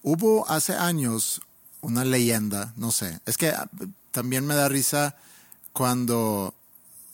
Hubo 0.04 0.48
hace 0.50 0.74
años 0.74 1.42
una 1.82 2.04
leyenda, 2.06 2.74
no 2.78 2.92
sé. 2.92 3.20
Es 3.26 3.38
que 3.38 3.50
ah, 3.50 3.70
también 4.12 4.46
me 4.46 4.54
da 4.56 4.68
risa 4.70 5.16
cuando 5.74 6.54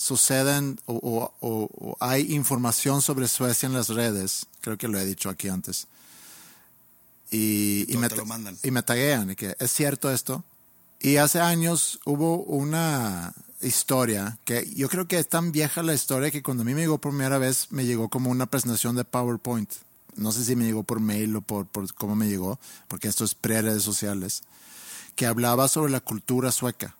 suceden 0.02 0.80
o, 0.88 0.94
o- 0.96 1.34
o- 1.48 1.70
o 1.90 1.98
hay 2.00 2.34
información 2.34 3.02
sobre 3.04 3.28
Suecia 3.28 3.68
en 3.68 3.74
las 3.74 3.90
redes. 3.90 4.48
Creo 4.62 4.78
que 4.78 4.88
lo 4.88 4.98
he 5.00 5.06
dicho 5.06 5.30
aquí 5.30 5.48
antes. 5.48 5.88
Y, 7.30 7.86
me, 7.98 8.10
lo 8.10 8.26
mandan. 8.26 8.58
y 8.62 8.72
me 8.72 8.84
taguean 8.84 9.32
y 9.32 9.36
que 9.36 9.56
es 9.60 9.72
cierto 9.72 10.12
esto. 10.12 10.44
Y 11.00 11.16
hace 11.18 11.40
años 11.40 12.00
hubo 12.06 12.44
una 12.44 13.34
historia 13.62 14.38
que 14.44 14.68
yo 14.76 14.90
creo 14.90 15.08
que 15.08 15.20
es 15.20 15.30
tan 15.30 15.52
vieja 15.52 15.82
la 15.84 15.94
historia 15.94 16.32
que 16.32 16.44
cuando 16.44 16.64
a 16.64 16.66
mí 16.66 16.74
me 16.74 16.82
llegó 16.82 16.98
por 16.98 17.12
primera 17.12 17.38
vez 17.38 17.68
me 17.72 17.86
llegó 17.86 18.10
como 18.10 18.30
una 18.32 18.48
presentación 18.48 18.96
de 18.96 19.06
PowerPoint. 19.06 19.72
No 20.16 20.32
sé 20.32 20.44
si 20.44 20.56
me 20.58 20.66
llegó 20.66 20.84
por 20.84 21.00
mail 21.00 21.36
o 21.38 21.42
por, 21.42 21.68
por 21.68 21.94
cómo 21.94 22.16
me 22.16 22.28
llegó, 22.28 22.60
porque 22.90 23.08
esto 23.08 23.24
es 23.24 23.34
pre-redes 23.34 23.84
sociales, 23.84 24.42
que 25.16 25.26
hablaba 25.26 25.68
sobre 25.70 25.92
la 25.92 26.02
cultura 26.02 26.52
sueca 26.52 26.96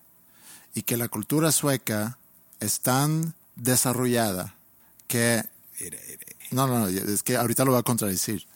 y 0.74 0.82
que 0.82 0.96
la 0.96 1.08
cultura 1.08 1.52
sueca 1.52 2.16
es 2.62 2.80
tan 2.80 3.34
desarrollada 3.56 4.54
que... 5.08 5.42
No, 6.50 6.66
no, 6.66 6.78
no, 6.80 6.86
es 6.88 7.22
que 7.22 7.36
ahorita 7.36 7.64
lo 7.64 7.72
voy 7.72 7.80
a 7.80 7.84
contradecir. 7.84 8.46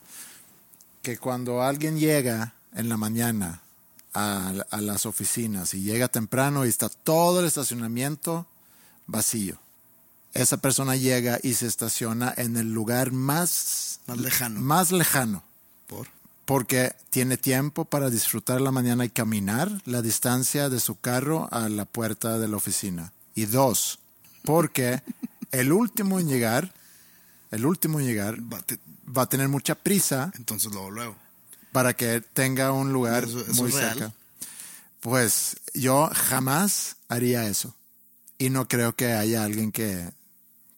Que 1.03 1.19
cuando 1.19 1.63
alguien 1.63 1.99
llega 1.99 2.55
en 2.75 2.89
la 2.89 2.97
mañana 2.97 3.61
a, 4.15 4.53
a 4.71 4.81
las 4.81 5.07
oficinas 5.07 5.73
y 5.75 5.83
llega 5.83 6.09
temprano 6.09 6.65
y 6.65 6.69
está 6.69 6.89
todo 6.89 7.41
el 7.41 7.47
estacionamiento 7.47 8.47
vacío, 9.07 9.59
esa 10.35 10.59
persona 10.59 10.97
llega 10.97 11.39
y 11.43 11.55
se 11.55 11.67
estaciona 11.67 12.35
en 12.37 12.57
el 12.59 12.73
lugar 12.73 13.13
más, 13.13 14.01
Más 14.07 14.19
lejano. 14.19 14.61
más 14.61 14.93
lejano 14.93 15.43
Por. 15.87 16.09
porque 16.45 16.95
tiene 17.09 17.39
tiempo 17.39 17.87
para 17.87 18.11
disfrutar 18.11 18.61
la 18.61 18.71
mañana 18.71 19.07
y 19.07 19.09
caminar 19.09 19.71
la 19.87 20.03
distancia 20.03 20.69
de 20.69 20.81
su 20.81 21.01
carro 21.01 21.49
a 21.51 21.71
la 21.71 21.87
puerta 21.87 22.39
de 22.39 22.49
la 22.49 22.57
oficina. 22.59 23.13
Y 23.37 23.45
dos, 23.45 24.01
porque 24.43 25.01
el 25.53 25.71
último 25.73 26.19
en 26.19 26.29
llegar, 26.29 26.73
el 27.53 27.65
último 27.65 28.01
en 28.01 28.07
llegar 28.07 28.37
Va, 28.53 28.61
te- 28.63 28.79
va 29.17 29.23
a 29.23 29.29
tener 29.29 29.49
mucha 29.49 29.75
prisa 29.77 30.33
entonces 30.37 30.73
luego, 30.73 30.91
luego. 30.91 31.17
para 31.71 31.95
que 31.95 32.21
tenga 32.21 32.73
un 32.73 32.93
lugar 32.93 33.23
¿Eso- 33.25 33.41
eso 33.43 33.53
muy 33.63 33.71
real? 33.71 33.99
cerca. 33.99 34.13
Pues 35.01 35.57
yo 35.75 36.11
jamás 36.13 36.97
haría 37.09 37.47
eso. 37.47 37.75
Y 38.39 38.51
no 38.51 38.67
creo 38.69 38.95
que 38.95 39.13
haya 39.13 39.45
alguien 39.45 39.71
que, 39.73 40.11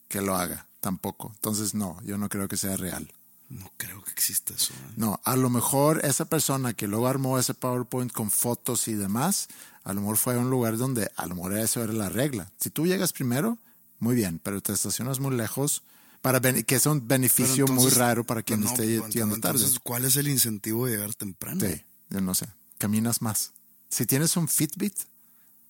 que 0.07 0.21
lo 0.21 0.35
haga 0.35 0.65
tampoco. 0.81 1.31
Entonces 1.35 1.73
no, 1.73 1.97
yo 2.03 2.17
no 2.17 2.29
creo 2.29 2.47
que 2.47 2.57
sea 2.57 2.77
real. 2.77 3.11
No 3.49 3.71
creo 3.77 4.03
que 4.03 4.11
exista 4.11 4.53
eso. 4.53 4.73
¿eh? 4.73 4.93
No, 4.97 5.19
a 5.23 5.35
lo 5.35 5.49
mejor 5.49 6.05
esa 6.05 6.25
persona 6.25 6.73
que 6.73 6.87
luego 6.87 7.07
armó 7.07 7.39
ese 7.39 7.53
PowerPoint 7.55 8.11
con 8.11 8.29
fotos 8.29 8.87
y 8.87 8.93
demás, 8.93 9.47
a 9.89 9.93
lo 9.93 10.01
mejor 10.01 10.17
fue 10.17 10.35
a 10.35 10.37
un 10.37 10.51
lugar 10.51 10.77
donde 10.77 11.09
a 11.15 11.25
lo 11.25 11.33
mejor 11.33 11.57
eso 11.57 11.83
era 11.83 11.93
la 11.93 12.09
regla. 12.09 12.51
Si 12.59 12.69
tú 12.69 12.85
llegas 12.85 13.11
primero, 13.11 13.57
muy 13.97 14.15
bien, 14.15 14.39
pero 14.43 14.61
te 14.61 14.71
estacionas 14.71 15.19
muy 15.19 15.35
lejos, 15.35 15.81
para 16.21 16.39
que 16.39 16.75
es 16.75 16.85
un 16.85 17.07
beneficio 17.07 17.65
muy 17.67 17.89
raro 17.89 18.23
para 18.23 18.43
quien 18.43 18.61
no, 18.61 18.67
esté 18.67 18.99
pues, 18.99 19.11
llegando 19.11 19.39
tarde. 19.39 19.57
Entonces, 19.57 19.79
¿cuál 19.81 20.05
es 20.05 20.15
el 20.15 20.27
incentivo 20.27 20.85
de 20.85 20.91
llegar 20.91 21.15
temprano? 21.15 21.65
Sí, 21.65 21.81
yo 22.09 22.21
no 22.21 22.35
sé. 22.35 22.45
Caminas 22.77 23.23
más. 23.23 23.51
Si 23.89 24.05
tienes 24.05 24.37
un 24.37 24.47
Fitbit, 24.47 24.93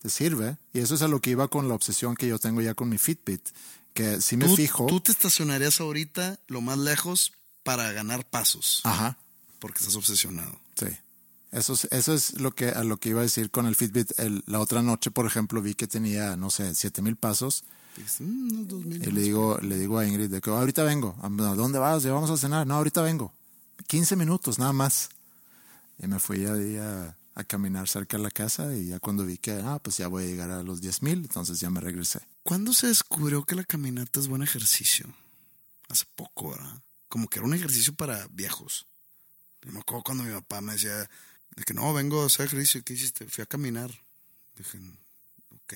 te 0.02 0.10
sirve. 0.10 0.58
Y 0.74 0.80
eso 0.80 0.96
es 0.96 1.02
a 1.02 1.08
lo 1.08 1.22
que 1.22 1.30
iba 1.30 1.48
con 1.48 1.70
la 1.70 1.76
obsesión 1.76 2.16
que 2.16 2.28
yo 2.28 2.40
tengo 2.40 2.60
ya 2.60 2.74
con 2.74 2.90
mi 2.90 2.98
Fitbit. 2.98 3.48
Que 3.94 4.20
si 4.22 4.36
me 4.36 4.48
Tú, 4.48 4.58
fijo. 4.58 4.86
tú 4.88 5.00
te 5.00 5.14
estacionarías 5.14 5.80
ahorita 5.80 6.40
lo 6.48 6.60
más 6.60 6.78
lejos 6.78 7.32
para 7.64 7.94
ganar 7.94 8.30
pasos. 8.30 8.82
Ajá. 8.84 9.18
Porque 9.60 9.80
estás 9.80 9.96
obsesionado. 9.96 10.60
Sí. 10.78 10.88
Eso 11.52 11.74
es, 11.74 11.88
eso 11.92 12.14
es 12.14 12.40
lo 12.40 12.52
que, 12.52 12.70
a 12.70 12.84
lo 12.84 12.98
que 12.98 13.10
iba 13.10 13.22
a 13.22 13.24
decir 13.24 13.50
con 13.50 13.66
el 13.66 13.76
Fitbit. 13.76 14.18
El- 14.20 14.44
la 14.46 14.60
otra 14.60 14.82
noche, 14.84 15.10
por 15.12 15.26
ejemplo, 15.26 15.62
vi 15.62 15.74
que 15.74 15.88
tenía, 15.88 16.36
no 16.38 16.50
sé, 16.52 16.76
siete 16.76 17.02
mil 17.02 17.16
pasos. 17.16 17.64
Dices, 17.98 18.22
"Mm, 18.22 18.68
Y 18.70 18.98
le 19.00 19.12
más". 19.12 19.24
digo, 19.24 19.58
le 19.62 19.78
digo 19.78 19.98
a 19.98 20.06
Ingrid 20.08 20.30
de 20.30 20.42
que 20.42 20.50
"Oh, 20.52 20.58
ahorita 20.58 20.84
vengo. 20.84 21.16
¿A 21.24 21.30
dónde 21.30 21.80
vas? 21.80 22.04
Ya 22.04 22.14
vamos 22.14 22.30
a 22.30 22.38
cenar. 22.38 22.68
No, 22.68 22.76
ahorita 22.76 23.02
vengo. 23.02 23.34
15 23.88 24.16
minutos, 24.16 24.60
nada 24.60 24.74
más. 24.74 25.10
Y 25.98 26.08
me 26.08 26.20
fui 26.20 26.46
ahí 26.46 26.78
a, 26.78 27.18
a 27.34 27.44
caminar 27.44 27.88
cerca 27.90 28.18
de 28.18 28.24
la 28.24 28.30
casa 28.32 28.74
y 28.76 28.88
ya 28.90 29.00
cuando 29.00 29.26
vi 29.26 29.38
que, 29.38 29.52
ah, 29.54 29.80
pues 29.82 29.98
ya 29.98 30.08
voy 30.08 30.24
a 30.24 30.28
llegar 30.28 30.52
a 30.52 30.62
los 30.64 30.82
10 30.82 31.02
mil, 31.02 31.20
entonces 31.20 31.60
ya 31.60 31.70
me 31.72 31.82
regresé. 31.82 32.20
¿Cuándo 32.44 32.74
se 32.74 32.88
descubrió 32.88 33.44
que 33.44 33.56
la 33.56 33.64
caminata 33.64 34.20
es 34.20 34.28
buen 34.28 34.44
ejercicio? 34.44 35.08
Hace 35.90 36.06
poco, 36.16 36.52
¿verdad? 36.52 36.82
Como 37.10 37.28
que 37.28 37.40
era 37.40 37.48
un 37.48 37.54
ejercicio 37.56 37.94
para 37.96 38.28
viejos. 38.28 38.86
Yo 39.64 39.72
me 39.74 39.80
acuerdo 39.80 40.04
cuando 40.04 40.24
mi 40.24 40.32
papá 40.34 40.62
me 40.62 40.74
decía, 40.74 41.10
de 41.60 41.66
que 41.66 41.74
no, 41.74 41.94
vengo 41.94 42.24
a 42.24 42.28
hacer 42.28 42.46
ejercicio. 42.46 42.82
¿Qué 42.86 42.94
hiciste? 42.94 43.26
Fui 43.28 43.42
a 43.42 43.46
caminar. 43.46 43.92
Dije, 44.58 44.80
ok. 45.56 45.74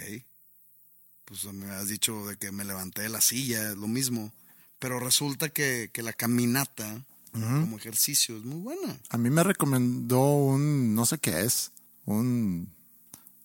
Pues 1.25 1.43
me 1.53 1.69
has 1.71 1.89
dicho 1.89 2.25
de 2.25 2.38
que 2.38 2.51
me 2.53 2.63
levanté 2.63 3.01
de 3.01 3.09
la 3.09 3.19
silla, 3.19 3.71
es 3.71 3.77
lo 3.77 3.88
mismo. 3.88 4.31
Pero 4.79 4.99
resulta 4.99 5.49
que, 5.49 5.89
que 5.93 6.01
la 6.01 6.13
caminata 6.13 7.05
como 7.34 7.77
ejercicio 7.77 8.38
es 8.38 8.43
muy 8.45 8.61
buena. 8.61 8.97
A 9.09 9.17
mí 9.17 9.29
me 9.29 9.43
recomendó 9.43 10.21
un, 10.36 10.93
no 10.95 11.05
sé 11.05 11.17
qué 11.17 11.41
es, 11.41 11.71
un, 12.05 12.71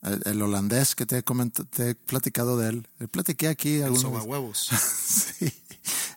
el, 0.02 0.22
el 0.26 0.42
holandés 0.42 0.94
que 0.94 1.06
te 1.06 1.16
he, 1.18 1.22
te 1.70 1.90
he 1.90 1.94
platicado 1.94 2.56
de 2.58 2.68
él. 2.68 2.88
Le 2.98 3.08
platiqué 3.08 3.48
aquí 3.48 3.76
El 3.76 3.96
soba 3.96 4.22
huevos. 4.22 4.70
Sí, 5.08 5.50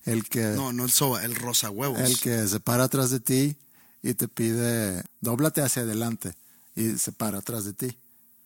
el 0.06 0.28
que, 0.28 0.42
No, 0.42 0.74
no 0.74 0.84
el 0.84 0.92
soba, 0.92 1.24
el 1.24 1.36
rosa 1.36 1.70
huevos. 1.70 2.00
el 2.02 2.20
que 2.20 2.48
se 2.48 2.60
para 2.60 2.84
atrás 2.84 3.10
de 3.10 3.20
ti 3.22 3.56
y 4.04 4.14
te 4.14 4.28
pide, 4.28 5.04
dóblate 5.20 5.62
hacia 5.62 5.84
adelante 5.84 6.34
y 6.76 6.98
se 6.98 7.12
para 7.12 7.40
atrás 7.40 7.66
de 7.66 7.74
ti. 7.74 7.98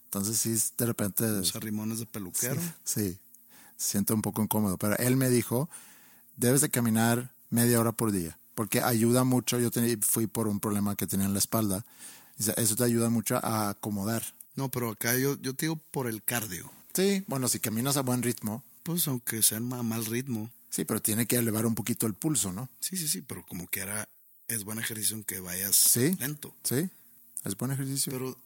Entonces 0.06 0.38
sí, 0.38 0.56
de 0.78 0.86
repente, 0.86 1.28
Los 1.28 1.56
arrimones 1.56 2.00
de 2.00 2.06
peluquero. 2.06 2.62
sí, 2.84 3.18
se 3.76 3.90
siente 3.90 4.14
un 4.14 4.22
poco 4.22 4.42
incómodo. 4.42 4.78
Pero 4.78 4.98
él 4.98 5.18
me 5.18 5.30
dijo, 5.30 5.70
debes 6.38 6.62
de 6.62 6.70
caminar 6.70 7.32
media 7.50 7.80
hora 7.80 7.92
por 7.92 8.12
día, 8.12 8.38
porque 8.56 8.82
ayuda 8.82 9.24
mucho. 9.24 9.60
Yo 9.60 9.70
fui 10.02 10.28
por 10.28 10.48
un 10.48 10.60
problema 10.60 10.96
que 10.96 11.08
tenía 11.08 11.26
en 11.26 11.34
la 11.34 11.40
espalda. 11.40 11.86
Eso 12.38 12.76
te 12.76 12.84
ayuda 12.84 13.10
mucho 13.10 13.38
a 13.44 13.70
acomodar. 13.70 14.24
No, 14.56 14.70
pero 14.70 14.92
acá 14.92 15.16
yo, 15.18 15.38
yo 15.42 15.54
te 15.54 15.66
digo 15.66 15.78
por 15.92 16.08
el 16.08 16.24
cardio. 16.24 16.72
Sí, 16.94 17.24
bueno, 17.28 17.48
si 17.50 17.60
caminas 17.60 17.98
a 17.98 18.02
buen 18.02 18.24
ritmo, 18.24 18.64
Pues 18.84 19.08
aunque 19.10 19.42
sea 19.44 19.60
ma- 19.60 19.84
mal 19.84 20.06
ritmo. 20.06 20.50
sí, 20.70 20.86
pero 20.86 21.02
tiene 21.02 21.26
que 21.26 21.36
elevar 21.36 21.66
un 21.66 21.76
poquito 21.76 22.08
el 22.08 22.14
pulso, 22.14 22.54
¿no? 22.54 22.70
Sí, 22.80 22.96
sí, 22.96 23.08
sí, 23.10 23.22
pero 23.22 23.46
como 23.46 23.68
que 23.68 23.82
era, 23.82 24.08
es 24.48 24.64
buen 24.64 24.80
ejercicio 24.80 25.16
en 25.16 25.24
que 25.24 25.40
vayas 25.40 25.76
Sí. 25.76 26.16
lento. 26.20 26.54
Sí, 26.64 26.90
es 27.44 27.58
buen 27.58 27.72
ejercicio. 27.72 28.12
Pero 28.12 28.38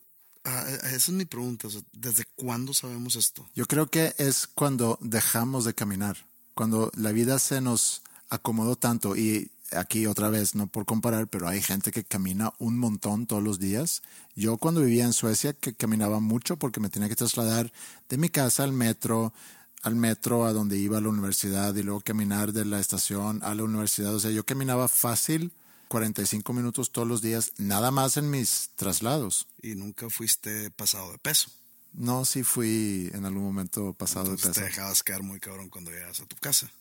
ah, 0.46 0.64
ah, 0.68 0.88
esa 0.88 0.96
es 0.96 1.10
mi 1.10 1.26
pregunta. 1.26 1.68
o 1.68 1.72
sea, 1.72 1.82
¿Desde 1.94 2.26
cuándo 2.36 2.74
sabemos 2.74 3.16
esto? 3.16 3.48
Yo 3.56 3.66
creo 3.66 3.90
que 3.90 4.14
es 4.18 4.48
cuando 4.48 4.98
dejamos 5.02 5.66
de 5.66 5.74
caminar, 5.74 6.18
cuando 6.54 6.92
la 6.96 7.12
vida 7.12 7.40
se 7.40 7.62
nos 7.62 8.02
acomodó 8.30 8.76
tanto 8.76 9.16
y 9.16 9.50
aquí 9.72 10.08
otra 10.08 10.30
vez, 10.30 10.56
no 10.56 10.68
por 10.68 10.86
comparar, 10.86 11.28
pero 11.28 11.48
hay 11.48 11.62
gente 11.62 11.92
que 11.92 12.04
camina 12.04 12.54
un 12.60 12.78
montón 12.78 13.28
todos 13.28 13.44
los 13.44 13.60
días. 13.60 14.02
Yo 14.36 14.58
cuando 14.58 14.82
vivía 14.82 15.06
en 15.06 15.14
Suecia 15.14 15.54
que 15.54 15.74
caminaba 15.74 16.20
mucho 16.20 16.58
porque 16.58 16.80
me 16.80 16.90
tenía 16.90 17.10
que 17.10 17.16
trasladar 17.16 17.72
de 18.08 18.18
mi 18.18 18.30
casa 18.30 18.64
al 18.64 18.72
metro, 18.72 19.34
al 19.82 19.96
metro 19.96 20.46
a 20.46 20.54
donde 20.54 20.78
iba 20.78 20.98
a 20.98 21.02
la 21.02 21.10
universidad 21.10 21.76
y 21.76 21.84
luego 21.84 22.02
caminar 22.02 22.52
de 22.54 22.66
la 22.66 22.80
estación 22.80 23.42
a 23.44 23.54
la 23.56 23.64
universidad. 23.64 24.14
O 24.16 24.20
sea, 24.20 24.32
yo 24.32 24.46
caminaba 24.46 24.88
fácil 24.88 25.52
45 25.90 26.54
minutos 26.54 26.92
todos 26.92 27.08
los 27.08 27.22
días, 27.22 27.52
nada 27.58 27.92
más 27.92 28.16
en 28.16 28.30
mis 28.30 28.70
traslados. 28.78 29.48
Y 29.62 29.76
nunca 29.76 30.10
fuiste 30.10 30.72
pasado 30.72 31.12
de 31.12 31.18
peso. 31.18 31.52
No, 31.92 32.24
sí 32.24 32.44
fui 32.44 33.10
en 33.14 33.26
algún 33.26 33.44
momento 33.44 33.94
pasado 33.94 34.28
Entonces 34.28 34.48
de 34.48 34.54
te 34.54 34.60
peso. 34.62 34.70
dejabas 34.70 35.04
quedar 35.04 35.24
muy 35.24 35.40
cabrón 35.40 35.70
cuando 35.70 35.92
llegas 35.92 36.20
a 36.22 36.26
tu 36.26 36.36
casa. 36.38 36.72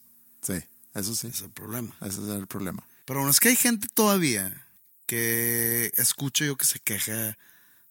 Sí, 0.43 0.55
eso 0.95 1.15
sí. 1.15 1.27
Ese 1.29 1.37
es 1.39 1.43
el 1.43 1.51
problema. 1.51 1.97
Ese 2.03 2.23
es 2.23 2.29
el 2.29 2.47
problema. 2.47 2.87
Pero 3.07 3.21
bueno, 3.21 3.31
es 3.31 3.41
que 3.41 3.49
hay 3.49 3.57
gente 3.57 3.89
todavía 3.93 4.67
que 5.07 5.91
escucho 5.97 6.45
yo 6.45 6.57
que 6.57 6.67
se 6.67 6.79
queja 6.79 7.39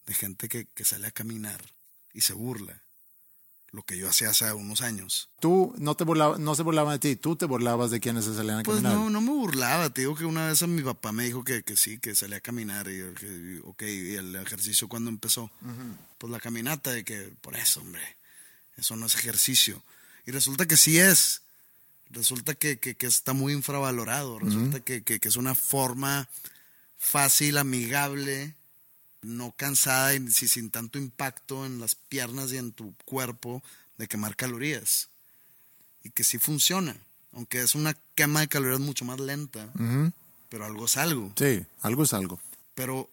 de 0.05 0.13
gente 0.13 0.47
que, 0.47 0.67
que 0.67 0.85
sale 0.85 1.07
a 1.07 1.11
caminar 1.11 1.59
y 2.13 2.21
se 2.21 2.33
burla. 2.33 2.81
Lo 3.77 3.83
que 3.83 3.95
yo 3.95 4.09
hacía 4.09 4.31
hace 4.31 4.51
unos 4.53 4.81
años. 4.81 5.29
Tú 5.39 5.71
no 5.77 5.93
te 5.95 6.03
burlaba- 6.03 6.39
no 6.39 6.55
se 6.55 6.63
burlaban 6.63 6.93
de 6.95 6.99
ti, 6.99 7.15
tú 7.15 7.35
te 7.35 7.45
burlabas 7.45 7.91
de 7.91 7.99
quienes 7.99 8.25
se 8.25 8.33
salían 8.33 8.57
a 8.57 8.63
Pues 8.63 8.77
caminar. 8.81 8.97
no, 8.97 9.11
no 9.11 9.21
me 9.21 9.29
burlaba. 9.29 9.91
Te 9.91 10.01
digo 10.01 10.15
que 10.15 10.25
una 10.25 10.47
vez 10.47 10.63
a 10.63 10.67
mi 10.67 10.81
papá 10.81 11.11
me 11.11 11.25
dijo 11.25 11.43
que, 11.43 11.61
que 11.61 11.77
sí, 11.77 11.99
que 11.99 12.15
salía 12.15 12.37
a 12.37 12.41
caminar. 12.41 12.87
Y, 12.89 13.13
que, 13.13 13.61
ok, 13.65 13.83
y 13.83 14.15
el 14.15 14.35
ejercicio 14.35 14.87
cuando 14.87 15.11
empezó. 15.11 15.51
Pues 16.17 16.31
la 16.31 16.39
caminata, 16.39 16.89
de 16.91 17.03
que 17.05 17.31
por 17.39 17.55
eso, 17.55 17.81
hombre, 17.81 18.01
eso 18.77 18.95
no 18.95 19.05
es 19.05 19.13
ejercicio. 19.13 19.83
Y 20.25 20.31
resulta 20.31 20.65
que 20.65 20.75
sí 20.75 20.97
es. 20.97 21.43
Resulta 22.09 22.55
que, 22.55 22.79
que- 22.79 22.95
que 22.95 23.05
está 23.05 23.33
muy 23.33 23.53
infravalorado. 23.53 24.39
Resulta 24.39 24.79
que, 24.79 25.03
que- 25.03 25.19
que 25.19 25.27
es 25.27 25.35
una 25.35 25.53
forma 25.53 26.27
fácil, 26.97 27.59
amigable, 27.59 28.55
no 29.27 29.53
cansada 29.55 30.13
y 30.15 30.31
si- 30.31 30.47
sin 30.47 30.69
tanto 30.71 30.97
impacto 30.97 31.65
en 31.65 31.79
las 31.79 31.95
piernas 31.95 32.51
y 32.51 32.57
en 32.57 32.71
tu 32.71 32.93
cuerpo 33.05 33.61
de 33.97 34.07
quemar 34.07 34.35
calorías. 34.35 35.09
Y 36.03 36.09
que 36.11 36.23
sí 36.23 36.37
funciona. 36.37 36.95
Aunque 37.33 37.61
es 37.61 37.75
una 37.75 37.95
quema 38.15 38.39
de 38.39 38.47
calorías 38.47 38.79
mucho 38.79 39.05
más 39.05 39.19
lenta, 39.19 39.69
pero 40.49 40.65
algo 40.65 40.85
es 40.85 40.97
algo. 40.97 41.33
Sí, 41.37 41.63
algo 41.81 42.03
es 42.03 42.13
algo. 42.13 42.39
Pero, 42.73 43.09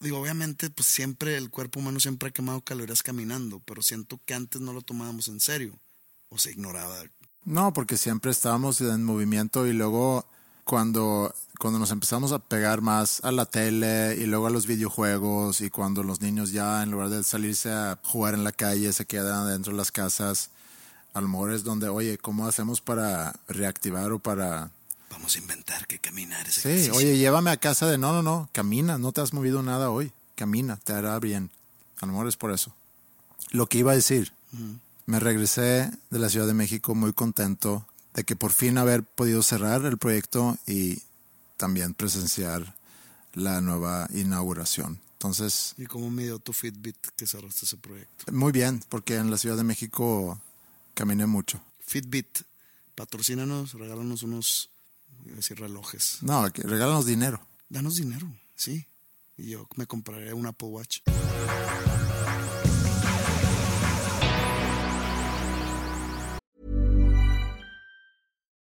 digo, 0.00 0.20
obviamente, 0.20 0.70
pues 0.70 0.86
siempre 0.86 1.36
el 1.36 1.50
cuerpo 1.50 1.80
humano 1.80 1.98
siempre 1.98 2.28
ha 2.28 2.32
quemado 2.32 2.60
calorías 2.60 3.02
caminando, 3.02 3.60
pero 3.64 3.82
siento 3.82 4.20
que 4.26 4.34
antes 4.34 4.60
no 4.60 4.72
lo 4.72 4.82
tomábamos 4.82 5.28
en 5.28 5.40
serio 5.40 5.78
o 6.28 6.38
se 6.38 6.50
ignoraba. 6.52 7.02
No, 7.44 7.72
porque 7.72 7.96
siempre 7.96 8.30
estábamos 8.30 8.80
en 8.82 9.02
movimiento 9.04 9.66
y 9.66 9.72
luego 9.72 10.28
cuando, 10.68 11.34
cuando 11.58 11.78
nos 11.78 11.90
empezamos 11.92 12.32
a 12.32 12.38
pegar 12.38 12.82
más 12.82 13.24
a 13.24 13.32
la 13.32 13.46
tele 13.46 14.16
y 14.18 14.26
luego 14.26 14.48
a 14.48 14.50
los 14.50 14.66
videojuegos 14.66 15.62
y 15.62 15.70
cuando 15.70 16.02
los 16.02 16.20
niños 16.20 16.52
ya 16.52 16.82
en 16.82 16.90
lugar 16.90 17.08
de 17.08 17.24
salirse 17.24 17.72
a 17.72 17.98
jugar 18.04 18.34
en 18.34 18.44
la 18.44 18.52
calle 18.52 18.92
se 18.92 19.06
quedan 19.06 19.48
dentro 19.48 19.72
de 19.72 19.78
las 19.78 19.90
casas, 19.90 20.50
a 21.14 21.22
lo 21.22 21.28
mejor 21.28 21.54
es 21.54 21.64
donde, 21.64 21.88
oye, 21.88 22.18
¿cómo 22.18 22.46
hacemos 22.46 22.82
para 22.82 23.34
reactivar 23.48 24.12
o 24.12 24.18
para... 24.18 24.70
Vamos 25.10 25.36
a 25.36 25.38
inventar 25.38 25.86
que 25.86 25.98
caminar 26.00 26.46
es 26.46 26.56
Sí, 26.56 26.68
ejercicio. 26.68 26.94
oye, 26.96 27.16
llévame 27.16 27.50
a 27.50 27.56
casa 27.56 27.86
de, 27.86 27.96
no, 27.96 28.12
no, 28.12 28.22
no, 28.22 28.50
camina, 28.52 28.98
no 28.98 29.12
te 29.12 29.22
has 29.22 29.32
movido 29.32 29.62
nada 29.62 29.88
hoy, 29.88 30.12
camina, 30.34 30.76
te 30.76 30.92
hará 30.92 31.18
bien. 31.18 31.48
A 32.02 32.04
lo 32.04 32.12
mejor 32.12 32.28
es 32.28 32.36
por 32.36 32.52
eso. 32.52 32.74
Lo 33.52 33.68
que 33.68 33.78
iba 33.78 33.92
a 33.92 33.94
decir, 33.94 34.34
me 35.06 35.18
regresé 35.18 35.90
de 36.10 36.18
la 36.18 36.28
Ciudad 36.28 36.46
de 36.46 36.52
México 36.52 36.94
muy 36.94 37.14
contento 37.14 37.86
de 38.18 38.24
que 38.24 38.34
por 38.34 38.50
fin 38.50 38.78
haber 38.78 39.04
podido 39.04 39.44
cerrar 39.44 39.84
el 39.84 39.96
proyecto 39.96 40.58
y 40.66 41.00
también 41.56 41.94
presenciar 41.94 42.74
la 43.32 43.60
nueva 43.60 44.08
inauguración. 44.12 45.00
Entonces, 45.12 45.74
¿Y 45.78 45.86
cómo 45.86 46.10
midió 46.10 46.40
tu 46.40 46.52
Fitbit 46.52 46.96
que 47.16 47.28
cerraste 47.28 47.64
ese 47.64 47.76
proyecto? 47.76 48.32
muy 48.32 48.50
bien, 48.50 48.82
porque 48.88 49.14
en 49.14 49.30
la 49.30 49.38
Ciudad 49.38 49.56
de 49.56 49.62
México 49.62 50.40
caminé 50.94 51.26
mucho. 51.26 51.60
Fitbit, 51.80 52.40
patrocínanos, 52.96 53.74
regálanos 53.74 54.24
unos, 54.24 54.70
iba 55.24 55.34
a 55.34 55.36
decir 55.36 55.60
relojes. 55.60 56.18
No, 56.20 56.48
regálanos 56.48 57.06
dinero. 57.06 57.40
Danos 57.68 57.94
dinero, 57.94 58.26
sí. 58.56 58.84
Y 59.36 59.50
yo 59.50 59.68
me 59.76 59.86
compraré 59.86 60.34
un 60.34 60.46
Apple 60.46 60.68
Watch. 60.68 61.02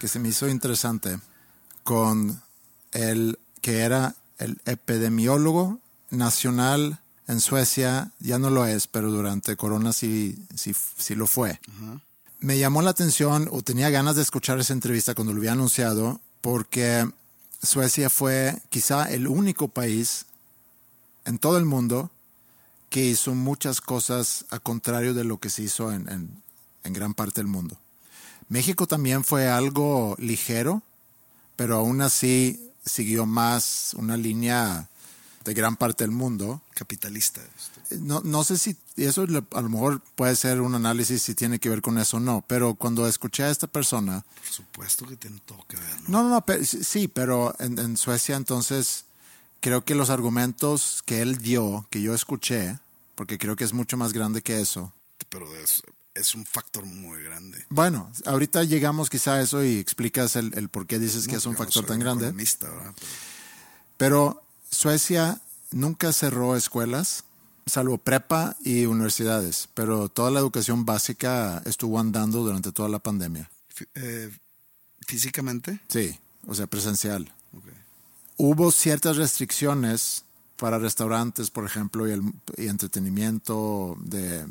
que 0.00 0.08
se 0.08 0.18
me 0.18 0.30
hizo 0.30 0.48
interesante 0.48 1.20
con 1.84 2.42
el 2.92 3.38
que 3.60 3.80
era 3.80 4.16
el 4.38 4.60
epidemiólogo 4.64 5.78
nacional 6.10 6.98
en 7.28 7.40
Suecia, 7.40 8.10
ya 8.18 8.38
no 8.40 8.50
lo 8.50 8.66
es, 8.66 8.88
pero 8.88 9.10
durante 9.12 9.56
Corona 9.56 9.92
sí, 9.92 10.36
sí, 10.56 10.74
sí 10.98 11.14
lo 11.14 11.26
fue. 11.28 11.60
Me 12.40 12.58
llamó 12.58 12.82
la 12.82 12.90
atención 12.90 13.48
o 13.52 13.62
tenía 13.62 13.90
ganas 13.90 14.16
de 14.16 14.22
escuchar 14.22 14.58
esa 14.58 14.72
entrevista 14.72 15.14
cuando 15.14 15.32
lo 15.32 15.38
había 15.38 15.52
anunciado 15.52 16.20
porque 16.40 17.08
Suecia 17.62 18.08
fue 18.10 18.60
quizá 18.70 19.04
el 19.12 19.28
único 19.28 19.68
país 19.68 20.24
en 21.26 21.38
todo 21.38 21.58
el 21.58 21.66
mundo 21.66 22.10
que 22.88 23.04
hizo 23.04 23.34
muchas 23.34 23.80
cosas 23.80 24.46
a 24.50 24.58
contrario 24.58 25.12
de 25.14 25.22
lo 25.24 25.38
que 25.38 25.50
se 25.50 25.62
hizo 25.62 25.92
en, 25.92 26.08
en- 26.08 26.42
en 26.82 26.92
gran 26.94 27.12
parte 27.14 27.40
del 27.42 27.46
mundo. 27.46 27.76
México 28.50 28.86
también 28.86 29.24
fue 29.24 29.48
algo 29.48 30.14
ligero, 30.18 30.82
pero 31.56 31.76
aún 31.76 32.02
así 32.02 32.70
siguió 32.84 33.24
más 33.24 33.94
una 33.96 34.16
línea 34.18 34.88
de 35.44 35.54
gran 35.54 35.76
parte 35.76 36.04
del 36.04 36.10
mundo. 36.10 36.60
Capitalista. 36.74 37.40
No, 38.00 38.20
no 38.24 38.44
sé 38.44 38.58
si 38.58 38.76
eso 38.96 39.22
a 39.22 39.60
lo 39.62 39.68
mejor 39.68 40.00
puede 40.14 40.36
ser 40.36 40.60
un 40.60 40.74
análisis 40.74 41.22
si 41.22 41.34
tiene 41.34 41.58
que 41.58 41.68
ver 41.70 41.80
con 41.80 41.96
eso 41.98 42.18
o 42.18 42.20
no, 42.20 42.44
pero 42.46 42.74
cuando 42.74 43.06
escuché 43.08 43.44
a 43.44 43.50
esta 43.50 43.66
persona, 43.66 44.22
Por 44.44 44.52
supuesto 44.52 45.06
que 45.06 45.16
tiene 45.16 45.40
todo 45.46 45.64
que 45.68 45.76
ver, 45.76 46.00
¿no? 46.02 46.08
no, 46.08 46.22
no, 46.24 46.28
no, 46.30 46.44
pe- 46.44 46.64
sí, 46.64 47.08
pero 47.08 47.54
en, 47.58 47.78
en 47.78 47.96
Suecia 47.96 48.36
entonces 48.36 49.04
creo 49.60 49.84
que 49.84 49.94
los 49.94 50.10
argumentos 50.10 51.02
que 51.06 51.20
él 51.22 51.38
dio, 51.38 51.86
que 51.90 52.00
yo 52.02 52.14
escuché, 52.14 52.78
porque 53.14 53.38
creo 53.38 53.56
que 53.56 53.64
es 53.64 53.72
mucho 53.72 53.96
más 53.96 54.12
grande 54.12 54.42
que 54.42 54.60
eso. 54.60 54.92
Pero 55.28 55.54
es, 55.56 55.82
es 56.14 56.34
un 56.34 56.44
factor 56.44 56.84
muy 56.84 57.22
grande. 57.22 57.64
Bueno, 57.68 58.10
ahorita 58.26 58.64
llegamos 58.64 59.10
quizá 59.10 59.34
a 59.34 59.42
eso 59.42 59.64
y 59.64 59.78
explicas 59.78 60.36
el, 60.36 60.52
el 60.56 60.68
por 60.68 60.86
qué 60.86 60.98
dices 60.98 61.26
que 61.26 61.36
es 61.36 61.46
un 61.46 61.56
factor 61.56 61.86
tan 61.86 62.00
grande. 62.00 62.32
Pero 62.58 62.94
Pero 63.96 64.42
Suecia 64.70 65.40
nunca 65.72 66.12
cerró 66.12 66.56
escuelas, 66.56 67.24
salvo 67.66 67.98
prepa 67.98 68.56
y 68.64 68.86
universidades, 68.86 69.68
pero 69.74 70.08
toda 70.08 70.30
la 70.30 70.40
educación 70.40 70.84
básica 70.84 71.62
estuvo 71.64 71.98
andando 71.98 72.42
durante 72.42 72.72
toda 72.72 72.88
la 72.88 72.98
pandemia. 72.98 73.50
eh, 73.94 74.30
físicamente, 75.06 75.80
Sí, 75.88 76.18
o 76.46 76.54
sea, 76.54 76.66
presencial. 76.66 77.32
Hubo 78.36 78.72
ciertas 78.72 79.16
restricciones 79.16 80.24
para 80.56 80.78
restaurantes, 80.78 81.50
por 81.50 81.64
ejemplo, 81.66 82.08
y, 82.08 82.12
el, 82.12 82.22
y 82.56 82.68
entretenimiento 82.68 83.96
de 84.00 84.46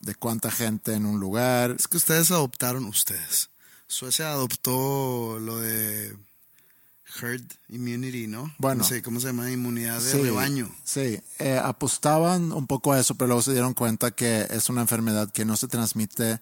de 0.00 0.14
cuánta 0.14 0.50
gente 0.50 0.94
en 0.94 1.06
un 1.06 1.20
lugar. 1.20 1.72
Es 1.78 1.86
que 1.88 1.96
ustedes 1.96 2.30
adoptaron, 2.30 2.84
ustedes. 2.86 3.50
Suecia 3.86 4.30
adoptó 4.32 5.38
lo 5.40 5.56
de 5.58 6.16
herd 7.20 7.42
immunity, 7.68 8.26
¿no? 8.28 8.54
Bueno. 8.58 8.82
No 8.82 8.88
sé 8.88 9.02
cómo 9.02 9.18
se 9.20 9.26
llama, 9.28 9.50
inmunidad 9.50 10.00
de 10.00 10.12
Sí, 10.12 10.22
rebaño. 10.22 10.74
Sí, 10.84 11.20
eh, 11.40 11.60
apostaban 11.62 12.52
un 12.52 12.66
poco 12.66 12.92
a 12.92 13.00
eso, 13.00 13.14
pero 13.16 13.28
luego 13.28 13.42
se 13.42 13.52
dieron 13.52 13.74
cuenta 13.74 14.12
que 14.12 14.46
es 14.50 14.68
una 14.68 14.82
enfermedad 14.82 15.30
que 15.32 15.44
no 15.44 15.56
se 15.56 15.66
transmite 15.68 16.40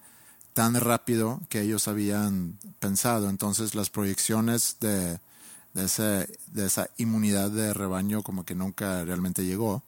tan 0.53 0.75
rápido 0.75 1.41
que 1.49 1.61
ellos 1.61 1.87
habían 1.87 2.57
pensado. 2.79 3.29
Entonces 3.29 3.73
las 3.75 3.89
proyecciones 3.89 4.77
de, 4.79 5.19
de, 5.73 5.85
ese- 5.85 6.29
de 6.47 6.65
esa 6.67 6.89
inmunidad 6.97 7.49
de 7.49 7.73
rebaño 7.73 8.21
como 8.21 8.45
que 8.45 8.53
nunca 8.55 9.03
realmente 9.05 9.45
llegó. 9.45 9.83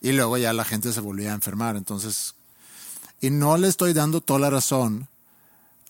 Y 0.00 0.12
luego 0.12 0.36
ya 0.36 0.52
la 0.52 0.64
gente 0.64 0.92
se 0.92 1.00
volvía 1.00 1.30
a 1.30 1.34
enfermar. 1.34 1.76
Entonces, 1.76 2.34
y 3.24 3.30
no 3.30 3.56
le 3.56 3.68
estoy 3.68 3.94
dando 3.94 4.20
toda 4.20 4.38
la 4.38 4.50
razón 4.50 5.08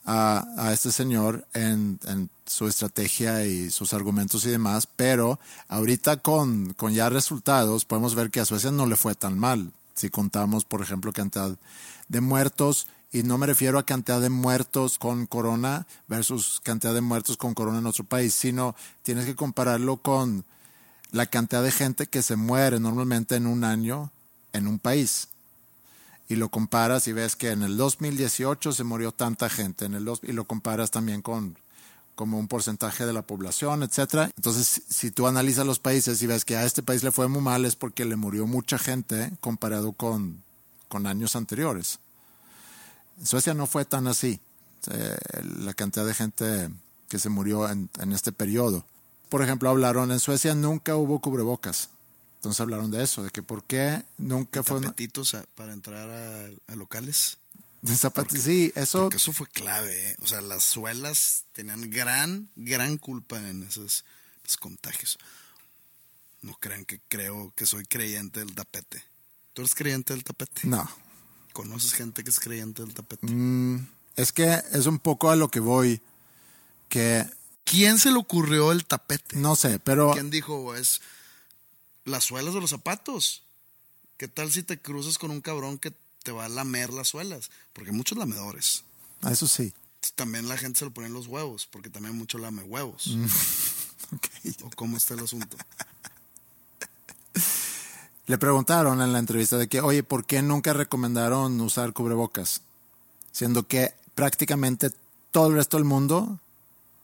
a, 0.07 0.70
este 0.72 0.93
señor 0.93 1.45
en, 1.53 1.99
en 2.07 2.30
su 2.47 2.68
estrategia 2.68 3.45
y 3.45 3.72
sus 3.72 3.93
argumentos 3.93 4.47
y 4.47 4.51
demás, 4.51 4.87
pero 4.87 5.41
ahorita 5.66 6.18
con, 6.18 6.74
con 6.74 6.95
ya 6.95 7.09
resultados 7.09 7.87
podemos 7.87 8.14
ver 8.14 8.30
que 8.30 8.39
a 8.39 8.45
Suecia 8.45 8.70
no 8.70 8.87
le 8.87 8.95
fue 8.95 9.16
tan 9.16 9.37
mal. 9.37 9.72
Si 9.95 10.11
contamos, 10.11 10.64
por 10.64 10.80
ejemplo, 10.80 11.12
cantidad 11.12 11.57
de 12.07 12.20
muertos, 12.20 12.87
y 13.11 13.24
no 13.24 13.37
me 13.37 13.47
refiero 13.47 13.80
a 13.80 13.87
cantidad 13.87 14.20
de 14.20 14.30
muertos 14.30 14.97
con 14.97 15.26
corona 15.26 15.89
versus 16.07 16.61
cantidad 16.62 16.95
de 16.95 17.01
muertos 17.01 17.37
con 17.37 17.55
corona 17.55 17.80
en 17.80 17.87
otro 17.87 18.05
país, 18.05 18.32
sino 18.32 18.76
tienes 19.03 19.26
que 19.26 19.35
compararlo 19.35 19.97
con 19.97 20.45
la 21.11 21.26
cantidad 21.26 21.64
de 21.64 21.72
gente 21.72 22.07
que 22.07 22.22
se 22.22 22.37
muere 22.37 22.78
normalmente 22.78 23.35
en 23.35 23.49
un 23.49 23.64
año 23.64 24.12
en 24.53 24.68
un 24.68 24.78
país 24.78 25.30
y 26.35 26.37
lo 26.37 26.49
comparas 26.49 27.07
y 27.07 27.12
ves 27.12 27.37
que 27.37 27.51
en 27.51 27.62
el 27.62 27.76
2018 27.76 28.72
se 28.72 28.82
murió 28.82 29.12
tanta 29.12 29.49
gente, 29.49 29.85
en 29.85 29.95
el 29.95 30.05
dos, 30.05 30.18
y 30.24 30.32
lo 30.32 30.45
comparas 30.47 30.91
también 30.91 31.22
con 31.22 31.57
como 32.16 32.39
un 32.39 32.49
porcentaje 32.49 33.07
de 33.07 33.12
la 33.12 33.22
población, 33.22 33.82
etcétera. 33.82 34.30
Entonces, 34.37 34.82
si, 34.89 35.11
tú 35.11 35.26
analizas 35.26 35.66
los 35.66 35.78
países 35.78 36.22
y 36.22 36.26
ves 36.26 36.45
que 36.45 36.57
a 36.57 36.64
este 36.64 36.82
país 36.82 37.03
le 37.03 37.11
fue 37.11 37.28
muy 37.28 37.41
mal 37.41 37.64
es 37.64 37.74
porque 37.74 38.05
le 38.05 38.14
murió 38.16 38.47
mucha 38.47 38.78
gente 38.78 39.32
comparado 39.41 39.93
con, 39.93 40.43
con 40.89 41.07
años 41.07 41.35
anteriores. 41.37 41.99
En 43.18 43.26
Suecia 43.26 43.55
no 43.55 43.66
fue 43.66 43.85
tan 43.85 44.07
así, 44.07 44.41
eh, 44.91 45.16
la 45.61 45.74
cantidad 45.74 46.07
de 46.07 46.14
gente 46.14 46.68
que 47.09 47.18
se 47.18 47.28
murió 47.28 47.68
en, 47.68 47.91
en 48.01 48.12
este 48.12 48.32
periodo. 48.32 48.85
Por 49.28 49.43
ejemplo, 49.43 49.70
hablaron, 49.70 50.11
en 50.12 50.20
Suecia 50.20 50.55
nunca 50.55 50.97
hubo 50.97 51.20
cubrebocas. 51.20 51.91
Entonces 52.45 52.61
hablaron 52.61 52.91
de 52.91 53.03
eso, 53.03 53.23
de 53.23 53.31
que 53.31 53.43
por 53.43 53.65
qué 53.65 54.03
nunca 54.19 54.63
fue... 54.63 54.77
una- 54.77 54.89
Tapetitos 54.89 55.33
a- 55.35 55.45
para 55.55 55.73
entrar 55.73 56.11
a, 56.11 56.73
a 56.73 56.77
locales. 56.77 57.39
de 57.81 57.97
zapatos. 57.97 58.39
Sí, 58.39 58.71
eso... 58.75 59.05
Porque 59.05 59.17
eso 59.17 59.33
fue 59.33 59.47
clave, 59.47 60.11
¿eh? 60.11 60.17
O 60.23 60.27
sea, 60.27 60.43
las 60.43 60.63
suelas 60.63 61.45
tenían 61.55 61.89
gran, 61.91 62.51
gran 62.55 62.99
culpa 62.99 63.39
en 63.39 63.63
esos, 63.63 64.05
esos 64.45 64.57
contagios. 64.59 65.19
No 66.43 66.53
crean 66.61 66.85
que 66.85 67.01
creo 67.09 67.55
que 67.57 67.65
soy 67.65 67.85
creyente 67.87 68.41
del 68.41 68.55
tapete. 68.55 69.03
¿Tú 69.55 69.63
eres 69.63 69.75
creyente 69.75 70.13
del 70.13 70.23
tapete? 70.25 70.63
No. 70.69 70.87
¿Conoces 71.55 71.95
gente 71.95 72.23
que 72.25 72.29
es 72.31 72.41
creyente 72.41 72.83
del 72.83 72.93
tapete? 72.93 73.27
Mm, 73.27 73.87
es 74.17 74.33
que 74.33 74.63
es 74.73 74.85
un 74.85 74.99
poco 74.99 75.31
a 75.31 75.37
lo 75.37 75.49
que 75.49 75.61
voy, 75.61 76.03
que 76.91 77.25
¿Quién 77.65 77.99
se 77.99 78.11
le 78.11 78.19
ocurrió 78.19 78.73
el 78.73 78.85
tapete? 78.85 79.37
no 79.39 79.57
sé, 79.57 79.79
pero 79.79 80.11
¿Quién 80.13 80.29
dijo, 80.29 80.75
es 80.75 81.01
las 82.05 82.25
suelas 82.25 82.55
de 82.55 82.61
los 82.61 82.71
zapatos? 82.71 83.43
¿Qué 84.17 84.29
tal 84.29 84.51
si 84.53 84.63
te 84.63 84.79
cruzas 84.79 85.19
con 85.19 85.31
un 85.31 85.41
cabrón 85.41 85.79
que 85.79 85.93
te 86.23 86.33
va 86.33 86.45
a 86.45 86.49
lamer 86.49 86.93
las 86.93 87.09
suelas? 87.09 87.51
Porque 87.73 87.91
hay 87.91 87.97
muchos 87.97 88.17
lamedores. 88.19 88.85
eso 89.31 89.47
sí. 89.47 89.73
También 90.15 90.49
la 90.49 90.57
gente 90.59 90.79
se 90.79 90.85
lo 90.85 90.91
pone 90.93 91.07
en 91.09 91.15
los 91.15 91.27
huevos, 91.27 91.67
porque 91.71 91.91
también 91.91 92.17
mucho 92.17 92.39
lame 92.39 92.63
huevos. 92.63 93.09
Mm. 93.09 93.27
Ok. 94.15 94.29
¿O 94.65 94.71
cómo 94.77 94.99
está 94.99 95.15
el 95.15 95.21
asunto? 95.21 95.57
Le 98.27 98.39
preguntaron 98.39 99.03
en 99.03 99.13
la 99.13 99.19
entrevista 99.19 99.59
de 99.59 99.69
que, 99.69 99.81
oye, 99.81 100.03
¿por 100.03 100.25
qué 100.25 100.41
nunca 100.43 100.73
recomendaron 100.73 101.61
usar 101.61 101.93
cubrebocas? 101.93 102.63
Siendo 103.33 103.67
que 103.67 103.95
prácticamente 104.15 104.91
todo 105.31 105.49
el 105.49 105.55
resto 105.55 105.77
del 105.77 105.85
mundo 105.85 106.39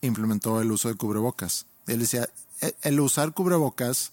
implementó 0.02 0.60
el 0.60 0.72
uso 0.72 0.88
de 0.88 0.94
cubrebocas. 0.94 1.66
Él 1.86 2.00
decía, 2.00 2.28
"E- 2.60 2.74
el 2.82 3.00
usar 3.00 3.32
cubrebocas, 3.32 4.12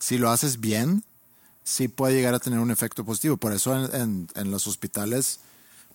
si 0.00 0.18
lo 0.18 0.30
haces 0.30 0.58
bien, 0.60 1.04
sí 1.62 1.86
puede 1.86 2.14
llegar 2.14 2.34
a 2.34 2.40
tener 2.40 2.58
un 2.58 2.72
efecto 2.72 3.04
positivo. 3.04 3.36
Por 3.36 3.52
eso 3.52 3.74
en, 3.76 3.94
en- 3.94 4.28
en 4.34 4.50
los 4.50 4.66
hospitales, 4.66 5.38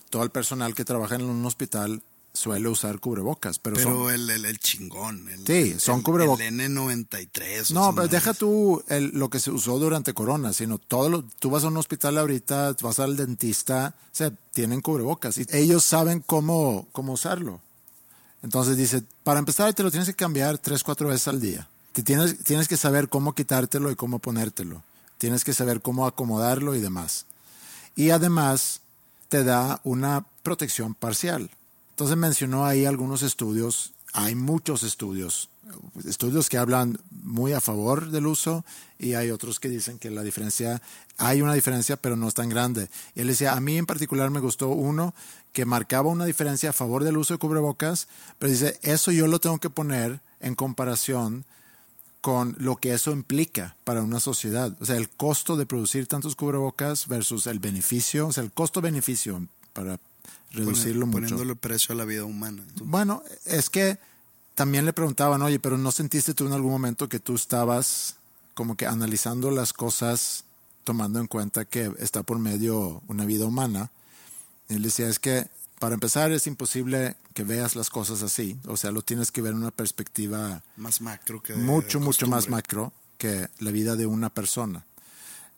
todo 0.09 0.23
el 0.23 0.29
personal 0.29 0.73
que 0.73 0.85
trabaja 0.85 1.15
en 1.15 1.23
un 1.25 1.45
hospital 1.45 2.01
suele 2.31 2.67
usar 2.69 2.99
cubrebocas. 2.99 3.59
Pero, 3.59 3.77
son- 3.77 3.93
Pero 3.93 4.09
el, 4.11 4.29
el, 4.29 4.45
el 4.45 4.59
chingón. 4.59 5.27
El, 5.29 5.45
Sí, 5.47 5.79
son 5.79 5.99
el- 5.99 6.03
cubreboc- 6.05 6.39
El 6.41 6.59
N93. 6.59 7.71
o 7.71 7.73
No, 7.73 7.95
pero 7.95 8.07
deja 8.09 8.33
tú 8.33 8.83
el- 8.89 9.11
lo 9.13 9.29
que 9.29 9.39
se 9.39 9.51
usó 9.51 9.79
durante 9.79 10.13
Corona, 10.13 10.53
sino 10.53 10.77
todo 10.77 11.09
lo, 11.09 11.23
tú 11.39 11.49
vas 11.49 11.63
a 11.63 11.67
un 11.67 11.77
hospital 11.77 12.17
ahorita, 12.17 12.75
vas 12.81 12.99
al 12.99 13.15
dentista, 13.17 13.95
o 13.97 14.15
sea, 14.15 14.31
tienen 14.53 14.81
cubrebocas 14.81 15.37
y 15.37 15.45
ellos 15.51 15.83
saben 15.85 16.21
cómo, 16.25 16.87
cómo 16.91 17.13
usarlo. 17.13 17.61
Entonces 18.43 18.77
dice, 18.77 19.01
para 19.23 19.39
empezar 19.39 19.73
te 19.73 19.81
lo 19.81 19.89
tienes 19.89 20.07
que 20.09 20.13
cambiar 20.13 20.57
tres, 20.59 20.83
cuatro 20.83 21.07
veces 21.07 21.27
al 21.29 21.39
día. 21.41 21.67
Tienes 22.03 22.67
que 22.67 22.77
saber 22.77 23.09
cómo 23.09 23.33
quitártelo 23.33 23.89
y 23.91 23.95
cómo 23.95 24.19
ponértelo. 24.19 24.83
Tienes 25.17 25.43
que 25.43 25.53
saber 25.53 25.81
cómo 25.81 26.05
acomodarlo 26.07 26.75
y 26.75 26.81
demás. 26.81 27.25
Y 27.95 28.09
además 28.09 28.81
te 29.29 29.43
da 29.43 29.79
una 29.83 30.25
protección 30.43 30.93
parcial. 30.93 31.49
Entonces 31.91 32.17
mencionó 32.17 32.65
ahí 32.65 32.85
algunos 32.85 33.23
estudios, 33.23 33.93
hay 34.11 34.35
muchos 34.35 34.83
estudios, 34.83 35.49
estudios 36.05 36.49
que 36.49 36.57
hablan 36.57 36.99
muy 37.09 37.53
a 37.53 37.61
favor 37.61 38.11
del 38.11 38.27
uso 38.27 38.65
y 38.99 39.13
hay 39.13 39.31
otros 39.31 39.61
que 39.61 39.69
dicen 39.69 39.97
que 39.97 40.11
la 40.11 40.21
diferencia, 40.21 40.81
hay 41.17 41.41
una 41.41 41.53
diferencia 41.53 41.95
pero 41.95 42.17
no 42.17 42.27
es 42.27 42.33
tan 42.33 42.49
grande. 42.49 42.89
Y 43.15 43.21
él 43.21 43.27
decía, 43.27 43.53
a 43.53 43.61
mí 43.61 43.77
en 43.77 43.85
particular 43.85 44.29
me 44.29 44.41
gustó 44.41 44.67
uno 44.67 45.15
que 45.53 45.65
marcaba 45.65 46.09
una 46.09 46.25
diferencia 46.25 46.71
a 46.71 46.73
favor 46.73 47.05
del 47.05 47.15
uso 47.17 47.33
de 47.33 47.39
cubrebocas, 47.39 48.09
pero 48.37 48.51
dice, 48.51 48.77
eso 48.81 49.11
yo 49.11 49.27
lo 49.27 49.39
tengo 49.39 49.59
que 49.59 49.69
poner 49.69 50.19
en 50.41 50.55
comparación 50.55 51.45
con 52.25 52.55
lo 52.57 52.77
que 52.77 52.91
eso 52.91 53.11
implica 53.11 53.75
para 53.83 54.01
una 54.01 54.19
sociedad. 54.19 54.75
O 54.81 54.85
sea, 54.85 54.95
el 54.95 55.09
costo 55.09 55.57
de 55.57 55.67
producir 55.67 56.07
tantos 56.07 56.35
cubrebocas 56.35 57.07
versus 57.07 57.45
el 57.45 57.59
beneficio, 57.59 58.25
o 58.25 58.33
sea, 58.33 58.43
el 58.43 58.51
costo-beneficio 58.51 59.47
para 59.73 59.99
reducirlo 60.49 61.05
mucho. 61.05 61.19
Poniéndole 61.19 61.55
precio 61.55 61.93
a 61.93 61.95
la 61.95 62.03
vida 62.03 62.25
humana. 62.25 62.63
Bueno, 62.83 63.21
es 63.45 63.69
que 63.69 63.99
también 64.55 64.85
le 64.85 64.93
preguntaban, 64.93 65.43
oye, 65.43 65.59
pero 65.59 65.77
¿no 65.77 65.91
sentiste 65.91 66.33
tú 66.33 66.47
en 66.47 66.53
algún 66.53 66.71
momento 66.71 67.07
que 67.07 67.19
tú 67.19 67.35
estabas 67.35 68.15
como 68.55 68.75
que 68.75 68.87
analizando 68.87 69.51
las 69.51 69.71
cosas, 69.71 70.45
tomando 70.83 71.19
en 71.19 71.27
cuenta 71.27 71.63
que 71.65 71.91
está 71.99 72.23
por 72.23 72.39
medio 72.39 73.03
una 73.07 73.25
vida 73.25 73.45
humana? 73.45 73.91
Y 74.67 74.73
él 74.73 74.81
decía, 74.81 75.09
es 75.09 75.19
que 75.19 75.45
para 75.79 75.93
empezar 75.93 76.31
es 76.31 76.47
imposible 76.47 77.15
que 77.33 77.43
veas 77.43 77.75
las 77.75 77.89
cosas 77.89 78.21
así, 78.23 78.57
o 78.67 78.77
sea, 78.77 78.91
lo 78.91 79.01
tienes 79.01 79.31
que 79.31 79.41
ver 79.41 79.51
en 79.51 79.59
una 79.59 79.71
perspectiva 79.71 80.63
Más 80.77 81.01
macro 81.01 81.41
que 81.43 81.55
mucho, 81.55 81.99
mucho 81.99 82.27
más 82.27 82.49
macro 82.49 82.93
que 83.17 83.49
la 83.59 83.71
vida 83.71 83.95
de 83.95 84.05
una 84.05 84.29
persona. 84.29 84.85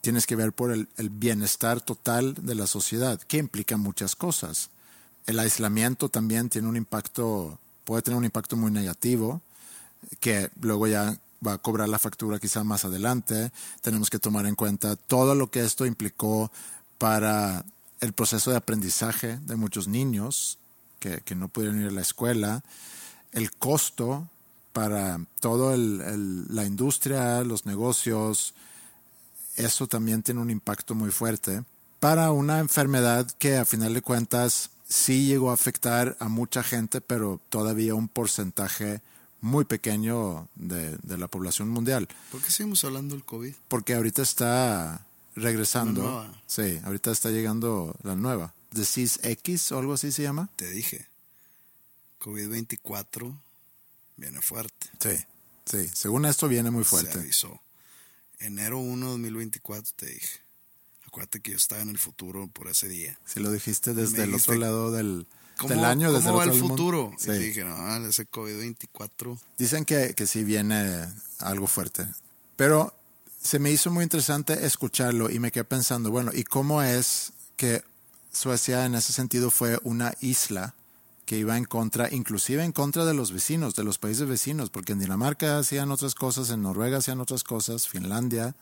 Tienes 0.00 0.26
que 0.26 0.36
ver 0.36 0.52
por 0.52 0.70
el, 0.70 0.88
el 0.96 1.10
bienestar 1.10 1.80
total 1.80 2.34
de 2.34 2.54
la 2.54 2.66
sociedad, 2.66 3.20
que 3.20 3.38
implica 3.38 3.76
muchas 3.76 4.14
cosas. 4.14 4.70
El 5.26 5.38
aislamiento 5.38 6.08
también 6.08 6.48
tiene 6.48 6.68
un 6.68 6.76
impacto, 6.76 7.58
puede 7.84 8.02
tener 8.02 8.16
un 8.16 8.24
impacto 8.24 8.56
muy 8.56 8.70
negativo, 8.70 9.42
que 10.20 10.50
luego 10.60 10.86
ya 10.86 11.18
va 11.46 11.54
a 11.54 11.58
cobrar 11.58 11.88
la 11.88 11.98
factura 11.98 12.38
quizá 12.38 12.64
más 12.64 12.84
adelante. 12.84 13.52
Tenemos 13.80 14.10
que 14.10 14.18
tomar 14.18 14.46
en 14.46 14.54
cuenta 14.54 14.96
todo 14.96 15.34
lo 15.34 15.50
que 15.50 15.64
esto 15.64 15.86
implicó 15.86 16.50
para 16.98 17.64
el 18.00 18.12
proceso 18.12 18.50
de 18.50 18.56
aprendizaje 18.56 19.38
de 19.38 19.56
muchos 19.56 19.88
niños 19.88 20.58
que, 20.98 21.20
que 21.20 21.34
no 21.34 21.48
pudieron 21.48 21.80
ir 21.80 21.88
a 21.88 21.92
la 21.92 22.02
escuela, 22.02 22.62
el 23.32 23.52
costo 23.52 24.28
para 24.72 25.20
toda 25.40 25.76
la 25.76 26.64
industria, 26.64 27.42
los 27.42 27.66
negocios, 27.66 28.54
eso 29.56 29.86
también 29.86 30.22
tiene 30.22 30.40
un 30.40 30.50
impacto 30.50 30.94
muy 30.94 31.10
fuerte 31.10 31.64
para 32.00 32.30
una 32.30 32.60
enfermedad 32.60 33.28
que 33.38 33.56
a 33.56 33.64
final 33.64 33.94
de 33.94 34.02
cuentas 34.02 34.70
sí 34.88 35.26
llegó 35.26 35.50
a 35.50 35.54
afectar 35.54 36.16
a 36.20 36.28
mucha 36.28 36.62
gente, 36.62 37.00
pero 37.00 37.40
todavía 37.48 37.94
un 37.94 38.08
porcentaje 38.08 39.00
muy 39.40 39.64
pequeño 39.64 40.48
de, 40.54 40.96
de 41.02 41.18
la 41.18 41.28
población 41.28 41.68
mundial. 41.68 42.08
¿Por 42.30 42.40
qué 42.40 42.50
seguimos 42.50 42.84
hablando 42.84 43.14
del 43.14 43.24
COVID? 43.24 43.54
Porque 43.68 43.94
ahorita 43.94 44.22
está 44.22 45.04
regresando. 45.38 46.02
La 46.02 46.10
nueva. 46.10 46.42
Sí, 46.46 46.80
ahorita 46.84 47.10
está 47.10 47.30
llegando 47.30 47.94
la 48.02 48.14
nueva. 48.16 48.54
Disease 48.70 49.18
X 49.32 49.72
o 49.72 49.78
algo 49.78 49.94
así 49.94 50.12
se 50.12 50.22
llama. 50.22 50.48
Te 50.56 50.68
dije. 50.70 51.06
COVID-24 52.20 53.34
viene 54.16 54.40
fuerte. 54.40 54.88
Sí, 55.00 55.24
sí. 55.64 55.88
Según 55.94 56.26
esto 56.26 56.48
viene 56.48 56.70
muy 56.70 56.84
Se 56.84 56.90
fuerte. 56.90 57.18
avisó. 57.18 57.60
Enero 58.40 58.78
1 58.78 59.06
2024 59.10 59.92
te 59.96 60.06
dije. 60.06 60.40
acuérdate 61.06 61.40
que 61.40 61.52
yo 61.52 61.56
estaba 61.56 61.80
en 61.82 61.88
el 61.88 61.98
futuro 61.98 62.48
por 62.48 62.68
ese 62.68 62.88
día. 62.88 63.18
Si 63.24 63.40
lo 63.40 63.50
dijiste 63.50 63.94
desde 63.94 64.24
el 64.24 64.30
dijiste, 64.32 64.52
otro 64.52 64.60
lado 64.60 64.92
del, 64.92 65.26
¿Cómo, 65.56 65.70
del 65.74 65.84
año, 65.84 66.12
desde 66.12 66.26
cómo 66.26 66.38
va 66.38 66.44
el 66.44 66.50
el 66.50 66.56
otro 66.56 66.68
del 66.68 66.70
futuro? 66.76 67.12
Y 67.18 67.22
Sí. 67.22 67.32
dije, 67.32 67.64
no, 67.64 68.06
ese 68.06 68.26
COVID-24. 68.28 69.38
Dicen 69.56 69.84
que, 69.84 70.14
que 70.14 70.26
sí 70.26 70.44
viene 70.44 71.06
algo 71.38 71.66
fuerte. 71.66 72.06
Pero 72.56 72.94
se 73.42 73.58
me 73.58 73.70
hizo 73.70 73.90
muy 73.90 74.02
interesante 74.02 74.66
escucharlo 74.66 75.30
y 75.30 75.38
me 75.38 75.52
quedé 75.52 75.64
pensando, 75.64 76.10
bueno, 76.10 76.32
¿y 76.34 76.44
cómo 76.44 76.82
es 76.82 77.32
que 77.56 77.82
Suecia 78.32 78.84
en 78.84 78.94
ese 78.94 79.12
sentido 79.12 79.50
fue 79.50 79.78
una 79.84 80.12
isla 80.20 80.74
que 81.24 81.38
iba 81.38 81.56
en 81.56 81.64
contra, 81.64 82.12
inclusive 82.12 82.64
en 82.64 82.72
contra 82.72 83.04
de 83.04 83.14
los 83.14 83.32
vecinos, 83.32 83.74
de 83.74 83.84
los 83.84 83.98
países 83.98 84.28
vecinos? 84.28 84.70
Porque 84.70 84.92
en 84.92 84.98
Dinamarca 84.98 85.58
hacían 85.58 85.90
otras 85.90 86.14
cosas, 86.14 86.50
en 86.50 86.62
Noruega 86.62 86.98
hacían 86.98 87.20
otras 87.20 87.44
cosas, 87.44 87.88
Finlandia. 87.88 88.54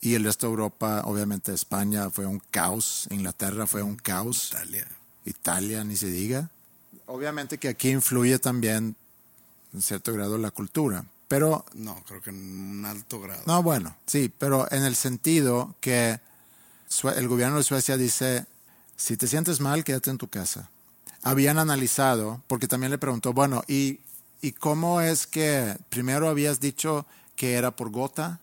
Y 0.00 0.14
el 0.14 0.24
resto 0.24 0.46
de 0.46 0.50
Europa, 0.52 1.02
obviamente 1.04 1.52
España 1.52 2.10
fue 2.10 2.26
un 2.26 2.40
caos, 2.50 3.08
Inglaterra 3.10 3.66
fue 3.66 3.82
un 3.82 3.96
caos. 3.96 4.50
Italia. 4.52 4.86
Italia, 5.24 5.84
ni 5.84 5.96
se 5.96 6.06
diga. 6.06 6.50
Obviamente 7.06 7.58
que 7.58 7.68
aquí 7.68 7.90
influye 7.90 8.38
también 8.38 8.94
en 9.74 9.82
cierto 9.82 10.12
grado 10.12 10.38
la 10.38 10.50
cultura, 10.50 11.04
pero 11.28 11.64
No, 11.74 12.02
creo 12.06 12.20
que 12.22 12.30
en 12.30 12.36
un 12.36 12.84
alto 12.84 13.20
grado. 13.20 13.42
no, 13.46 13.62
bueno, 13.62 13.94
sí, 14.06 14.32
pero 14.36 14.66
en 14.72 14.82
el 14.84 14.96
sentido 14.96 15.74
que 15.80 16.18
el 17.16 17.28
gobierno 17.28 17.58
de 17.58 17.62
Suecia 17.64 17.96
dice, 17.96 18.46
si 18.96 19.16
te 19.16 19.26
sientes 19.28 19.60
mal, 19.60 19.84
quédate 19.84 20.10
en 20.10 20.18
tu 20.18 20.28
casa. 20.28 20.70
Habían 21.22 21.58
analizado, 21.58 22.42
porque 22.46 22.68
también 22.68 22.90
le 22.90 22.98
preguntó, 22.98 23.32
bueno, 23.32 23.62
¿y, 23.68 24.00
¿y 24.40 24.52
cómo 24.52 25.00
es 25.00 25.26
que 25.26 25.76
primero 25.90 26.28
habías 26.28 26.60
dicho 26.60 27.04
que 27.36 27.54
era 27.54 27.72
por 27.76 27.90
gota 27.90 28.40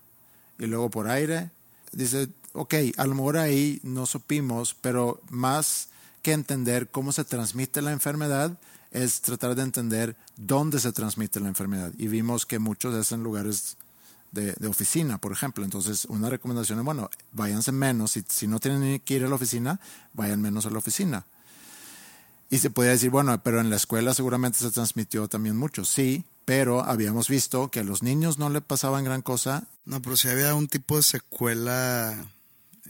y 0.60 0.66
luego 0.68 0.90
por 0.90 1.10
aire? 1.10 1.50
Dice, 1.92 2.28
ok, 2.54 2.76
a 2.98 3.06
lo 3.08 3.16
mejor 3.16 3.38
ahí 3.38 3.80
no 3.84 4.06
supimos, 4.06 4.76
pero 4.80 5.22
más 5.30 5.88
que 6.22 6.34
entender 6.34 6.90
cómo 6.90 7.12
se 7.12 7.24
transmite 7.24 7.82
la 7.82 7.92
enfermedad, 7.92 8.52
es 8.96 9.20
tratar 9.20 9.56
de 9.56 9.62
entender 9.62 10.16
dónde 10.38 10.80
se 10.80 10.94
transmite 10.94 11.42
la 11.42 11.50
enfermedad. 11.50 11.92
Y 11.98 12.08
vimos 12.08 12.46
que 12.46 12.60
muchos 12.60 12.96
es 12.96 13.12
en 13.12 13.24
lugares 13.24 13.76
de, 14.32 14.56
oficina, 14.68 15.18
por 15.18 15.34
ejemplo. 15.34 15.66
Entonces, 15.66 16.06
una 16.06 16.30
recomendación 16.30 16.80
es, 16.80 16.86
bueno, 16.86 17.10
váyanse 17.34 17.74
menos. 17.74 18.12
Si, 18.12 18.24
si 18.30 18.48
no 18.48 18.60
tienen 18.60 19.00
que 19.02 19.16
ir 19.16 19.26
a 19.26 19.28
la 19.28 19.36
oficina, 19.36 19.82
vayan 20.14 20.42
menos 20.42 20.66
a 20.66 20.70
la 20.70 20.78
oficina. 20.78 21.26
Y 22.50 22.60
se 22.60 22.70
podría 22.70 22.94
decir, 22.94 23.10
bueno, 23.10 23.38
pero 23.44 23.60
en 23.60 23.70
la 23.70 23.76
escuela 23.76 24.14
seguramente 24.14 24.60
se 24.60 24.72
transmitió 24.72 25.28
también 25.28 25.58
mucho. 25.58 25.84
Sí, 25.84 26.24
pero 26.46 26.86
habíamos 26.86 27.28
visto 27.28 27.70
que 27.70 27.82
a 27.82 27.84
los 27.84 28.02
niños 28.02 28.38
no 28.38 28.50
le 28.50 28.62
pasaban 28.62 29.04
gran 29.04 29.22
cosa. 29.22 29.68
No, 29.84 30.02
pero 30.02 30.16
si 30.16 30.30
había 30.30 30.56
un 30.56 30.70
tipo 30.70 30.96
de 30.96 31.04
secuela, 31.04 32.32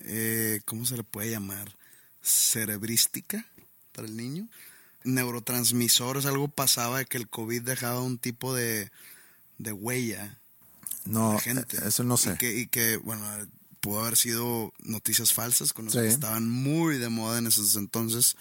eh, 0.04 0.62
¿cómo 0.66 0.86
se 0.86 0.98
le 0.98 1.04
puede 1.04 1.32
llamar? 1.32 1.76
Cerebrística 2.22 3.44
para 3.92 4.08
el 4.08 4.16
niño. 4.16 4.48
Neurotransmisores, 5.06 6.26
algo 6.26 6.48
pasaba 6.48 7.00
de 7.00 7.06
que 7.06 7.18
el 7.18 7.28
COVID 7.30 7.62
dejaba 7.62 8.02
un 8.02 8.18
tipo 8.18 8.54
de, 8.54 8.92
de 9.58 9.72
huella 9.72 10.38
No, 11.06 11.34
la 11.34 11.40
gente. 11.40 11.78
eso 11.88 12.04
no 12.04 12.18
sé. 12.18 12.34
Y 12.34 12.38
que, 12.38 12.58
y 12.60 12.68
que, 12.68 12.98
bueno, 12.98 13.24
pudo 13.80 14.02
haber 14.02 14.18
sido 14.18 14.74
noticias 14.80 15.32
falsas 15.34 15.72
con 15.74 15.90
Sí. 15.92 15.98
que 16.00 16.08
estaban 16.08 16.50
muy 16.50 16.98
de 16.98 17.10
moda 17.10 17.38
en 17.38 17.48
esos 17.48 17.76
entonces, 17.76 18.36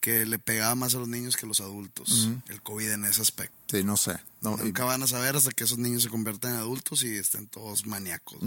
que 0.00 0.26
le 0.26 0.38
pegaba 0.38 0.74
más 0.74 0.94
a 0.94 0.98
los 0.98 1.08
niños 1.08 1.36
que 1.36 1.46
a 1.46 1.48
los 1.48 1.60
adultos, 1.60 2.28
el 2.48 2.62
COVID 2.62 2.90
en 2.90 3.04
ese 3.06 3.22
aspecto. 3.22 3.54
Sí, 3.68 3.82
no 3.84 3.96
sé. 3.96 4.16
No, 4.40 4.56
y- 4.60 4.64
Nunca 4.66 4.84
van 4.84 5.02
a 5.02 5.06
saber 5.06 5.34
hasta 5.36 5.50
que 5.52 5.64
esos 5.64 5.78
niños 5.78 6.02
se 6.02 6.08
conviertan 6.08 6.52
en 6.52 6.58
adultos 6.58 7.02
y 7.02 7.16
estén 7.16 7.46
todos 7.46 7.86
maníacos. 7.86 8.38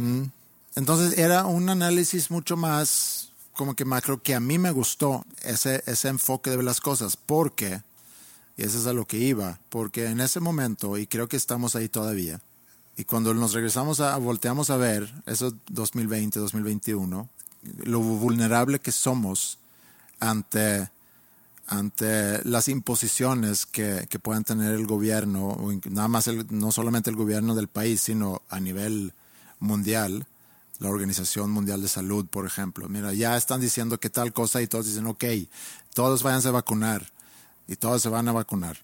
Entonces 0.76 1.18
era 1.18 1.46
un 1.46 1.70
análisis 1.70 2.30
mucho 2.32 2.56
más 2.56 3.32
como 3.60 3.76
que 3.76 3.84
macro 3.84 4.24
que 4.24 4.36
a 4.36 4.40
mí 4.40 4.58
me 4.58 4.72
gustó 4.72 5.26
ese, 5.44 5.84
ese 5.86 6.08
enfoque 6.08 6.50
de 6.50 6.64
las 6.64 6.80
cosas 6.80 7.18
porque, 7.18 7.82
y 8.56 8.64
eso 8.64 8.78
es 8.80 8.88
a 8.88 8.94
lo 8.94 9.04
que 9.04 9.18
iba, 9.18 9.60
porque 9.68 10.06
en 10.06 10.22
ese 10.22 10.40
momento, 10.40 10.98
y 10.98 11.08
creo 11.08 11.28
que 11.28 11.36
estamos 11.36 11.76
ahí 11.76 11.90
todavía, 11.90 12.40
y 12.96 13.04
cuando 13.04 13.34
nos 13.34 13.52
regresamos 13.52 14.00
a, 14.00 14.16
volteamos 14.16 14.70
a 14.70 14.78
ver, 14.78 15.14
eso 15.26 15.54
2020, 15.72 16.40
2021, 16.40 17.28
lo 17.84 18.00
vulnerable 18.00 18.80
que 18.80 18.94
somos 18.94 19.60
ante, 20.22 20.90
ante 21.68 22.42
las 22.46 22.70
imposiciones 22.70 23.66
que, 23.66 24.08
que 24.10 24.20
puedan 24.20 24.46
tener 24.46 24.74
el 24.74 24.88
gobierno, 24.88 25.58
nada 25.90 26.08
más 26.08 26.28
el- 26.30 26.48
no 26.50 26.72
solamente 26.72 27.10
el 27.10 27.18
gobierno 27.18 27.56
del 27.56 27.68
país, 27.68 28.00
sino 28.00 28.42
a 28.50 28.62
nivel 28.62 29.12
mundial, 29.60 30.26
la 30.80 30.90
Organización 30.90 31.52
Mundial 31.52 31.82
de 31.82 31.88
Salud, 31.88 32.26
por 32.26 32.46
ejemplo. 32.46 32.88
Mira, 32.90 33.14
ya 33.14 33.38
están 33.38 33.62
diciendo 33.62 34.00
que 34.00 34.10
tal 34.10 34.34
cosa 34.34 34.62
y 34.62 34.68
todos 34.68 34.86
dicen, 34.86 35.06
ok, 35.06 35.24
todos 35.94 36.24
váyanse 36.24 36.48
a 36.48 36.52
vacunar 36.52 37.12
y 37.68 37.76
todos 37.76 38.02
se 38.02 38.10
van 38.10 38.28
a 38.28 38.32
vacunar. 38.32 38.78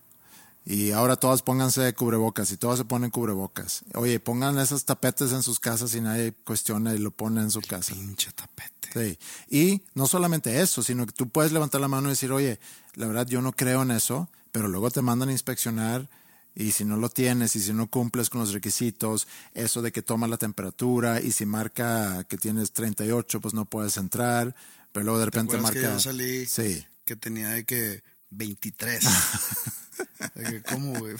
Y 0.65 0.91
ahora 0.91 1.15
todos 1.15 1.43
pónganse 1.43 1.93
cubrebocas 1.93 2.51
y 2.51 2.57
todos 2.57 2.79
se 2.79 2.85
ponen 2.85 3.11
cubrebocas. 3.11 3.83
Oye, 3.93 4.19
pongan 4.19 4.57
esos 4.57 4.83
tapetes 4.83 5.31
en 5.31 5.43
sus 5.43 5.59
casas 5.59 5.93
y 5.93 6.01
nadie 6.01 6.33
cuestiona 6.43 6.93
y 6.95 6.97
lo 6.97 7.11
pone 7.11 7.41
en 7.41 7.51
su 7.51 7.61
casa. 7.61 7.93
Pinche 7.93 8.31
tapete. 8.31 8.89
Sí. 8.91 9.19
Y 9.49 9.81
no 9.93 10.07
solamente 10.07 10.61
eso, 10.61 10.81
sino 10.81 11.05
que 11.05 11.11
tú 11.11 11.29
puedes 11.29 11.51
levantar 11.51 11.81
la 11.81 11.87
mano 11.87 12.07
y 12.07 12.11
decir, 12.11 12.31
oye, 12.31 12.59
la 12.95 13.07
verdad 13.07 13.27
yo 13.27 13.41
no 13.41 13.51
creo 13.51 13.83
en 13.83 13.91
eso, 13.91 14.27
pero 14.51 14.67
luego 14.67 14.89
te 14.89 15.03
mandan 15.03 15.29
a 15.29 15.33
inspeccionar 15.33 16.09
y 16.55 16.71
si 16.71 16.85
no 16.85 16.95
lo 16.97 17.09
tienes 17.09 17.55
y 17.55 17.61
si 17.61 17.73
no 17.73 17.87
cumples 17.89 18.29
con 18.29 18.39
los 18.41 18.53
requisitos, 18.53 19.27
eso 19.53 19.81
de 19.81 19.91
que 19.91 20.01
toma 20.01 20.27
la 20.27 20.37
temperatura 20.37 21.21
y 21.21 21.31
si 21.31 21.45
marca 21.45 22.23
que 22.29 22.37
tienes 22.37 22.71
38, 22.71 23.41
pues 23.41 23.53
no 23.53 23.65
puedes 23.65 23.97
entrar, 23.97 24.55
pero 24.91 25.03
luego 25.03 25.19
de 25.19 25.25
¿Te 25.25 25.31
repente 25.31 25.55
acuerdas 25.57 25.71
que 25.71 25.79
marca... 25.81 25.93
yo 25.95 25.99
salí 25.99 26.45
Sí. 26.45 26.85
que 27.03 27.15
tenía 27.15 27.49
de 27.49 27.65
que 27.65 28.01
23? 28.31 29.03
De 30.35 30.43
que, 30.45 30.61
¿Cómo, 30.63 30.97
güey? 30.97 31.15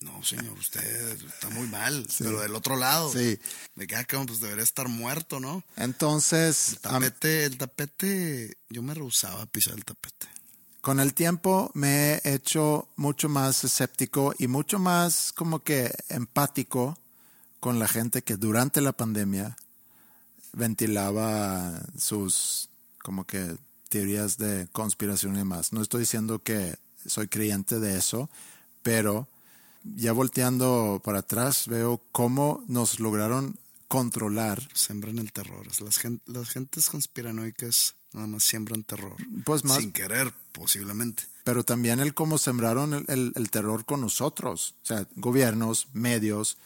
No, 0.00 0.22
señor, 0.24 0.56
usted 0.58 0.82
está 1.26 1.48
muy 1.50 1.66
mal. 1.68 2.06
Pero 2.18 2.40
del 2.40 2.54
otro 2.54 2.76
lado. 2.76 3.12
Sí. 3.12 3.38
Me 3.74 3.86
queda 3.86 4.04
como, 4.04 4.26
pues 4.26 4.40
debería 4.40 4.62
estar 4.64 4.88
muerto, 4.88 5.40
¿no? 5.40 5.64
Entonces, 5.76 6.72
El 6.74 6.78
tapete, 6.78 7.44
el 7.44 7.58
tapete, 7.58 8.56
yo 8.70 8.82
me 8.82 8.94
rehusaba 8.94 9.42
a 9.42 9.46
pisar 9.46 9.74
el 9.74 9.84
tapete. 9.84 10.26
Con 10.86 11.00
el 11.00 11.14
tiempo 11.14 11.72
me 11.74 12.20
he 12.22 12.34
hecho 12.34 12.86
mucho 12.94 13.28
más 13.28 13.64
escéptico 13.64 14.32
y 14.38 14.46
mucho 14.46 14.78
más 14.78 15.32
como 15.32 15.58
que 15.58 15.92
empático 16.08 16.96
con 17.58 17.80
la 17.80 17.88
gente 17.88 18.22
que 18.22 18.36
durante 18.36 18.80
la 18.80 18.92
pandemia 18.92 19.56
ventilaba 20.52 21.72
sus 21.98 22.68
como 23.02 23.26
que 23.26 23.56
teorías 23.88 24.38
de 24.38 24.68
conspiración 24.70 25.34
y 25.34 25.38
demás. 25.38 25.72
No 25.72 25.82
estoy 25.82 26.02
diciendo 26.02 26.38
que 26.38 26.76
soy 27.04 27.26
creyente 27.26 27.80
de 27.80 27.98
eso, 27.98 28.30
pero 28.84 29.26
ya 29.82 30.12
volteando 30.12 31.02
para 31.04 31.18
atrás 31.18 31.66
veo 31.66 32.00
cómo 32.12 32.62
nos 32.68 33.00
lograron 33.00 33.58
controlar 33.88 34.62
Sembran 34.72 35.18
el 35.18 35.32
terror. 35.32 35.66
Las, 35.80 36.00
las 36.26 36.48
gentes 36.48 36.88
conspiranoicas 36.90 37.96
nada 38.12 38.26
más 38.26 38.44
siembran 38.44 38.82
terror. 38.82 39.16
Pues 39.44 39.64
más- 39.64 39.78
Sin 39.78 39.92
querer, 39.92 40.32
posiblemente. 40.52 41.24
pero 41.44 41.64
también 41.64 42.00
el 42.00 42.14
cómo 42.14 42.38
sembraron 42.38 42.94
el, 42.94 43.04
el- 43.08 43.32
el 43.36 43.50
terror 43.50 43.84
con 43.84 44.00
nosotros, 44.00 44.74
o 44.82 44.86
sea, 44.86 45.06
gobiernos, 45.16 45.88
medios, 45.92 46.56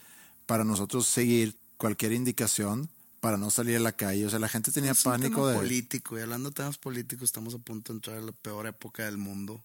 para 0.46 0.64
nosotros 0.64 1.06
seguir 1.06 1.56
cualquier 1.76 2.12
indicación 2.12 2.88
para 3.20 3.36
no 3.36 3.50
salir 3.50 3.76
a 3.76 3.80
la 3.80 3.92
calle. 3.92 4.24
O 4.26 4.30
sea, 4.30 4.38
la 4.38 4.48
gente 4.48 4.72
tenía 4.72 4.92
Es 4.92 5.04
un 5.04 5.12
pánico 5.12 5.36
tema 5.42 5.50
de... 5.50 5.56
político. 5.58 6.18
Y 6.18 6.22
hablando 6.22 6.48
de 6.50 6.54
temas 6.54 6.78
políticos, 6.78 7.24
estamos 7.24 7.54
a 7.54 7.58
punto 7.58 7.92
de 7.92 7.98
entrar 7.98 8.16
a 8.16 8.22
la 8.22 8.32
peor 8.32 8.66
época 8.66 9.04
del 9.04 9.18
mundo, 9.18 9.62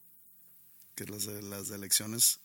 que 0.94 1.06
es 1.06 1.10
las 1.10 1.26
las 1.44 1.70
elecciones. 1.72 2.40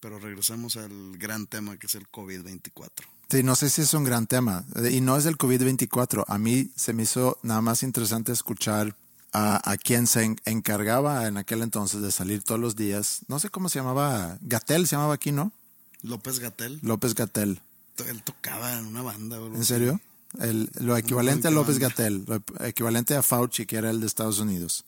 Pero 0.00 0.18
regresemos 0.18 0.76
al 0.76 1.18
gran 1.18 1.46
tema 1.46 1.76
que 1.78 1.86
es 1.86 1.94
el 1.94 2.06
COVID-24. 2.08 2.88
Sí, 3.28 3.42
no 3.42 3.56
sé 3.56 3.70
si 3.70 3.82
es 3.82 3.92
un 3.94 4.04
gran 4.04 4.26
tema. 4.26 4.64
Eh, 4.76 4.90
Y 4.92 5.00
no 5.00 5.16
es 5.16 5.26
el 5.26 5.36
COVID-24. 5.36 6.24
A 6.28 6.38
mí 6.38 6.70
se 6.76 6.92
me 6.92 7.02
hizo 7.04 7.38
nada 7.42 7.60
más 7.60 7.82
interesante 7.82 8.32
escuchar 8.32 8.96
a, 9.32 9.68
a 9.70 9.76
quien 9.76 10.06
se 10.06 10.22
en- 10.24 10.40
encargaba 10.44 11.26
en 11.26 11.36
aquel 11.36 11.62
entonces 11.62 12.02
de 12.02 12.12
salir 12.12 12.42
todos 12.42 12.60
los 12.60 12.76
días. 12.76 13.20
No 13.28 13.38
sé 13.40 13.48
cómo 13.50 13.68
se 13.68 13.80
llamaba. 13.80 14.38
Gatel 14.42 14.86
se 14.86 14.94
llamaba 14.96 15.14
aquí, 15.14 15.32
¿no? 15.32 15.52
López 16.02 16.38
Gatel, 16.38 16.78
López 16.82 17.14
Gatel. 17.14 17.60
él 18.08 18.22
tocaba 18.22 18.78
en 18.78 18.86
una 18.86 19.02
banda. 19.02 19.36
¿En 19.38 19.64
serio? 19.64 20.00
El, 20.38 20.70
lo 20.78 20.96
equivalente 20.96 21.48
a 21.48 21.50
López. 21.50 21.78
Gatel, 21.78 22.24
lo 22.26 22.42
equivalente 22.64 23.16
a 23.16 23.22
Fauci, 23.22 23.66
que 23.66 23.76
era 23.76 23.90
el 23.90 24.00
de 24.00 24.06
Estados 24.06 24.38
Unidos. 24.38 24.84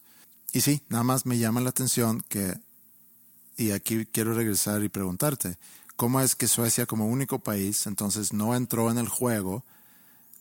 Y 0.52 0.60
sí, 0.60 0.82
nada 0.88 1.02
más 1.04 1.26
me 1.26 1.38
llama 1.38 1.60
la 1.60 1.70
atención 1.70 2.22
que, 2.28 2.56
y 3.56 3.72
aquí 3.72 4.06
quiero 4.06 4.34
regresar 4.34 4.82
y 4.84 4.88
preguntarte, 4.88 5.56
¿cómo 5.98 6.20
es 6.22 6.34
que 6.34 6.48
Suecia 6.48 6.86
como 6.86 7.06
único 7.06 7.40
país 7.40 7.86
entonces 7.86 8.32
no 8.32 8.54
entró 8.56 8.90
en 8.90 8.96
el 8.98 9.08
juego 9.08 9.64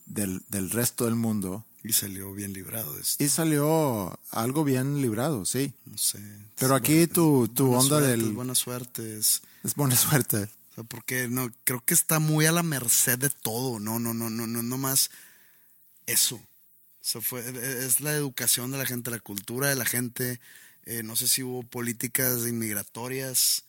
del, 0.06 0.42
del 0.48 0.70
resto 0.70 1.04
del 1.04 1.16
mundo 1.16 1.64
Y 1.84 1.92
salió 1.92 2.32
bien 2.32 2.52
librado 2.54 2.94
de 2.94 3.02
esto. 3.02 3.22
y 3.22 3.28
salió 3.28 4.18
algo 4.30 4.64
bien 4.64 5.02
librado, 5.02 5.44
sí? 5.44 5.72
No 5.84 5.98
sé. 5.98 6.18
Pero 6.58 6.74
aquí 6.74 7.06
tu, 7.06 7.48
tu 7.48 7.66
Buena 7.66 7.80
onda 7.80 7.88
suerte, 7.98 8.08
del... 8.10 8.20
es 8.28 8.34
Buena 8.34 8.54
suerte. 8.54 9.18
es- 9.18 9.42
Es 9.64 9.74
buena 9.74 9.96
suerte. 9.96 10.44
O 10.70 10.74
sea, 10.76 10.84
porque 10.84 11.28
no, 11.28 11.50
creo 11.64 11.84
que 11.84 11.92
está 11.94 12.20
muy 12.20 12.46
a 12.46 12.52
la 12.52 12.62
merced 12.62 13.18
de 13.18 13.28
todo. 13.30 13.80
No, 13.80 13.98
no, 13.98 14.14
no, 14.14 14.30
no, 14.30 14.46
no, 14.46 14.62
no 14.62 14.78
más. 14.78 15.10
eso. 16.06 16.36
O 16.36 17.10
sea, 17.10 17.20
fue, 17.20 17.40
es 17.84 18.00
la 18.00 18.12
educación 18.14 18.70
de 18.70 18.78
la 18.78 18.86
gente, 18.86 19.10
la 19.10 19.18
cultura 19.20 19.68
de 19.68 19.74
la 19.76 19.84
gente. 19.84 20.40
Eh, 20.84 21.02
no 21.02 21.16
sé 21.16 21.26
si 21.28 21.42
hubo 21.42 21.62
políticas 21.64 22.46
inmigratorias, 22.46 23.64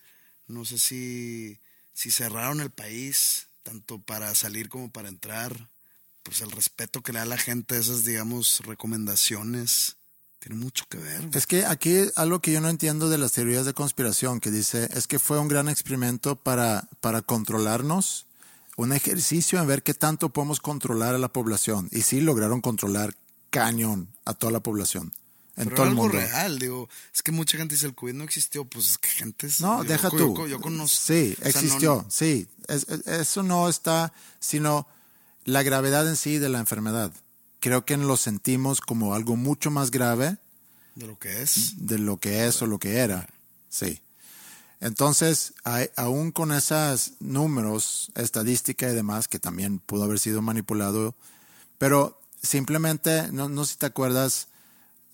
no 0.47 0.65
sé 0.65 0.77
si, 0.79 1.57
si 1.99 2.11
cerraron 2.11 2.61
el 2.61 2.69
país, 2.69 3.47
tanto 3.61 3.99
para 3.99 4.33
salir 4.33 4.69
como 4.69 4.89
para 4.89 5.09
entrar. 5.09 5.67
Pues 6.23 6.39
el 6.39 6.49
respeto 6.49 7.01
que 7.01 7.11
le 7.11 7.19
da 7.19 7.25
la 7.25 7.37
gente 7.37 7.75
a 7.75 7.79
esas, 7.79 8.05
digamos, 8.05 8.61
recomendaciones 8.61 9.97
tiene 10.39 10.55
mucho 10.55 10.85
que 10.87 10.97
ver. 10.97 11.27
Es 11.33 11.45
que 11.45 11.65
aquí 11.65 11.97
algo 12.15 12.39
que 12.39 12.53
yo 12.53 12.61
no 12.61 12.69
entiendo 12.69 13.09
de 13.09 13.17
las 13.17 13.33
teorías 13.33 13.65
de 13.65 13.73
conspiración 13.73 14.39
que 14.39 14.49
dice 14.49 14.87
es 14.93 15.07
que 15.07 15.19
fue 15.19 15.39
un 15.39 15.49
gran 15.49 15.67
experimento 15.67 16.37
para, 16.37 16.87
para 17.01 17.21
controlarnos, 17.21 18.27
un 18.77 18.93
ejercicio 18.93 19.59
en 19.59 19.67
ver 19.67 19.83
qué 19.83 19.93
tanto 19.93 20.29
podemos 20.29 20.61
controlar 20.61 21.15
a 21.15 21.19
la 21.19 21.33
población. 21.33 21.89
Y 21.91 22.03
sí 22.03 22.21
lograron 22.21 22.61
controlar 22.61 23.13
cañón 23.49 24.07
a 24.23 24.33
toda 24.33 24.53
la 24.53 24.61
población. 24.61 25.11
En 25.59 25.65
Pero 25.65 25.75
todo 25.75 25.83
el 25.85 25.89
algo 25.91 26.03
mundo. 26.03 26.17
real, 26.17 26.57
digo, 26.57 26.89
es 27.13 27.21
que 27.21 27.31
mucha 27.31 27.57
gente 27.57 27.75
dice 27.75 27.85
el 27.85 27.93
COVID 27.93 28.13
no 28.13 28.23
existió, 28.23 28.65
pues 28.65 28.91
es 28.91 28.97
que 28.97 29.09
gente 29.09 29.45
es- 29.47 29.59
No, 29.61 29.83
deja 29.83 30.09
yo- 30.09 30.17
tú. 30.17 30.35
Yo, 30.37 30.47
yo 30.47 30.61
conozco. 30.61 31.01
Sí, 31.13 31.33
o 31.33 31.35
sea, 31.35 31.43
no- 31.43 31.49
existió, 31.49 32.05
sí. 32.09 32.47
Es- 32.67 32.87
es- 32.89 33.05
eso 33.07 33.43
no 33.43 33.67
está, 33.69 34.13
sino 34.39 34.87
la 35.45 35.61
gravedad 35.61 36.07
en 36.07 36.15
sí 36.15 36.37
de 36.39 36.49
la 36.49 36.59
enfermedad. 36.59 37.11
Creo 37.59 37.83
que 37.85 37.97
lo 37.97 38.15
sentimos 38.17 38.79
como 38.81 39.13
algo 39.13 39.35
mucho 39.35 39.69
más 39.69 39.91
grave 39.91 40.37
de 40.95 41.07
lo 41.07 41.19
que 41.19 41.41
es. 41.41 41.73
de 41.75 41.97
lo 41.99 42.17
que 42.17 42.47
es 42.47 42.61
o 42.61 42.65
lo 42.65 42.79
que 42.79 42.97
era. 42.97 43.27
Sí. 43.69 44.01
Entonces, 44.81 45.53
hay- 45.65 45.89
aún 45.97 46.31
con 46.31 46.53
esos 46.53 47.11
números, 47.19 48.11
estadística 48.15 48.89
y 48.89 48.95
demás, 48.95 49.27
que 49.27 49.39
también 49.39 49.79
pudo 49.79 50.03
haber 50.05 50.19
sido 50.19 50.41
manipulado, 50.41 51.15
pero 51.77 52.17
simplemente, 52.41 53.29
no, 53.33 53.49
no 53.49 53.65
sé 53.65 53.73
si 53.73 53.79
te 53.79 53.87
acuerdas, 53.87 54.47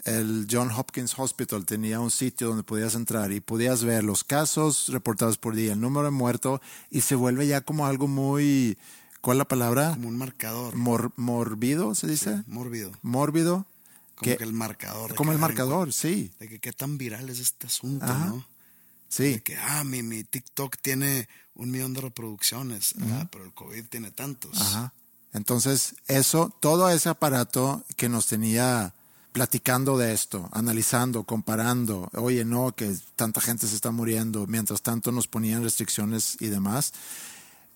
el 0.06 0.48
John 0.50 0.72
Hopkins 0.72 1.18
Hospital 1.18 1.66
tenía 1.66 2.00
un 2.00 2.12
sitio 2.12 2.48
donde 2.50 2.64
podías 2.64 2.96
entrar 2.96 3.32
y 3.32 3.40
podías 3.42 3.84
ver 3.84 4.04
los 4.04 4.24
casos 4.24 4.88
reportados 4.90 5.38
por 5.38 5.56
día, 5.56 5.74
el 5.74 5.82
número 5.82 6.06
de 6.06 6.12
muertos, 6.12 6.62
y 6.90 7.02
se 7.02 7.16
vuelve 7.16 7.48
ya 7.48 7.62
como 7.62 7.86
algo 7.88 8.08
muy, 8.08 8.78
¿cuál 9.22 9.38
es 9.38 9.40
la 9.40 9.48
palabra? 9.48 9.90
Como 9.92 10.08
un 10.08 10.18
marcador. 10.18 10.76
Mor- 10.76 11.12
morbido, 11.18 11.96
se 11.96 12.08
dice. 12.08 12.44
Mórbido. 12.48 12.92
Mórbido. 13.02 13.66
Como 14.16 14.32
que- 14.32 14.38
que 14.38 14.44
el 14.44 14.54
marcador. 14.54 15.14
como 15.16 15.32
el 15.34 15.40
marcador, 15.40 15.92
sí. 15.92 16.32
De 16.40 16.48
que 16.48 16.60
qué 16.60 16.72
tan 16.72 16.98
viral 16.98 17.30
es 17.30 17.40
este 17.40 17.68
asunto, 17.68 18.06
Ajá. 18.06 18.28
¿no? 18.28 18.48
Sí. 19.10 19.24
De 19.34 19.44
que, 19.44 19.58
ah, 19.58 19.84
mi, 19.84 20.04
mi 20.04 20.24
TikTok 20.24 20.78
tiene 20.82 21.28
un 21.56 21.72
millón 21.72 21.94
de 21.94 22.02
reproducciones. 22.02 22.94
Ah, 23.12 23.28
pero 23.32 23.44
el 23.46 23.54
COVID 23.54 23.86
tiene 23.86 24.12
tantos. 24.12 24.60
Ajá. 24.62 24.94
Entonces, 25.34 25.96
eso, 26.08 26.56
todo 26.62 26.90
ese 26.90 27.10
aparato 27.10 27.84
que 27.98 28.08
nos 28.08 28.28
tenía 28.28 28.94
platicando 29.36 29.98
de 29.98 30.14
esto, 30.14 30.48
analizando, 30.54 31.24
comparando, 31.24 32.10
oye, 32.14 32.46
no, 32.46 32.74
que 32.74 32.96
tanta 33.18 33.42
gente 33.42 33.68
se 33.68 33.76
está 33.76 33.92
muriendo, 33.92 34.48
mientras 34.48 34.82
tanto 34.82 35.12
nos 35.12 35.28
ponían 35.28 35.62
restricciones 35.62 36.38
y 36.40 36.48
demás. 36.48 36.94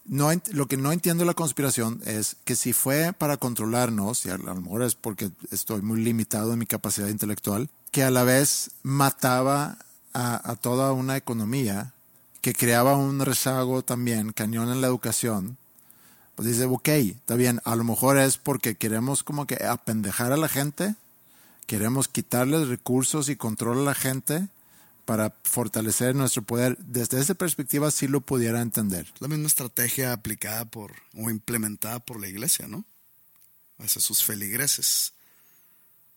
No, 0.05 0.29
lo 0.53 0.69
que 0.69 0.77
no 0.77 0.93
entiendo 0.93 1.23
de 1.23 1.27
la 1.27 1.33
conspiración 1.33 1.99
es 2.05 2.37
que 2.45 2.55
si 2.55 2.71
fue 2.71 3.11
para 3.11 3.35
controlarnos, 3.35 4.25
y 4.25 4.29
a 4.29 4.37
lo 4.37 4.55
mejor 4.55 4.83
es 4.83 4.95
porque 4.95 5.31
estoy 5.51 5.81
muy 5.81 5.99
limitado 5.99 6.53
en 6.53 6.59
mi 6.59 6.65
capacidad 6.65 7.09
intelectual, 7.09 7.69
que 7.91 8.03
a 8.03 8.09
la 8.09 8.23
vez 8.23 8.71
mataba 8.81 9.79
a, 10.13 10.51
a 10.51 10.55
toda 10.55 10.93
una 10.93 11.17
economía, 11.17 11.91
que 12.39 12.53
creaba 12.53 12.95
un 12.95 13.19
rezago 13.19 13.81
también 13.81 14.31
cañón 14.31 14.71
en 14.71 14.79
la 14.79 14.87
educación, 14.87 15.57
pues 16.35 16.47
dice, 16.47 16.63
ok, 16.63 16.87
está 16.87 17.35
bien, 17.35 17.59
a 17.65 17.75
lo 17.75 17.83
mejor 17.83 18.17
es 18.17 18.37
porque 18.37 18.75
queremos 18.75 19.23
como 19.23 19.45
que 19.45 19.65
apendejar 19.65 20.31
a 20.31 20.37
la 20.37 20.47
gente, 20.47 20.95
queremos 21.69 22.07
quitarles 22.07 22.67
recursos 22.67 23.29
y 23.29 23.35
control 23.35 23.81
a 23.81 23.83
la 23.83 23.93
gente 23.93 24.47
para 25.05 25.35
fortalecer 25.43 26.15
nuestro 26.15 26.41
poder. 26.41 26.75
Desde 26.79 27.19
esa 27.19 27.35
perspectiva 27.35 27.91
sí 27.91 28.07
lo 28.07 28.21
pudiera 28.21 28.61
entender. 28.61 29.05
La 29.19 29.27
misma 29.27 29.45
estrategia 29.45 30.11
aplicada 30.11 30.65
por 30.65 30.95
o 31.15 31.29
implementada 31.29 31.99
por 31.99 32.19
la 32.19 32.27
iglesia, 32.27 32.67
¿no? 32.67 32.85
Hacia 33.77 34.01
sus 34.01 34.23
feligreses. 34.23 35.13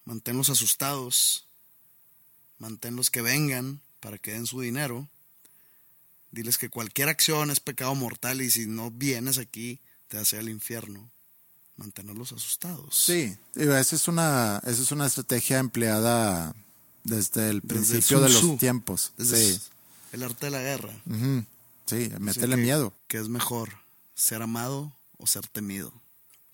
Manténlos 0.07 0.49
asustados. 0.49 1.45
Manténlos 2.59 3.11
que 3.11 3.21
vengan 3.21 3.83
para 4.01 4.17
que 4.17 4.33
den 4.33 4.47
su 4.47 4.59
dinero. 4.63 5.07
Diles 6.31 6.57
que 6.57 6.71
cualquier 6.71 7.11
acción 7.11 7.51
es 7.51 7.61
pecado 7.61 7.95
mortal 7.95 8.41
y 8.41 8.51
si 8.51 8.67
no 8.67 8.91
vienes 8.91 9.37
aquí 9.37 9.81
te 10.09 10.17
hace 10.17 10.39
al 10.39 10.49
infierno. 10.49 11.11
Mantenerlos 11.77 12.33
asustados. 12.33 12.95
Sí, 12.97 13.37
esa 13.57 13.97
es 13.97 14.07
una, 14.09 14.59
esa 14.65 14.83
es 14.83 14.93
una 14.93 15.07
estrategia 15.07 15.59
empleada 15.59 16.55
desde 17.03 17.49
el 17.51 17.61
Desde 17.61 17.69
principio 17.69 18.21
de 18.21 18.29
los 18.29 18.59
tiempos. 18.59 19.13
Desde 19.17 19.55
Sí, 19.57 19.61
el 20.13 20.23
arte 20.23 20.47
de 20.47 20.51
la 20.51 20.61
guerra. 20.61 20.93
sí, 21.87 22.11
que- 22.57 22.57
miedo. 22.57 22.93
Que 23.09 23.19
es 23.19 23.29
mejor 23.29 23.71
ser 24.15 24.43
amado 24.43 24.93
o 25.19 25.27
ser 25.27 25.47
temido. 25.49 25.93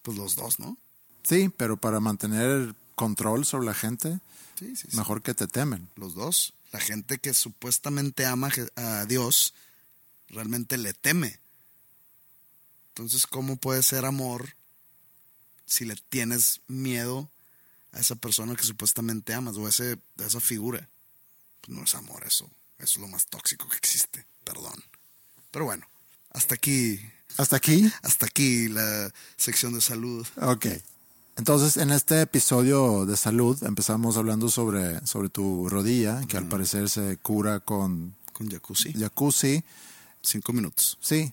Pues 0.02 0.16
los 0.16 0.36
dos, 0.36 0.58
¿no? 0.60 0.78
Sí, 1.24 1.50
pero 1.54 1.76
para 1.76 2.00
mantener 2.00 2.74
control 2.94 3.44
sobre 3.44 3.66
la 3.66 3.74
gente, 3.74 4.20
Sí, 4.58 4.72
mejor 4.92 5.20
que 5.22 5.34
te 5.34 5.46
temen. 5.48 5.88
los 5.96 6.14
dos. 6.14 6.54
La 6.72 6.80
gente 6.80 7.18
que 7.18 7.34
supuestamente 7.34 8.24
ama 8.24 8.50
a 8.76 9.04
Dios 9.06 9.52
realmente 10.28 10.78
le 10.78 10.94
teme. 10.94 11.38
Entonces, 12.90 13.26
¿cómo 13.26 13.56
puede 13.56 13.82
ser 13.82 14.04
amor 14.04 14.54
si 15.68 15.84
le 15.84 15.94
tienes 16.08 16.60
miedo 16.66 17.28
a 17.92 18.00
esa 18.00 18.16
persona 18.16 18.56
que 18.56 18.64
supuestamente 18.64 19.32
amas 19.34 19.56
o 19.56 19.66
a 19.66 19.68
ese, 19.68 19.98
a 20.18 20.24
esa 20.24 20.40
figura? 20.40 20.88
Pues 21.60 21.76
no 21.76 21.84
es 21.84 21.94
amor 21.94 22.24
eso. 22.26 22.46
Eso 22.78 22.92
es 22.94 22.96
lo 22.98 23.08
más 23.08 23.26
tóxico 23.26 23.68
que 23.68 23.76
existe. 23.76 24.24
Perdón. 24.44 24.82
Pero 25.50 25.64
bueno, 25.66 25.86
hasta 26.32 26.54
aquí, 26.54 27.00
¿Hasta 27.36 27.56
aquí? 27.56 27.90
hasta 28.02 28.26
aquí 28.26 28.68
la 28.68 29.12
sección 29.36 29.74
de 29.74 29.80
salud. 29.80 30.26
Ok. 30.40 30.66
Entonces, 31.36 31.76
en 31.76 31.92
este 31.92 32.20
episodio 32.22 33.06
de 33.06 33.16
salud 33.16 33.62
empezamos 33.62 34.16
hablando 34.16 34.48
sobre, 34.48 35.06
sobre 35.06 35.28
tu 35.28 35.68
rodilla, 35.68 36.20
que 36.26 36.36
al 36.36 36.48
parecer 36.48 36.90
se 36.90 37.16
cura 37.18 37.60
con 37.60 38.16
Con 38.32 38.50
jacuzzi. 38.50 38.92
jacuzzi. 38.92 39.62
Cinco 40.20 40.52
minutos. 40.52 40.98
Sí. 41.00 41.32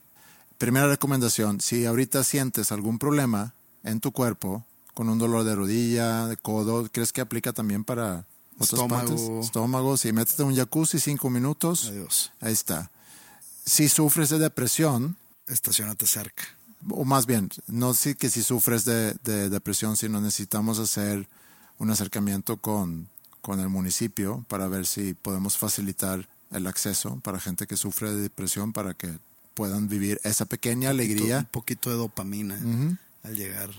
Primera 0.60 0.88
recomendación, 0.88 1.60
si 1.60 1.86
ahorita 1.86 2.24
sientes 2.24 2.72
algún 2.72 3.00
problema 3.00 3.55
en 3.86 4.00
tu 4.02 4.12
cuerpo, 4.12 4.66
con 4.94 5.08
un 5.08 5.18
dolor 5.18 5.44
de 5.46 5.56
rodilla, 5.56 6.28
de 6.28 6.36
codo, 6.38 6.90
¿crees 6.92 7.14
que 7.14 7.22
aplica 7.22 7.54
también 7.54 7.84
para 7.86 8.26
otras 8.56 8.74
Estómago. 8.74 9.08
partes? 9.08 9.46
Estómago. 9.46 9.98
Sí, 9.98 10.12
métete 10.12 10.42
en 10.44 10.50
un 10.50 10.56
jacuzzi 10.56 11.00
cinco 11.00 11.30
minutos. 11.30 11.88
Adiós. 11.88 12.32
Ahí 12.42 12.52
está. 12.54 12.92
Si 13.66 13.88
sufres 13.90 14.30
de 14.30 14.40
depresión, 14.40 15.16
Estacionate 15.48 16.06
cerca. 16.08 16.44
o 16.90 17.06
más 17.06 17.26
bien, 17.28 17.50
no 17.68 17.94
sí 17.94 18.16
que 18.16 18.30
si 18.30 18.42
sufres 18.44 18.84
de, 18.86 19.16
de 19.24 19.50
depresión, 19.50 19.96
sino 19.96 20.20
necesitamos 20.20 20.80
hacer 20.80 21.28
un 21.78 21.90
acercamiento 21.92 22.58
con, 22.58 23.08
con 23.42 23.60
el 23.60 23.70
municipio 23.70 24.44
para 24.48 24.68
ver 24.68 24.86
si 24.88 25.14
podemos 25.14 25.58
facilitar 25.58 26.28
el 26.52 26.66
acceso 26.68 27.20
para 27.24 27.40
gente 27.40 27.68
que 27.68 27.76
sufre 27.78 28.12
de 28.14 28.22
depresión 28.22 28.72
para 28.74 28.94
que 28.94 29.12
puedan 29.54 29.88
vivir 29.88 30.20
esa 30.24 30.46
pequeña 30.46 30.90
Un 30.90 30.96
alegría. 30.96 31.48
poquito 31.52 31.90
de 31.90 31.98
dopamina 31.98 32.58
al 33.26 33.36
llegar. 33.36 33.70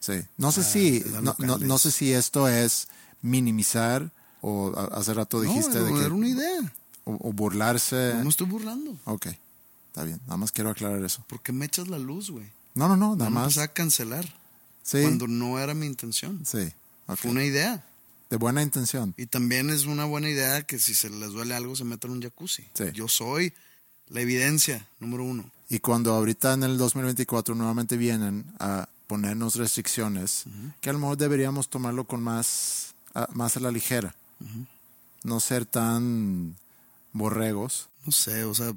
Sí. 0.00 0.14
No 0.36 0.52
sé 0.52 0.62
si, 0.62 1.04
no, 1.22 1.34
no- 1.38 1.58
no 1.58 1.78
sé 1.78 1.90
si 1.90 2.12
esto 2.12 2.48
es 2.48 2.88
minimizar 3.22 4.10
o 4.40 4.72
a- 4.76 4.98
hace 4.98 5.14
rato 5.14 5.40
dijiste 5.40 5.78
no, 5.78 5.84
de 5.84 5.90
era 5.92 6.00
que 6.08 6.12
una 6.14 6.28
idea. 6.28 6.72
o, 7.04 7.28
o 7.28 7.32
burlarse. 7.32 8.12
No 8.16 8.24
me 8.24 8.30
estoy 8.30 8.46
burlando. 8.46 8.96
Ok, 9.04 9.26
está 9.88 10.04
bien. 10.04 10.20
Nada 10.26 10.36
más 10.36 10.52
quiero 10.52 10.70
aclarar 10.70 11.02
eso. 11.04 11.24
Porque 11.28 11.52
me 11.52 11.66
echas 11.66 11.88
la 11.88 11.98
luz, 11.98 12.30
güey. 12.30 12.46
No, 12.74 12.88
no, 12.88 12.96
no, 12.96 13.16
nada 13.16 13.30
me 13.30 13.36
más. 13.40 13.58
a 13.58 13.68
cancelar. 13.68 14.24
Sí, 14.82 15.02
Cuando 15.02 15.26
no 15.26 15.58
era 15.58 15.74
mi 15.74 15.86
intención. 15.86 16.42
sí. 16.46 16.72
Fue 17.16 17.30
una 17.30 17.44
idea. 17.44 17.84
De 18.30 18.36
buena 18.36 18.62
intención. 18.62 19.14
Y 19.16 19.26
también 19.26 19.70
es 19.70 19.84
una 19.86 20.04
buena 20.04 20.28
idea 20.28 20.62
que 20.62 20.80
si 20.80 20.92
se 20.94 21.08
les 21.08 21.30
duele 21.30 21.54
algo 21.54 21.76
se 21.76 21.84
metan 21.84 22.10
en 22.10 22.16
un 22.16 22.22
jacuzzi. 22.22 22.64
Sí. 22.74 22.84
Yo 22.92 23.06
soy 23.06 23.52
la 24.08 24.20
evidencia 24.22 24.84
número 24.98 25.22
uno. 25.22 25.48
Y 25.68 25.78
cuando 25.78 26.12
ahorita 26.14 26.54
en 26.54 26.64
el 26.64 26.76
2024 26.78 27.54
nuevamente 27.54 27.96
vienen 27.96 28.44
a 28.58 28.88
ponernos 29.06 29.56
restricciones, 29.56 30.44
que 30.80 30.90
a 30.90 30.92
lo 30.92 30.98
mejor 30.98 31.16
deberíamos 31.16 31.68
tomarlo 31.68 32.04
con 32.04 32.22
más 32.22 32.94
a, 33.14 33.28
más 33.32 33.56
a 33.56 33.60
la 33.60 33.70
ligera. 33.70 34.14
No 35.22 35.40
ser 35.40 35.64
tan 35.66 36.56
borregos. 37.12 37.88
No 38.04 38.12
sé, 38.12 38.44
o 38.44 38.54
sea, 38.54 38.72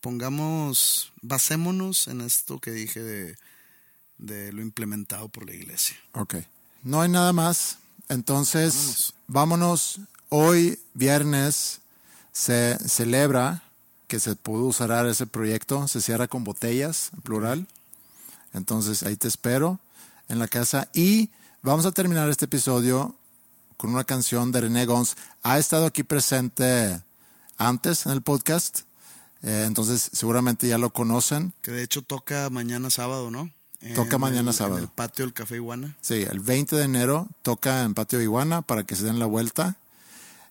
pongamos, 0.00 1.12
basémonos 1.20 2.08
en 2.08 2.20
esto 2.20 2.58
que 2.58 2.72
dije 2.72 3.00
de, 3.00 3.36
de 4.18 4.52
lo 4.52 4.62
implementado 4.62 5.28
por 5.28 5.46
la 5.46 5.54
iglesia. 5.54 5.96
Ok. 6.12 6.36
No 6.82 7.00
hay 7.00 7.08
nada 7.08 7.32
más. 7.32 7.78
Entonces, 8.08 9.14
vámonos. 9.28 10.00
Hoy, 10.28 10.78
viernes, 10.94 11.80
se 12.32 12.76
celebra 12.88 13.62
que 14.08 14.18
se 14.18 14.34
pudo 14.34 14.64
usar 14.64 15.06
ese 15.06 15.26
proyecto. 15.26 15.86
Se 15.86 16.00
cierra 16.00 16.26
con 16.26 16.44
botellas, 16.44 17.10
en 17.14 17.20
plural. 17.20 17.66
Entonces, 18.52 19.02
ahí 19.02 19.16
te 19.16 19.28
espero 19.28 19.80
en 20.28 20.38
la 20.38 20.48
casa. 20.48 20.88
Y 20.92 21.30
Vamos 21.64 21.86
a 21.86 21.92
terminar 21.92 22.28
este 22.28 22.46
episodio 22.46 23.14
con 23.76 23.90
una 23.94 24.02
canción 24.02 24.50
de 24.50 24.62
René 24.62 24.84
Gons. 24.84 25.14
Ha 25.44 25.60
estado 25.60 25.86
aquí 25.86 26.02
presente 26.02 27.00
antes 27.56 28.04
en 28.04 28.10
el 28.10 28.20
podcast, 28.22 28.80
eh, 29.44 29.62
entonces 29.68 30.10
seguramente 30.12 30.66
ya 30.66 30.76
lo 30.76 30.90
conocen. 30.92 31.52
Que 31.62 31.70
de 31.70 31.84
hecho 31.84 32.02
toca 32.02 32.50
mañana 32.50 32.90
sábado, 32.90 33.30
¿no? 33.30 33.48
Toca 33.94 34.16
En 34.16 34.20
mañana 34.22 34.50
el- 34.50 34.56
sábado. 34.56 34.78
En 34.78 34.82
el 34.82 34.88
patio 34.90 35.24
del 35.24 35.32
Café 35.32 35.54
Iguana. 35.54 35.96
Sí, 36.00 36.14
el 36.28 36.40
20 36.40 36.74
de 36.74 36.82
enero 36.82 37.28
toca 37.42 37.82
en 37.84 37.94
Patio 37.94 38.20
Iguana 38.20 38.62
para 38.62 38.82
que 38.82 38.96
se 38.96 39.04
den 39.04 39.20
la 39.20 39.26
vuelta. 39.26 39.76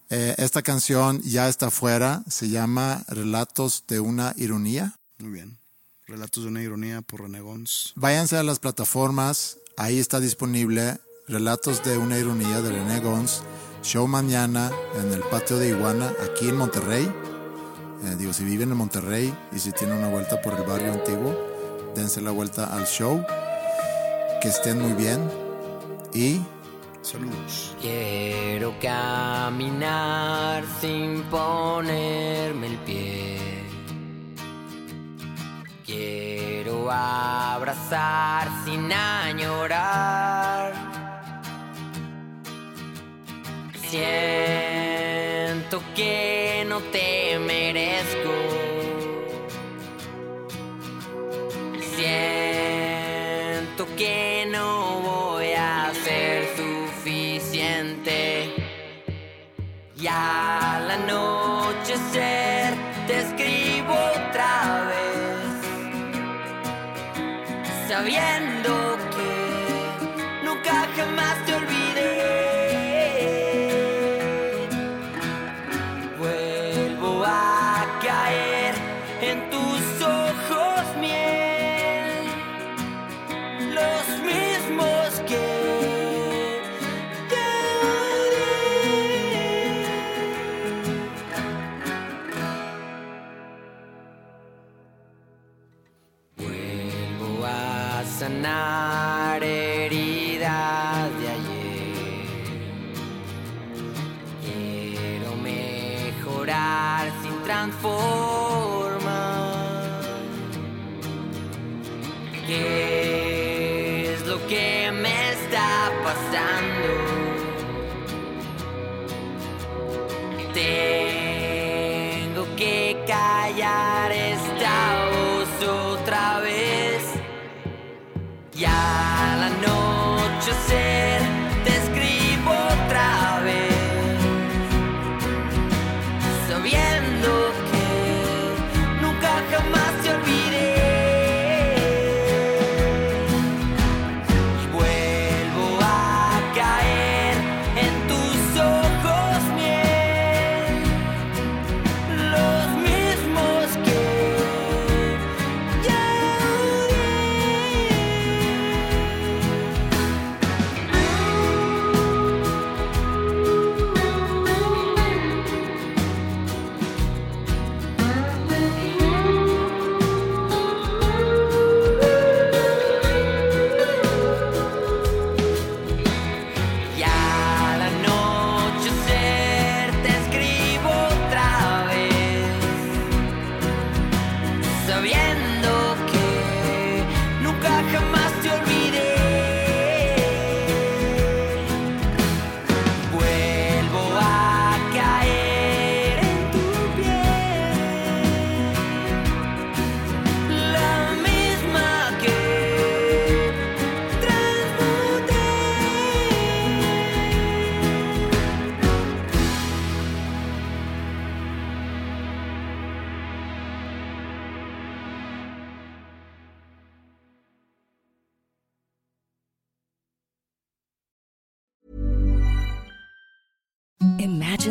Eh, 0.09 0.35
esta 0.37 0.61
canción 0.61 1.21
ya 1.23 1.49
está 1.49 1.71
fuera, 1.71 2.23
se 2.29 2.47
llama 2.47 3.03
Relatos 3.09 3.83
de 3.89 3.99
una 3.99 4.33
ironía. 4.37 4.95
Muy 5.17 5.31
bien. 5.31 5.57
Relatos 6.11 6.43
de 6.43 6.49
una 6.49 6.61
ironía 6.61 7.01
por 7.01 7.21
René 7.21 7.39
Gons. 7.39 7.93
Váyanse 7.95 8.35
a 8.35 8.43
las 8.43 8.59
plataformas, 8.59 9.59
ahí 9.77 9.97
está 9.97 10.19
disponible 10.19 10.99
Relatos 11.25 11.81
de 11.85 11.97
una 11.97 12.17
ironía 12.17 12.61
de 12.61 12.69
René 12.69 12.99
Gons, 12.99 13.43
show 13.81 14.05
mañana 14.07 14.69
en 14.99 15.13
el 15.13 15.21
patio 15.21 15.57
de 15.57 15.69
Iguana, 15.69 16.11
aquí 16.21 16.49
en 16.49 16.57
Monterrey. 16.57 17.09
Eh, 18.03 18.15
digo, 18.19 18.33
si 18.33 18.43
viven 18.43 18.71
en 18.71 18.77
Monterrey 18.77 19.33
y 19.55 19.59
si 19.59 19.71
tienen 19.71 19.99
una 19.99 20.09
vuelta 20.09 20.41
por 20.41 20.55
el 20.55 20.63
barrio 20.63 20.91
antiguo, 20.91 21.33
dense 21.95 22.19
la 22.19 22.31
vuelta 22.31 22.75
al 22.75 22.85
show. 22.85 23.23
Que 24.41 24.49
estén 24.49 24.81
muy 24.81 24.91
bien 24.91 25.21
y 26.13 26.41
Saludos. 27.01 27.75
Quiero 27.81 28.73
caminar 28.81 30.65
sin 30.81 31.23
ponerme 31.23 32.67
el 32.67 32.77
pie. 32.79 33.10
Quiero 35.91 36.89
abrazar 36.89 38.47
sin 38.63 38.89
añorar. 38.93 40.71
Siento 43.89 45.81
que 45.93 46.65
no 46.69 46.79
te 46.79 47.37
merezco. 47.39 48.31
Siento 51.97 53.85
que 53.97 54.47
no 54.49 55.01
voy 55.01 55.51
a 55.51 55.91
ser 56.05 56.47
suficiente. 56.55 58.55
Y 59.97 60.07
al 60.07 60.89
anochecer 60.89 62.11
te 62.13 62.60
sabiendo 67.91 68.97
que 69.10 69.10